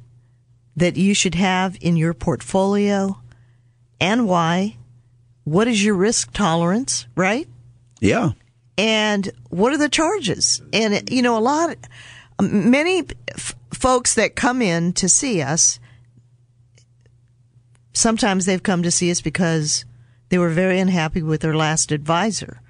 that 0.78 0.96
you 0.96 1.14
should 1.14 1.36
have 1.36 1.78
in 1.82 1.98
your 1.98 2.14
portfolio 2.14 3.20
and 4.00 4.28
why. 4.28 4.78
What 5.44 5.68
is 5.68 5.84
your 5.84 5.96
risk 5.96 6.32
tolerance, 6.34 7.08
right? 7.16 7.48
Yeah. 8.00 8.32
and 8.78 9.30
what 9.50 9.74
are 9.74 9.78
the 9.78 9.90
charges? 9.90 10.62
And 10.72 11.10
you 11.10 11.22
know, 11.24 11.38
a 11.38 11.40
lot, 11.40 11.76
many 12.40 13.04
f- 13.30 13.56
folks 13.74 14.14
that 14.16 14.36
come 14.36 14.62
in 14.62 14.94
to 14.94 15.10
see 15.10 15.42
us, 15.42 15.80
sometimes 17.94 18.46
they've 18.46 18.62
come 18.62 18.84
to 18.84 18.92
see 18.92 19.10
us 19.12 19.22
because 19.22 19.86
they 20.30 20.38
were 20.38 20.50
very 20.50 20.80
unhappy 20.80 21.22
with 21.24 21.42
their 21.42 21.56
last 21.56 21.92
advisor, 21.92 22.62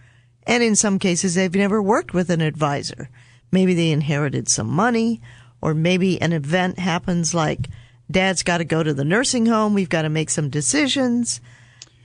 and 0.46 0.64
in 0.64 0.76
some 0.76 1.00
cases 1.00 1.36
they've 1.36 1.54
never 1.56 1.82
worked 1.82 2.14
with 2.14 2.30
an 2.30 2.42
advisor. 2.42 3.10
Maybe 3.52 3.74
they 3.74 3.92
inherited 3.92 4.48
some 4.48 4.70
money, 4.70 5.22
or 5.62 5.74
maybe 5.74 6.22
an 6.22 6.34
event 6.34 6.80
happens 6.80 7.34
like 7.34 7.68
Dad's 8.10 8.44
got 8.44 8.60
to 8.60 8.66
go 8.66 8.84
to 8.84 8.94
the 8.94 9.04
nursing 9.04 9.46
home. 9.46 9.74
We've 9.74 9.90
got 9.90 10.04
to 10.04 10.10
make 10.10 10.30
some 10.30 10.50
decisions. 10.50 11.42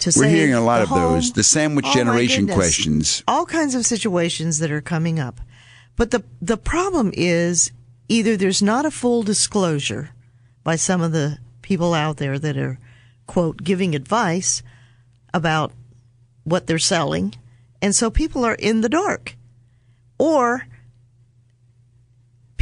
To 0.01 0.13
We're 0.17 0.29
hearing 0.29 0.55
a 0.55 0.61
lot 0.61 0.83
of 0.83 0.89
those. 0.89 1.33
The 1.33 1.45
sandwich 1.45 1.87
Oh, 1.89 1.95
generation 1.95 2.49
questions. 2.49 3.23
All 3.29 3.47
kinds 3.47 3.77
of 3.77 3.87
situations 3.87 4.59
that 4.59 4.73
are 4.73 4.81
coming 4.81 5.21
up. 5.21 5.41
But 5.97 6.11
the 6.11 6.25
the 6.41 6.57
problem 6.57 7.13
is 7.15 7.71
either 8.09 8.37
there's 8.37 8.63
not 8.63 8.85
a 8.85 8.91
full 8.91 9.23
disclosure 9.23 10.11
by 10.65 10.75
some 10.75 11.03
of 11.03 11.13
the 11.13 11.39
people 11.63 11.95
out 11.95 12.17
there 12.17 12.39
that 12.39 12.57
are 12.57 12.79
quote 13.27 13.63
giving 13.63 13.95
advice 13.95 14.63
about 15.33 15.73
what 16.43 16.67
they're 16.67 16.79
selling, 16.79 17.35
and 17.81 17.95
so 17.95 18.11
people 18.11 18.45
are 18.45 18.57
in 18.57 18.81
the 18.81 18.89
dark. 18.89 19.37
Or 20.19 20.67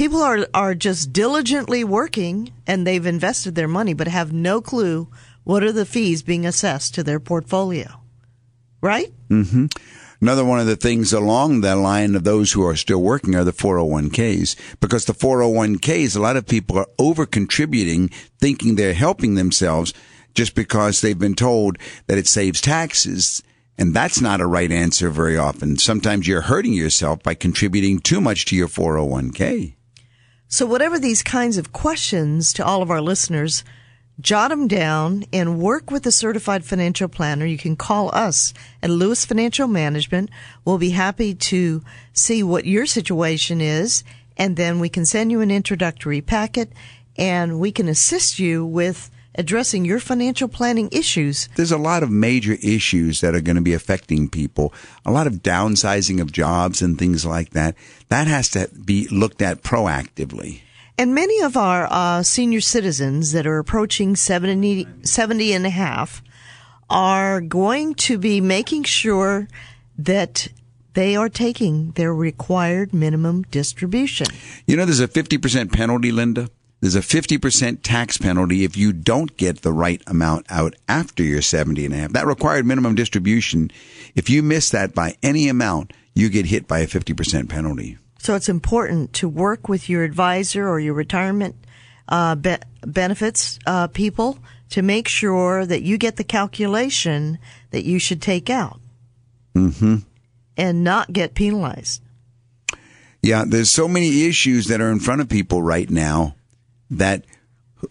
people 0.00 0.22
are 0.22 0.46
are 0.54 0.74
just 0.74 1.12
diligently 1.12 1.84
working 1.84 2.50
and 2.66 2.86
they've 2.86 3.04
invested 3.04 3.54
their 3.54 3.68
money 3.68 3.92
but 3.92 4.08
have 4.08 4.32
no 4.32 4.58
clue 4.62 5.06
what 5.44 5.62
are 5.62 5.72
the 5.72 5.84
fees 5.84 6.22
being 6.22 6.46
assessed 6.46 6.94
to 6.94 7.02
their 7.02 7.20
portfolio. 7.20 8.00
Right? 8.80 9.12
Mm-hmm. 9.28 9.66
Another 10.22 10.42
one 10.42 10.58
of 10.58 10.66
the 10.66 10.76
things 10.76 11.12
along 11.12 11.60
the 11.60 11.76
line 11.76 12.14
of 12.14 12.24
those 12.24 12.52
who 12.52 12.64
are 12.66 12.76
still 12.76 13.02
working 13.02 13.34
are 13.34 13.44
the 13.44 13.52
401ks 13.52 14.56
because 14.80 15.04
the 15.04 15.12
401ks, 15.12 16.16
a 16.16 16.20
lot 16.20 16.38
of 16.38 16.46
people 16.46 16.78
are 16.78 16.88
over 16.98 17.26
contributing, 17.26 18.08
thinking 18.38 18.76
they're 18.76 18.94
helping 18.94 19.34
themselves 19.34 19.92
just 20.32 20.54
because 20.54 21.02
they've 21.02 21.18
been 21.18 21.34
told 21.34 21.76
that 22.06 22.16
it 22.16 22.26
saves 22.26 22.62
taxes. 22.62 23.42
And 23.76 23.92
that's 23.92 24.22
not 24.22 24.40
a 24.40 24.46
right 24.46 24.72
answer 24.72 25.10
very 25.10 25.36
often. 25.36 25.76
Sometimes 25.76 26.26
you're 26.26 26.40
hurting 26.40 26.72
yourself 26.72 27.22
by 27.22 27.34
contributing 27.34 27.98
too 27.98 28.22
much 28.22 28.46
to 28.46 28.56
your 28.56 28.68
401k. 28.68 29.74
So, 30.52 30.66
whatever 30.66 30.98
these 30.98 31.22
kinds 31.22 31.58
of 31.58 31.72
questions 31.72 32.52
to 32.54 32.64
all 32.64 32.82
of 32.82 32.90
our 32.90 33.00
listeners, 33.00 33.62
jot 34.20 34.50
them 34.50 34.66
down 34.66 35.24
and 35.32 35.60
work 35.60 35.92
with 35.92 36.04
a 36.06 36.10
certified 36.10 36.64
financial 36.64 37.06
planner. 37.06 37.46
You 37.46 37.56
can 37.56 37.76
call 37.76 38.12
us 38.12 38.52
at 38.82 38.90
Lewis 38.90 39.24
Financial 39.24 39.68
Management. 39.68 40.28
We'll 40.64 40.76
be 40.76 40.90
happy 40.90 41.36
to 41.36 41.84
see 42.12 42.42
what 42.42 42.66
your 42.66 42.84
situation 42.84 43.60
is, 43.60 44.02
and 44.36 44.56
then 44.56 44.80
we 44.80 44.88
can 44.88 45.06
send 45.06 45.30
you 45.30 45.40
an 45.40 45.52
introductory 45.52 46.20
packet 46.20 46.72
and 47.16 47.60
we 47.60 47.70
can 47.70 47.88
assist 47.88 48.40
you 48.40 48.66
with 48.66 49.08
addressing 49.40 49.86
your 49.86 49.98
financial 49.98 50.48
planning 50.48 50.90
issues. 50.92 51.48
There's 51.56 51.72
a 51.72 51.78
lot 51.78 52.02
of 52.02 52.10
major 52.10 52.56
issues 52.62 53.22
that 53.22 53.34
are 53.34 53.40
going 53.40 53.56
to 53.56 53.62
be 53.62 53.72
affecting 53.72 54.28
people. 54.28 54.74
A 55.06 55.10
lot 55.10 55.26
of 55.26 55.42
downsizing 55.42 56.20
of 56.20 56.30
jobs 56.30 56.82
and 56.82 56.98
things 56.98 57.24
like 57.24 57.50
that. 57.50 57.74
That 58.10 58.26
has 58.26 58.50
to 58.50 58.68
be 58.84 59.08
looked 59.08 59.40
at 59.40 59.62
proactively. 59.62 60.60
And 60.98 61.14
many 61.14 61.40
of 61.40 61.56
our 61.56 61.88
uh, 61.90 62.22
senior 62.22 62.60
citizens 62.60 63.32
that 63.32 63.46
are 63.46 63.58
approaching 63.58 64.14
70, 64.14 64.86
70 65.02 65.52
and 65.54 65.66
a 65.66 65.70
half 65.70 66.22
are 66.90 67.40
going 67.40 67.94
to 67.94 68.18
be 68.18 68.42
making 68.42 68.84
sure 68.84 69.48
that 69.96 70.48
they 70.92 71.16
are 71.16 71.30
taking 71.30 71.92
their 71.92 72.14
required 72.14 72.92
minimum 72.92 73.44
distribution. 73.44 74.26
You 74.66 74.76
know, 74.76 74.84
there's 74.84 75.00
a 75.00 75.08
50% 75.08 75.72
penalty, 75.72 76.12
Linda. 76.12 76.50
There's 76.80 76.94
a 76.94 77.00
50% 77.00 77.80
tax 77.82 78.16
penalty 78.16 78.64
if 78.64 78.76
you 78.76 78.92
don't 78.92 79.36
get 79.36 79.60
the 79.62 79.72
right 79.72 80.02
amount 80.06 80.46
out 80.48 80.74
after 80.88 81.22
you're 81.22 81.42
70 81.42 81.84
and 81.84 81.94
a 81.94 81.96
half. 81.98 82.12
That 82.12 82.26
required 82.26 82.64
minimum 82.64 82.94
distribution, 82.94 83.70
if 84.14 84.30
you 84.30 84.42
miss 84.42 84.70
that 84.70 84.94
by 84.94 85.16
any 85.22 85.48
amount, 85.48 85.92
you 86.14 86.30
get 86.30 86.46
hit 86.46 86.66
by 86.66 86.78
a 86.80 86.86
50% 86.86 87.48
penalty. 87.50 87.98
So 88.18 88.34
it's 88.34 88.48
important 88.48 89.12
to 89.14 89.28
work 89.28 89.68
with 89.68 89.88
your 89.90 90.04
advisor 90.04 90.68
or 90.68 90.80
your 90.80 90.94
retirement 90.94 91.54
uh, 92.08 92.34
be- 92.34 92.56
benefits 92.82 93.58
uh, 93.66 93.86
people 93.88 94.38
to 94.70 94.82
make 94.82 95.06
sure 95.08 95.66
that 95.66 95.82
you 95.82 95.98
get 95.98 96.16
the 96.16 96.24
calculation 96.24 97.38
that 97.72 97.84
you 97.84 97.98
should 97.98 98.22
take 98.22 98.48
out 98.48 98.80
Mm-hmm. 99.54 99.96
and 100.56 100.84
not 100.84 101.12
get 101.12 101.34
penalized. 101.34 102.02
Yeah, 103.22 103.44
there's 103.46 103.70
so 103.70 103.88
many 103.88 104.26
issues 104.26 104.68
that 104.68 104.80
are 104.80 104.90
in 104.92 105.00
front 105.00 105.20
of 105.20 105.28
people 105.28 105.60
right 105.62 105.90
now 105.90 106.36
that 106.90 107.24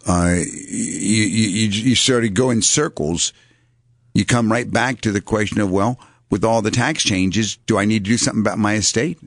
uh, 0.08 0.36
you, 0.38 1.24
you, 1.24 1.68
you 1.70 1.96
sort 1.96 2.26
of 2.26 2.34
go 2.34 2.50
in 2.50 2.62
circles. 2.62 3.34
You 4.14 4.26
come 4.26 4.52
right 4.52 4.70
back 4.70 5.02
to 5.02 5.12
the 5.12 5.22
question 5.22 5.62
of, 5.62 5.72
well, 5.72 6.00
with 6.30 6.44
all 6.44 6.62
the 6.62 6.72
tax 6.72 7.04
changes, 7.04 7.58
do 7.66 7.78
I 7.78 7.86
need 7.86 8.06
to 8.06 8.12
do 8.12 8.18
something 8.18 8.42
about 8.42 8.60
my 8.60 8.76
estate? 8.76 9.20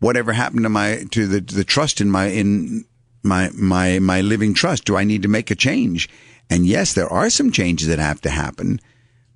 Whatever 0.00 0.32
happened 0.32 0.64
to 0.64 0.68
my 0.68 1.04
to 1.12 1.26
the 1.26 1.40
the 1.40 1.64
trust 1.64 2.00
in 2.00 2.10
my 2.10 2.26
in 2.26 2.84
my 3.22 3.50
my 3.54 3.98
my 3.98 4.20
living 4.20 4.54
trust? 4.54 4.84
Do 4.84 4.96
I 4.96 5.04
need 5.04 5.22
to 5.22 5.28
make 5.28 5.50
a 5.50 5.54
change? 5.54 6.08
And 6.50 6.66
yes, 6.66 6.92
there 6.92 7.08
are 7.08 7.30
some 7.30 7.50
changes 7.50 7.88
that 7.88 7.98
have 7.98 8.20
to 8.22 8.30
happen, 8.30 8.80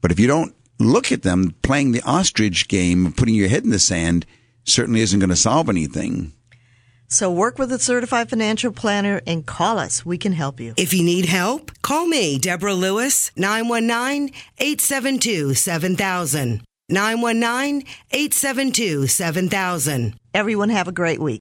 but 0.03 0.13
if 0.13 0.21
you 0.21 0.27
don't 0.27 0.55
look 0.79 1.11
at 1.11 1.23
them 1.23 1.55
playing 1.63 1.93
the 1.93 2.03
ostrich 2.03 2.69
game, 2.69 3.13
putting 3.13 3.35
your 3.35 3.49
head 3.49 3.65
in 3.65 3.71
the 3.71 3.79
sand, 3.79 4.27
certainly 4.65 5.01
isn't 5.01 5.19
going 5.19 5.31
to 5.31 5.37
solve 5.37 5.69
anything. 5.69 6.33
So 7.09 7.31
work 7.31 7.59
with 7.59 7.73
a 7.73 7.79
certified 7.79 8.29
financial 8.29 8.71
planner 8.73 9.21
and 9.27 9.47
call 9.47 9.79
us. 9.79 10.05
We 10.05 10.19
can 10.19 10.33
help 10.33 10.61
you. 10.61 10.75
If 10.77 10.93
you 10.93 11.03
need 11.03 11.25
help, 11.25 11.73
call 11.83 12.07
me, 12.07 12.39
Deborah 12.39 12.75
Lewis, 12.75 13.31
919 13.37 14.35
872 14.59 15.55
7000. 15.55 16.63
919 16.91 17.87
872 18.11 19.07
7000. 19.07 20.15
Everyone 20.35 20.71
have 20.71 20.89
a 20.89 20.93
great 20.93 21.19
week. 21.19 21.41